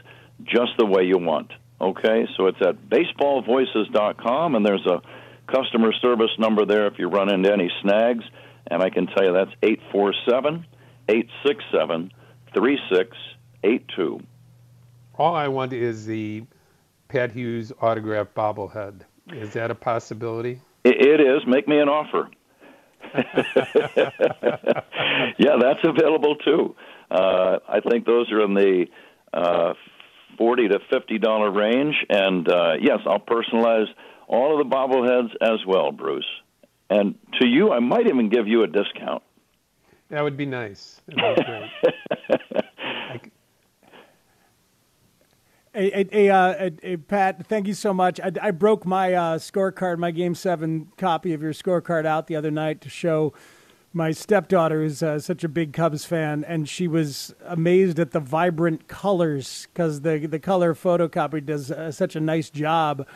just 0.44 0.74
the 0.78 0.86
way 0.86 1.06
you 1.06 1.18
want. 1.18 1.50
Okay, 1.80 2.28
so 2.36 2.48
it's 2.48 2.62
at 2.62 2.90
baseballvoices.com, 2.90 4.56
and 4.56 4.66
there's 4.66 4.86
a 4.86 5.02
customer 5.48 5.92
service 6.02 6.32
number 6.38 6.66
there 6.66 6.88
if 6.88 7.00
you 7.00 7.08
run 7.08 7.34
into 7.34 7.52
any 7.52 7.70
snags. 7.82 8.24
And 8.68 8.82
I 8.82 8.90
can 8.90 9.08
tell 9.08 9.24
you 9.24 9.34
that's 9.34 9.52
847 9.64 10.66
867 11.10 12.12
3682. 12.54 14.22
All 15.16 15.36
I 15.36 15.48
want 15.48 15.74
is 15.74 16.06
the 16.06 16.44
Pat 17.08 17.32
Hughes 17.32 17.72
autograph 17.82 18.28
bobblehead. 18.36 19.02
Is 19.32 19.54
that 19.54 19.72
a 19.72 19.76
possibility? 19.76 20.60
It 20.84 21.22
is. 21.22 21.48
Make 21.48 21.68
me 21.68 21.80
an 21.80 21.88
offer. 21.88 22.30
yeah, 25.38 25.58
that's 25.60 25.80
available 25.84 26.36
too. 26.38 26.76
Uh, 27.12 27.60
I 27.68 27.80
think 27.90 28.06
those 28.06 28.32
are 28.32 28.44
in 28.44 28.54
the 28.54 28.86
uh, 29.34 29.74
forty 30.38 30.68
to 30.68 30.80
fifty 30.92 31.20
dollar 31.20 31.52
range, 31.52 31.96
and 32.10 32.50
uh, 32.50 32.74
yes, 32.82 33.00
I'll 33.06 33.20
personalize 33.20 33.88
all 34.28 34.60
of 34.60 34.68
the 34.68 34.76
bobbleheads 34.76 35.30
as 35.42 35.60
well, 35.68 35.92
Bruce. 35.92 36.26
And 36.90 37.16
to 37.40 37.48
you, 37.48 37.72
I 37.72 37.80
might 37.80 38.08
even 38.08 38.30
give 38.30 38.48
you 38.48 38.64
a 38.64 38.68
discount. 38.68 39.24
That 40.10 40.24
would 40.24 40.38
be 40.38 40.46
nice. 40.46 41.02
That 41.08 41.18
would 41.18 41.36
be 41.36 41.44
great. 42.62 43.32
Hey, 45.76 46.08
hey, 46.12 46.30
uh, 46.30 46.70
hey, 46.84 46.98
Pat, 46.98 47.48
thank 47.48 47.66
you 47.66 47.74
so 47.74 47.96
much. 47.96 48.20
I, 48.20 48.32
I 48.40 48.52
broke 48.52 48.86
my 48.86 49.14
uh, 49.16 49.40
scorecard, 49.40 49.98
my 49.98 50.12
Game 50.12 50.36
7 50.36 50.92
copy 50.98 51.34
of 51.34 51.42
your 51.42 51.52
scorecard 51.52 52.06
out 52.06 52.28
the 52.28 52.36
other 52.36 52.52
night 52.52 52.80
to 52.82 52.90
show 52.90 53.34
my 53.92 54.12
stepdaughter, 54.12 54.84
who's 54.84 55.02
uh, 55.02 55.18
such 55.18 55.44
a 55.44 55.50
big 55.50 55.74
Cubs 55.74 56.06
fan, 56.06 56.44
and 56.44 56.70
she 56.70 56.88
was 56.88 57.34
amazed 57.44 57.98
at 57.98 58.12
the 58.12 58.20
vibrant 58.20 58.88
colors 58.88 59.68
because 59.74 60.02
the, 60.02 60.28
the 60.28 60.38
color 60.38 60.76
photocopy 60.76 61.44
does 61.44 61.72
uh, 61.72 61.92
such 61.92 62.16
a 62.16 62.20
nice 62.20 62.52
job, 62.52 63.08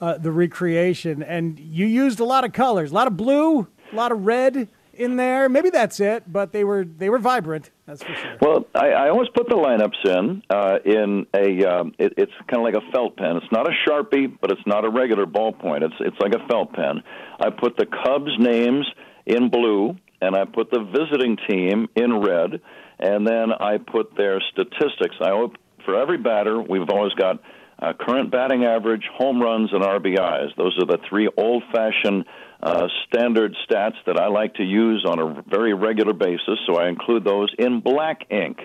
uh, 0.00 0.18
the 0.18 0.32
recreation. 0.32 1.22
And 1.22 1.60
you 1.60 1.86
used 1.86 2.18
a 2.18 2.24
lot 2.24 2.42
of 2.42 2.52
colors, 2.52 2.90
a 2.90 2.94
lot 2.94 3.06
of 3.06 3.16
blue, 3.16 3.68
a 3.92 3.94
lot 3.94 4.10
of 4.10 4.26
red 4.26 4.68
in 4.94 5.16
there. 5.16 5.48
Maybe 5.48 5.70
that's 5.70 6.00
it, 6.00 6.30
but 6.30 6.52
they 6.52 6.64
were 6.64 6.84
they 6.84 7.08
were 7.08 7.18
vibrant. 7.18 7.70
That's 7.86 8.02
for 8.02 8.14
sure. 8.14 8.36
Well, 8.40 8.66
I, 8.74 8.90
I 8.90 9.08
always 9.08 9.28
put 9.34 9.48
the 9.48 9.56
lineups 9.56 10.18
in 10.18 10.42
uh, 10.50 10.78
in 10.84 11.26
a. 11.34 11.64
Um, 11.64 11.94
it, 11.98 12.14
it's 12.16 12.32
kind 12.48 12.56
of 12.56 12.62
like 12.62 12.74
a 12.74 12.90
felt 12.92 13.16
pen. 13.16 13.36
It's 13.36 13.52
not 13.52 13.66
a 13.68 13.74
sharpie, 13.88 14.36
but 14.40 14.50
it's 14.50 14.66
not 14.66 14.84
a 14.84 14.90
regular 14.90 15.26
ballpoint. 15.26 15.82
It's 15.82 15.94
it's 16.00 16.16
like 16.20 16.34
a 16.34 16.46
felt 16.48 16.72
pen. 16.72 17.02
I 17.40 17.50
put 17.50 17.76
the 17.76 17.86
Cubs 17.86 18.32
names 18.38 18.86
in 19.26 19.50
blue, 19.50 19.96
and 20.20 20.36
I 20.36 20.44
put 20.44 20.70
the 20.70 20.80
visiting 20.80 21.36
team 21.48 21.88
in 21.94 22.20
red, 22.20 22.60
and 22.98 23.26
then 23.26 23.52
I 23.52 23.78
put 23.78 24.16
their 24.16 24.40
statistics. 24.52 25.16
I 25.20 25.30
hope 25.30 25.56
for 25.84 26.00
every 26.00 26.18
batter, 26.18 26.60
we've 26.60 26.88
always 26.90 27.14
got. 27.14 27.40
Uh, 27.82 27.94
current 27.98 28.30
batting 28.30 28.62
average, 28.62 29.04
home 29.16 29.40
runs, 29.40 29.72
and 29.72 29.82
RBIs. 29.82 30.54
Those 30.58 30.76
are 30.82 30.84
the 30.84 30.98
three 31.08 31.30
old 31.38 31.62
fashioned 31.72 32.26
uh, 32.62 32.88
standard 33.06 33.56
stats 33.68 33.96
that 34.06 34.18
I 34.18 34.28
like 34.28 34.54
to 34.54 34.64
use 34.64 35.04
on 35.08 35.18
a 35.18 35.42
very 35.48 35.74
regular 35.74 36.12
basis, 36.12 36.58
so 36.66 36.76
I 36.76 36.88
include 36.88 37.24
those 37.24 37.52
in 37.58 37.80
black 37.80 38.30
ink. 38.30 38.58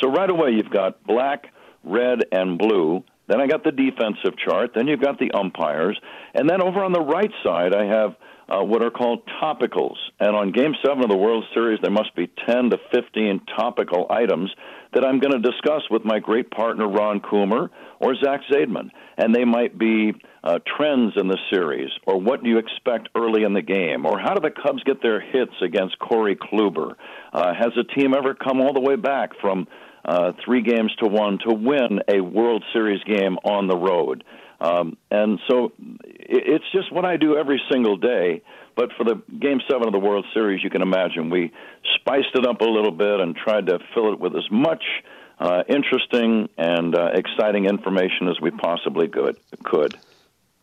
So 0.00 0.10
right 0.10 0.30
away 0.30 0.50
you've 0.50 0.70
got 0.70 1.04
black, 1.04 1.46
red, 1.84 2.24
and 2.32 2.58
blue. 2.58 3.04
Then 3.28 3.40
I 3.40 3.46
got 3.46 3.64
the 3.64 3.72
defensive 3.72 4.38
chart. 4.38 4.72
Then 4.74 4.88
you've 4.88 5.00
got 5.00 5.18
the 5.18 5.30
umpires. 5.32 5.98
And 6.34 6.48
then 6.48 6.62
over 6.62 6.82
on 6.82 6.92
the 6.92 7.00
right 7.00 7.30
side, 7.44 7.74
I 7.74 7.84
have 7.86 8.16
uh, 8.48 8.64
what 8.64 8.82
are 8.82 8.90
called 8.90 9.22
topicals. 9.42 9.96
And 10.18 10.34
on 10.34 10.52
Game 10.52 10.74
7 10.84 11.02
of 11.02 11.08
the 11.08 11.16
World 11.16 11.44
Series, 11.54 11.78
there 11.82 11.90
must 11.90 12.14
be 12.16 12.30
10 12.46 12.70
to 12.70 12.78
15 12.92 13.40
topical 13.56 14.06
items 14.10 14.50
that 14.92 15.04
I'm 15.04 15.20
going 15.20 15.32
to 15.32 15.50
discuss 15.50 15.82
with 15.90 16.04
my 16.04 16.18
great 16.18 16.50
partner, 16.50 16.88
Ron 16.88 17.20
Coomer, 17.20 17.70
or 18.00 18.14
Zach 18.16 18.40
Zaidman. 18.52 18.90
And 19.16 19.34
they 19.34 19.44
might 19.44 19.78
be 19.78 20.12
uh, 20.44 20.58
trends 20.76 21.12
in 21.16 21.28
the 21.28 21.38
series, 21.52 21.90
or 22.06 22.20
what 22.20 22.42
do 22.42 22.50
you 22.50 22.58
expect 22.58 23.08
early 23.14 23.44
in 23.44 23.52
the 23.52 23.62
game, 23.62 24.06
or 24.06 24.18
how 24.18 24.34
do 24.34 24.40
the 24.40 24.50
Cubs 24.50 24.82
get 24.82 25.02
their 25.02 25.20
hits 25.20 25.54
against 25.62 25.98
Corey 25.98 26.36
Kluber? 26.36 26.94
Uh, 27.32 27.54
has 27.54 27.72
a 27.76 27.84
team 27.84 28.14
ever 28.14 28.34
come 28.34 28.60
all 28.60 28.72
the 28.72 28.80
way 28.80 28.96
back 28.96 29.30
from 29.40 29.68
uh, 30.04 30.32
three 30.44 30.62
games 30.62 30.92
to 31.00 31.08
one 31.08 31.38
to 31.46 31.54
win 31.54 32.00
a 32.08 32.20
World 32.20 32.64
Series 32.72 33.02
game 33.04 33.36
on 33.44 33.68
the 33.68 33.76
road? 33.76 34.24
Um, 34.60 34.96
and 35.10 35.40
so 35.48 35.72
it's 36.08 36.64
just 36.72 36.92
what 36.92 37.04
I 37.04 37.16
do 37.16 37.36
every 37.36 37.60
single 37.70 37.96
day. 37.96 38.42
But 38.74 38.90
for 38.96 39.04
the 39.04 39.20
Game 39.38 39.60
7 39.68 39.86
of 39.86 39.92
the 39.92 39.98
World 39.98 40.24
Series, 40.32 40.62
you 40.64 40.70
can 40.70 40.82
imagine 40.82 41.30
we 41.30 41.52
spiced 41.96 42.34
it 42.34 42.46
up 42.46 42.60
a 42.60 42.64
little 42.64 42.92
bit 42.92 43.20
and 43.20 43.36
tried 43.36 43.66
to 43.66 43.78
fill 43.92 44.12
it 44.12 44.20
with 44.20 44.34
as 44.34 44.50
much 44.50 44.82
uh, 45.38 45.64
interesting 45.68 46.48
and 46.56 46.94
uh, 46.94 47.10
exciting 47.12 47.66
information 47.66 48.28
as 48.28 48.40
we 48.40 48.50
possibly 48.50 49.08
could. 49.08 49.98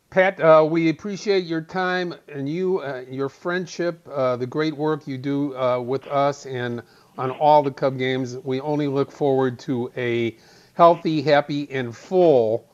Pat, 0.09 0.39
uh, 0.39 0.67
we 0.67 0.89
appreciate 0.89 1.45
your 1.45 1.61
time 1.61 2.15
and 2.27 2.49
you, 2.49 2.79
uh, 2.79 3.03
your 3.07 3.29
friendship, 3.29 4.07
uh, 4.11 4.35
the 4.37 4.47
great 4.47 4.75
work 4.75 5.07
you 5.07 5.19
do 5.19 5.55
uh, 5.55 5.79
with 5.79 6.07
us 6.07 6.47
and 6.47 6.81
on 7.19 7.29
all 7.29 7.61
the 7.61 7.69
Cub 7.69 7.99
games. 7.99 8.35
We 8.37 8.59
only 8.59 8.87
look 8.87 9.11
forward 9.11 9.59
to 9.59 9.91
a 9.95 10.35
healthy, 10.73 11.21
happy, 11.21 11.69
and 11.69 11.95
full 11.95 12.65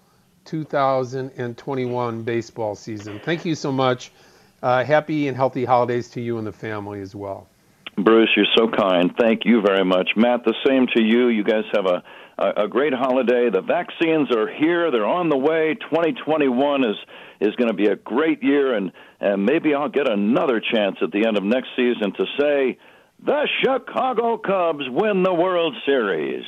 2021 0.45 2.23
baseball 2.23 2.73
season. 2.73 3.19
Thank 3.19 3.43
you 3.43 3.55
so 3.55 3.69
much. 3.69 4.13
Uh, 4.63 4.85
happy 4.85 5.27
and 5.27 5.35
healthy 5.35 5.65
holidays 5.65 6.07
to 6.11 6.21
you 6.21 6.37
and 6.37 6.47
the 6.47 6.53
family 6.53 7.01
as 7.01 7.15
well. 7.15 7.47
Bruce, 7.97 8.29
you're 8.37 8.45
so 8.55 8.69
kind. 8.69 9.13
Thank 9.19 9.41
you 9.43 9.61
very 9.61 9.83
much. 9.83 10.11
Matt, 10.15 10.45
the 10.45 10.55
same 10.65 10.87
to 10.95 11.01
you. 11.01 11.27
You 11.27 11.43
guys 11.43 11.63
have 11.73 11.85
a, 11.85 12.01
a, 12.37 12.63
a 12.63 12.67
great 12.67 12.93
holiday. 12.93 13.49
The 13.49 13.61
vaccines 13.61 14.31
are 14.35 14.47
here; 14.47 14.91
they're 14.91 15.05
on 15.05 15.29
the 15.29 15.37
way. 15.37 15.75
2021 15.75 16.83
is 16.83 16.95
is 17.41 17.55
going 17.55 17.67
to 17.69 17.73
be 17.75 17.87
a 17.87 17.95
great 17.95 18.43
year, 18.43 18.75
and 18.75 18.91
and 19.19 19.45
maybe 19.45 19.73
I'll 19.73 19.89
get 19.89 20.09
another 20.09 20.59
chance 20.59 20.97
at 21.01 21.11
the 21.11 21.25
end 21.25 21.37
of 21.37 21.43
next 21.43 21.69
season 21.75 22.13
to 22.13 22.25
say 22.39 22.77
the 23.23 23.47
Chicago 23.63 24.37
Cubs 24.37 24.83
win 24.89 25.23
the 25.23 25.33
World 25.33 25.75
Series. 25.85 26.43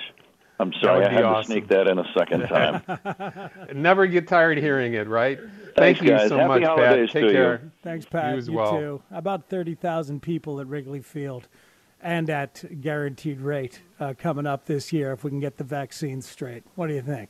I'm 0.59 0.73
sorry, 0.81 1.05
I 1.05 1.11
had 1.13 1.23
awesome. 1.23 1.43
to 1.43 1.51
sneak 1.51 1.67
that 1.67 1.87
in 1.87 1.99
a 1.99 2.05
second 2.17 2.41
time. 2.47 2.81
Never 3.75 4.07
get 4.07 4.27
tired 4.27 4.57
hearing 4.57 4.95
it, 4.95 5.07
right? 5.07 5.37
Thanks, 5.37 5.99
Thank 5.99 6.01
you 6.01 6.09
guys. 6.09 6.29
so 6.29 6.37
Happy 6.37 6.61
much, 6.61 6.77
Pat. 6.77 6.95
Take 6.97 7.11
to 7.11 7.25
you. 7.27 7.31
care. 7.31 7.71
Thanks, 7.83 8.05
Pat. 8.07 8.31
You 8.31 8.37
as 8.39 8.49
well. 8.49 8.71
too. 8.71 9.03
About 9.11 9.49
30,000 9.49 10.19
people 10.19 10.59
at 10.59 10.65
Wrigley 10.65 11.01
Field 11.01 11.47
and 12.01 12.29
at 12.29 12.63
guaranteed 12.81 13.41
rate 13.41 13.81
uh, 13.99 14.13
coming 14.17 14.45
up 14.45 14.65
this 14.65 14.93
year 14.93 15.11
if 15.13 15.23
we 15.23 15.31
can 15.31 15.39
get 15.39 15.57
the 15.57 15.63
vaccine 15.63 16.21
straight. 16.21 16.63
What 16.75 16.87
do 16.87 16.93
you 16.93 17.01
think? 17.01 17.29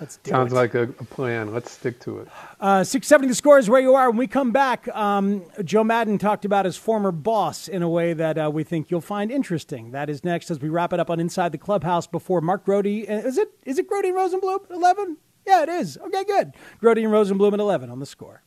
Let's 0.00 0.18
do 0.18 0.30
Sounds 0.30 0.52
it. 0.52 0.56
like 0.56 0.74
a, 0.74 0.82
a 0.82 0.86
plan. 1.04 1.52
Let's 1.52 1.72
stick 1.72 1.98
to 2.00 2.20
it. 2.20 2.28
Uh, 2.60 2.84
670 2.84 3.26
the 3.28 3.34
score 3.34 3.58
is 3.58 3.68
where 3.68 3.80
you 3.80 3.94
are. 3.96 4.08
When 4.10 4.18
we 4.18 4.28
come 4.28 4.52
back, 4.52 4.86
um, 4.94 5.42
Joe 5.64 5.82
Maddon 5.82 6.18
talked 6.18 6.44
about 6.44 6.66
his 6.66 6.76
former 6.76 7.10
boss 7.10 7.66
in 7.66 7.82
a 7.82 7.88
way 7.88 8.12
that 8.12 8.38
uh, 8.38 8.48
we 8.52 8.62
think 8.62 8.92
you'll 8.92 9.00
find 9.00 9.32
interesting. 9.32 9.90
That 9.90 10.08
is 10.08 10.22
next 10.22 10.52
as 10.52 10.60
we 10.60 10.68
wrap 10.68 10.92
it 10.92 11.00
up 11.00 11.10
on 11.10 11.18
Inside 11.18 11.50
the 11.50 11.58
Clubhouse 11.58 12.06
before 12.06 12.40
Mark 12.40 12.64
Grote. 12.64 12.86
uh, 12.86 12.88
Is 13.26 13.38
it 13.38 13.48
is 13.64 13.76
it 13.78 13.88
Grote 13.88 14.04
and 14.04 14.14
Rosenblum 14.14 14.66
at 14.66 14.70
11? 14.70 15.16
Yeah, 15.44 15.64
it 15.64 15.68
is. 15.68 15.96
Okay, 15.98 16.22
good. 16.24 16.52
Grote 16.78 16.98
and 16.98 17.08
Rosenblum 17.08 17.54
at 17.54 17.58
11 17.60 17.90
on 17.90 17.98
the 17.98 18.06
score. 18.06 18.42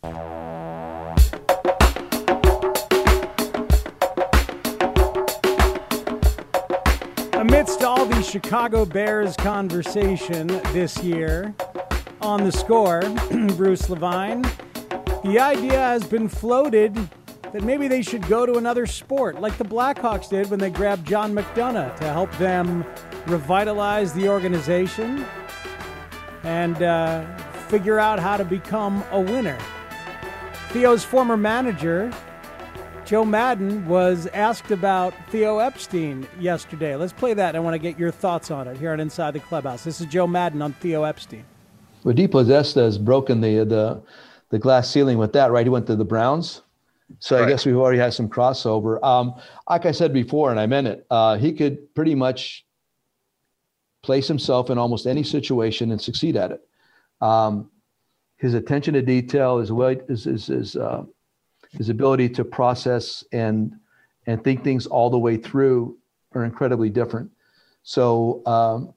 Amidst 7.41 7.81
all 7.81 8.05
the 8.05 8.21
Chicago 8.21 8.85
Bears 8.85 9.35
conversation 9.35 10.45
this 10.73 11.01
year 11.01 11.55
on 12.21 12.43
the 12.43 12.51
score, 12.51 13.01
Bruce 13.57 13.89
Levine, 13.89 14.43
the 15.23 15.39
idea 15.39 15.73
has 15.73 16.03
been 16.03 16.29
floated 16.29 16.93
that 17.51 17.63
maybe 17.63 17.87
they 17.87 18.03
should 18.03 18.27
go 18.27 18.45
to 18.45 18.59
another 18.59 18.85
sport, 18.85 19.41
like 19.41 19.57
the 19.57 19.65
Blackhawks 19.65 20.29
did 20.29 20.51
when 20.51 20.59
they 20.59 20.69
grabbed 20.69 21.07
John 21.07 21.33
McDonough 21.33 21.95
to 21.95 22.03
help 22.03 22.31
them 22.37 22.85
revitalize 23.25 24.13
the 24.13 24.29
organization 24.29 25.25
and 26.43 26.83
uh, 26.83 27.25
figure 27.69 27.97
out 27.97 28.19
how 28.19 28.37
to 28.37 28.45
become 28.45 29.03
a 29.09 29.19
winner. 29.19 29.57
Theo's 30.69 31.03
former 31.03 31.37
manager, 31.37 32.13
Joe 33.05 33.25
Maddon, 33.25 33.85
was 33.87 34.27
asked 34.27 34.71
about 34.71 35.13
Theo 35.29 35.59
Epstein 35.59 36.27
yesterday. 36.39 36.95
Let's 36.95 37.13
play 37.13 37.33
that. 37.33 37.55
I 37.55 37.59
want 37.59 37.73
to 37.73 37.79
get 37.79 37.99
your 37.99 38.11
thoughts 38.11 38.51
on 38.51 38.67
it 38.67 38.77
here 38.77 38.91
on 38.91 38.99
Inside 38.99 39.31
the 39.31 39.39
Clubhouse. 39.39 39.83
This 39.83 39.99
is 39.99 40.07
Joe 40.07 40.27
Maddon 40.27 40.61
on 40.61 40.73
Theo 40.73 41.03
Epstein. 41.03 41.43
Well, 42.03 42.15
DePodesta 42.15 42.81
has 42.83 42.97
broken 42.97 43.41
the 43.41 43.63
the 43.63 44.01
the 44.49 44.59
glass 44.59 44.89
ceiling 44.89 45.17
with 45.17 45.33
that, 45.33 45.51
right? 45.51 45.65
He 45.65 45.69
went 45.69 45.87
to 45.87 45.95
the 45.95 46.05
Browns, 46.05 46.61
so 47.19 47.41
I 47.43 47.47
guess 47.47 47.65
we've 47.65 47.77
already 47.77 47.99
had 47.99 48.13
some 48.13 48.29
crossover. 48.29 49.01
Um, 49.03 49.35
like 49.69 49.85
I 49.85 49.91
said 49.91 50.13
before, 50.13 50.51
and 50.51 50.59
I 50.59 50.65
meant 50.65 50.87
it, 50.87 51.05
uh, 51.09 51.37
he 51.37 51.53
could 51.53 51.93
pretty 51.95 52.15
much 52.15 52.65
place 54.01 54.27
himself 54.27 54.69
in 54.69 54.77
almost 54.77 55.05
any 55.05 55.23
situation 55.23 55.91
and 55.91 56.01
succeed 56.01 56.35
at 56.35 56.51
it. 56.51 56.61
Um, 57.21 57.69
his 58.37 58.55
attention 58.55 58.95
to 58.95 59.01
detail, 59.01 59.59
his 59.59 59.71
way, 59.71 59.99
his 60.07 60.23
his 60.25 60.47
his, 60.47 60.75
uh, 60.75 61.03
his 61.77 61.89
ability 61.89 62.29
to 62.29 62.43
process 62.43 63.23
and 63.31 63.73
and 64.27 64.43
think 64.43 64.63
things 64.63 64.85
all 64.85 65.09
the 65.09 65.17
way 65.17 65.37
through 65.37 65.97
are 66.33 66.45
incredibly 66.45 66.89
different. 66.89 67.31
So 67.83 68.45
um, 68.45 68.93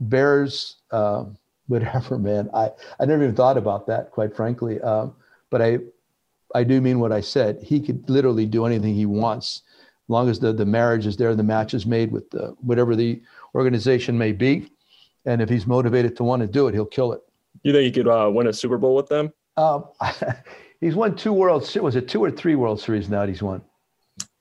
Bears, 0.00 0.76
uh, 0.90 1.24
whatever, 1.66 2.18
man. 2.18 2.50
I 2.54 2.70
I 2.98 3.04
never 3.04 3.22
even 3.22 3.34
thought 3.34 3.56
about 3.56 3.86
that, 3.86 4.10
quite 4.10 4.34
frankly. 4.34 4.80
Um, 4.80 5.14
but 5.50 5.62
I 5.62 5.78
I 6.54 6.64
do 6.64 6.80
mean 6.80 7.00
what 7.00 7.12
I 7.12 7.20
said. 7.20 7.62
He 7.62 7.80
could 7.80 8.08
literally 8.08 8.46
do 8.46 8.66
anything 8.66 8.94
he 8.94 9.06
wants, 9.06 9.62
as 9.78 10.08
long 10.08 10.28
as 10.28 10.40
the 10.40 10.52
the 10.52 10.66
marriage 10.66 11.06
is 11.06 11.16
there, 11.16 11.34
the 11.34 11.42
match 11.42 11.74
is 11.74 11.86
made 11.86 12.10
with 12.10 12.30
the, 12.30 12.56
whatever 12.60 12.96
the 12.96 13.22
organization 13.54 14.16
may 14.18 14.32
be, 14.32 14.70
and 15.26 15.40
if 15.40 15.48
he's 15.48 15.66
motivated 15.66 16.16
to 16.16 16.24
want 16.24 16.42
to 16.42 16.48
do 16.48 16.66
it, 16.66 16.74
he'll 16.74 16.86
kill 16.86 17.12
it. 17.12 17.20
You 17.62 17.72
think 17.72 17.84
he 17.84 17.92
could 17.92 18.08
uh, 18.08 18.30
win 18.32 18.46
a 18.46 18.52
Super 18.52 18.78
Bowl 18.78 18.94
with 18.94 19.08
them? 19.08 19.32
Um, 19.56 19.84
he's 20.80 20.94
won 20.94 21.14
two 21.16 21.32
World 21.32 21.64
Se- 21.64 21.80
was 21.80 21.96
it 21.96 22.08
two 22.08 22.22
or 22.22 22.30
three 22.30 22.54
World 22.54 22.80
Series 22.80 23.08
now? 23.08 23.20
that 23.20 23.28
He's 23.28 23.42
won 23.42 23.62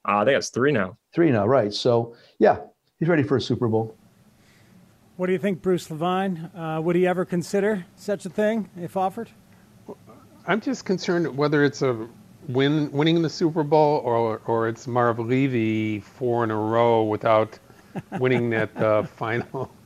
Uh, 0.08 0.18
I 0.18 0.26
think 0.26 0.38
it's 0.38 0.50
three 0.50 0.72
now. 0.72 0.98
three 1.14 1.32
now, 1.32 1.46
right? 1.48 1.74
So 1.74 2.16
yeah, 2.40 2.58
he's 3.00 3.08
ready 3.10 3.24
for 3.24 3.38
a 3.38 3.42
Super 3.42 3.68
Bowl. 3.68 3.96
What 5.18 5.28
do 5.28 5.34
you 5.34 5.40
think, 5.40 5.62
Bruce 5.62 5.92
Levine? 5.92 6.50
Uh, 6.56 6.80
would 6.82 6.96
he 6.96 7.06
ever 7.06 7.26
consider 7.26 7.86
such 7.98 8.26
a 8.26 8.30
thing 8.30 8.70
if 8.80 8.96
offered? 8.96 9.30
I'm 10.48 10.62
just 10.62 10.86
concerned 10.86 11.36
whether 11.38 11.64
it's 11.64 11.82
a 11.82 12.08
win 12.48 12.90
winning 12.92 13.22
the 13.22 13.30
Super 13.30 13.64
Bowl 13.64 14.02
or 14.06 14.42
or 14.46 14.68
it's 14.70 14.88
Marv 14.88 15.20
Levy 15.20 16.00
four 16.00 16.44
in 16.44 16.52
a 16.52 16.56
row 16.56 17.04
without 17.04 17.60
winning 18.20 18.50
that 18.56 18.76
uh, 18.78 19.04
final. 19.04 19.72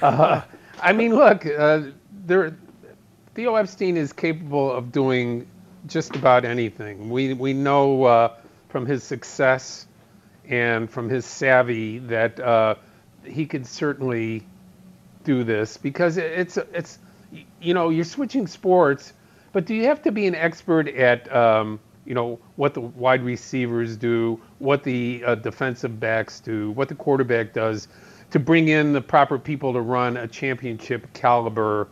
Uh, 0.00 0.40
I 0.80 0.92
mean, 0.92 1.14
look, 1.14 1.46
uh, 1.46 1.82
there, 2.24 2.56
Theo 3.34 3.54
Epstein 3.54 3.96
is 3.96 4.12
capable 4.12 4.72
of 4.72 4.90
doing 4.90 5.46
just 5.86 6.14
about 6.16 6.44
anything. 6.44 7.10
We 7.10 7.34
we 7.34 7.52
know 7.52 8.04
uh, 8.04 8.36
from 8.68 8.86
his 8.86 9.02
success 9.02 9.86
and 10.48 10.90
from 10.90 11.08
his 11.08 11.24
savvy 11.24 11.98
that 11.98 12.38
uh, 12.40 12.74
he 13.24 13.46
could 13.46 13.66
certainly 13.66 14.44
do 15.24 15.44
this 15.44 15.76
because 15.76 16.16
it's 16.16 16.56
it's 16.56 16.98
you 17.60 17.74
know 17.74 17.90
you're 17.90 18.04
switching 18.04 18.46
sports, 18.46 19.12
but 19.52 19.66
do 19.66 19.74
you 19.74 19.84
have 19.84 20.02
to 20.02 20.12
be 20.12 20.26
an 20.26 20.34
expert 20.34 20.88
at 20.88 21.32
um, 21.34 21.80
you 22.04 22.14
know 22.14 22.38
what 22.56 22.74
the 22.74 22.80
wide 22.80 23.22
receivers 23.22 23.96
do, 23.96 24.40
what 24.58 24.82
the 24.82 25.22
uh, 25.24 25.34
defensive 25.36 25.98
backs 26.00 26.40
do, 26.40 26.70
what 26.72 26.88
the 26.88 26.94
quarterback 26.94 27.52
does, 27.52 27.88
to 28.30 28.38
bring 28.38 28.68
in 28.68 28.92
the 28.92 29.00
proper 29.00 29.38
people 29.38 29.72
to 29.72 29.80
run 29.80 30.16
a 30.16 30.26
championship 30.26 31.12
caliber 31.12 31.88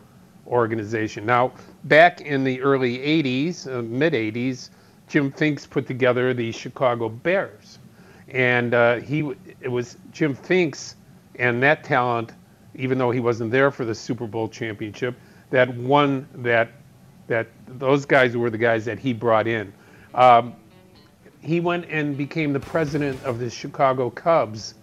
organization? 0.51 1.24
Now, 1.24 1.53
back 1.84 2.20
in 2.20 2.44
the 2.44 2.61
early 2.61 2.98
'80s, 2.98 3.66
uh, 3.66 3.82
mid 3.82 4.12
'80s, 4.12 4.70
Jim 5.09 5.32
Finks 5.32 5.66
put 5.66 5.86
together 5.86 6.34
the 6.34 6.53
Chicago 6.53 7.09
Bears, 7.09 7.78
and 8.28 8.74
uh, 8.74 8.96
he 8.96 9.32
it 9.61 9.68
was 9.68 9.96
Jim 10.12 10.34
Finks 10.34 10.96
and 11.36 11.62
that 11.62 11.82
talent, 11.84 12.32
even 12.74 12.98
though 12.98 13.11
he 13.11 13.20
wasn't 13.20 13.51
there 13.51 13.70
for 13.70 13.84
the 13.84 13.94
Super 13.94 14.26
Bowl 14.26 14.48
championship, 14.48 15.16
that 15.51 15.74
won 15.74 16.28
that 16.34 16.70
that 17.26 17.48
those 17.66 18.05
guys 18.05 18.36
were 18.36 18.51
the 18.51 18.59
guys 18.59 18.84
that 18.84 18.98
he 18.98 19.12
brought 19.12 19.46
in. 19.46 19.72
Um, 20.14 20.55
he 21.40 21.61
went 21.61 21.86
and 21.88 22.16
became 22.16 22.53
the 22.53 22.61
president 22.61 23.22
of 23.24 23.38
the 23.38 23.48
Chicago 23.48 24.11
Cubs 24.11 24.74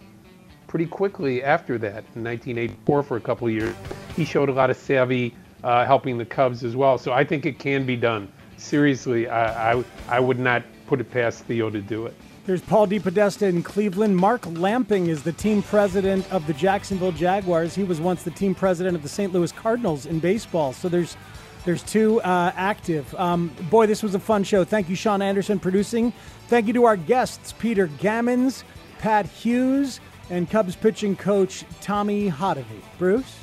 pretty 0.66 0.86
quickly 0.86 1.44
after 1.44 1.78
that 1.78 2.04
in 2.16 2.24
1984 2.24 3.04
for 3.04 3.18
a 3.18 3.22
couple 3.22 3.48
of 3.48 3.54
years. 3.54 3.76
He 4.16 4.26
showed 4.26 4.50
a 4.50 4.54
lot 4.54 4.70
of 4.70 4.78
savvy 4.78 5.36
uh, 5.64 5.86
helping 5.86 6.18
the 6.18 6.26
Cubs 6.26 6.64
as 6.64 6.76
well. 6.76 6.98
So 6.98 7.12
I 7.12 7.24
think 7.24 7.46
it 7.46 7.60
can 7.60 7.86
be 7.86 7.96
done. 7.96 8.32
Seriously, 8.58 9.28
I, 9.28 9.74
I, 9.74 9.84
I 10.10 10.20
would 10.20 10.40
not 10.40 10.64
put 10.88 11.00
it 11.00 11.12
past 11.12 11.44
Theo 11.46 11.70
to 11.70 11.82
do 11.82 12.06
it. 12.06 12.14
There's 12.46 12.62
Paul 12.62 12.88
DePodesta 12.88 13.42
in 13.50 13.62
Cleveland. 13.62 14.16
Mark 14.16 14.46
Lamping 14.46 15.08
is 15.08 15.22
the 15.22 15.34
team 15.34 15.62
president 15.62 16.32
of 16.32 16.48
the 16.48 16.54
Jacksonville 16.54 17.12
Jaguars. 17.12 17.76
He 17.76 17.84
was 17.84 18.00
once 18.00 18.24
the 18.24 18.32
team 18.32 18.56
president 18.56 18.96
of 18.96 19.04
the 19.04 19.10
St. 19.10 19.34
Louis 19.34 19.52
Cardinals 19.52 20.06
in 20.06 20.20
baseball. 20.20 20.72
So 20.72 20.88
there's 20.88 21.18
there's 21.66 21.84
two 21.84 22.22
uh, 22.22 22.54
active. 22.56 23.14
Um, 23.16 23.54
boy, 23.70 23.88
this 23.88 24.02
was 24.02 24.16
a 24.16 24.20
fun 24.20 24.46
show. 24.46 24.64
Thank 24.64 24.88
you, 24.88 24.96
Sean 24.96 25.22
Anderson, 25.22 25.60
producing. 25.60 26.14
Thank 26.48 26.68
you 26.68 26.74
to 26.74 26.86
our 26.86 26.96
guests, 26.96 27.54
Peter 27.60 27.90
Gammons, 28.00 28.64
Pat 29.00 29.26
Hughes, 29.26 30.00
and 30.30 30.50
Cubs 30.50 30.78
pitching 30.78 31.18
coach 31.18 31.66
Tommy 31.82 32.32
Hotovy. 32.32 32.82
Bruce? 32.98 33.36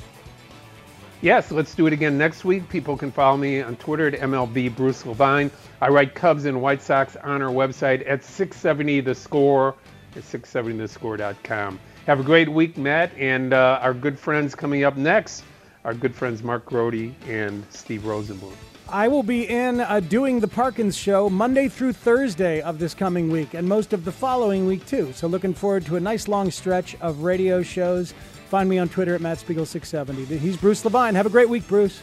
Yes, 1.25 1.49
let's 1.49 1.73
do 1.73 1.87
it 1.87 1.93
again 1.93 2.19
next 2.19 2.45
week. 2.45 2.69
People 2.69 2.95
can 2.95 3.11
follow 3.11 3.35
me 3.35 3.59
on 3.59 3.77
Twitter 3.77 4.05
at 4.05 4.13
MLB 4.13 4.75
Bruce 4.75 5.07
Levine. 5.07 5.49
I 5.81 5.87
write 5.87 6.13
Cubs 6.13 6.45
and 6.45 6.61
White 6.61 6.83
Sox 6.83 7.15
on 7.15 7.41
our 7.41 7.49
website 7.49 8.07
at 8.07 8.23
670 8.23 8.99
The 8.99 9.15
Score 9.15 9.73
at 10.15 10.21
670thescore.com. 10.21 11.79
Have 12.05 12.19
a 12.19 12.23
great 12.23 12.47
week, 12.47 12.77
Matt, 12.77 13.11
and 13.17 13.55
uh, 13.55 13.79
our 13.81 13.95
good 13.95 14.19
friends 14.19 14.53
coming 14.53 14.83
up 14.83 14.97
next. 14.97 15.43
Our 15.83 15.95
good 15.95 16.13
friends 16.13 16.43
Mark 16.43 16.63
Grote 16.63 17.15
and 17.27 17.65
Steve 17.71 18.01
Rosenblum. 18.01 18.53
I 18.87 19.07
will 19.07 19.23
be 19.23 19.49
in 19.49 19.81
uh, 19.81 20.01
doing 20.01 20.39
the 20.39 20.47
Parkins 20.47 20.95
show 20.95 21.27
Monday 21.27 21.69
through 21.69 21.93
Thursday 21.93 22.61
of 22.61 22.77
this 22.77 22.93
coming 22.93 23.31
week 23.31 23.55
and 23.55 23.67
most 23.67 23.93
of 23.93 24.05
the 24.05 24.11
following 24.11 24.67
week, 24.67 24.85
too. 24.85 25.11
So, 25.13 25.25
looking 25.25 25.55
forward 25.55 25.87
to 25.87 25.95
a 25.95 25.99
nice 25.99 26.27
long 26.27 26.51
stretch 26.51 26.95
of 27.01 27.23
radio 27.23 27.63
shows. 27.63 28.13
Find 28.49 28.69
me 28.69 28.77
on 28.77 28.89
Twitter 28.89 29.15
at 29.15 29.21
Matt 29.21 29.39
Spiegel670. 29.39 30.37
He's 30.37 30.57
Bruce 30.57 30.85
Levine. 30.85 31.15
Have 31.15 31.25
a 31.25 31.29
great 31.29 31.49
week, 31.49 31.67
Bruce. 31.67 32.01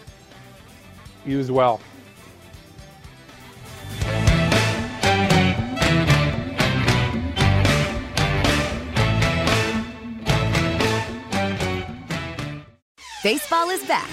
You 1.24 1.38
as 1.38 1.50
well. 1.50 1.80
Baseball 13.22 13.70
is 13.70 13.84
back, 13.86 14.10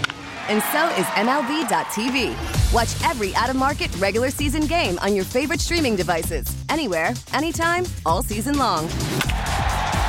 and 0.49 0.61
so 0.71 0.87
is 0.89 1.05
MLB.tv. 1.17 2.71
Watch 2.71 3.09
every 3.09 3.35
out 3.35 3.49
of 3.49 3.55
market 3.55 3.93
regular 3.97 4.29
season 4.29 4.67
game 4.67 4.99
on 4.99 5.15
your 5.15 5.25
favorite 5.25 5.59
streaming 5.59 5.95
devices, 5.95 6.45
anywhere, 6.69 7.13
anytime, 7.33 7.85
all 8.05 8.21
season 8.21 8.59
long. 8.59 8.87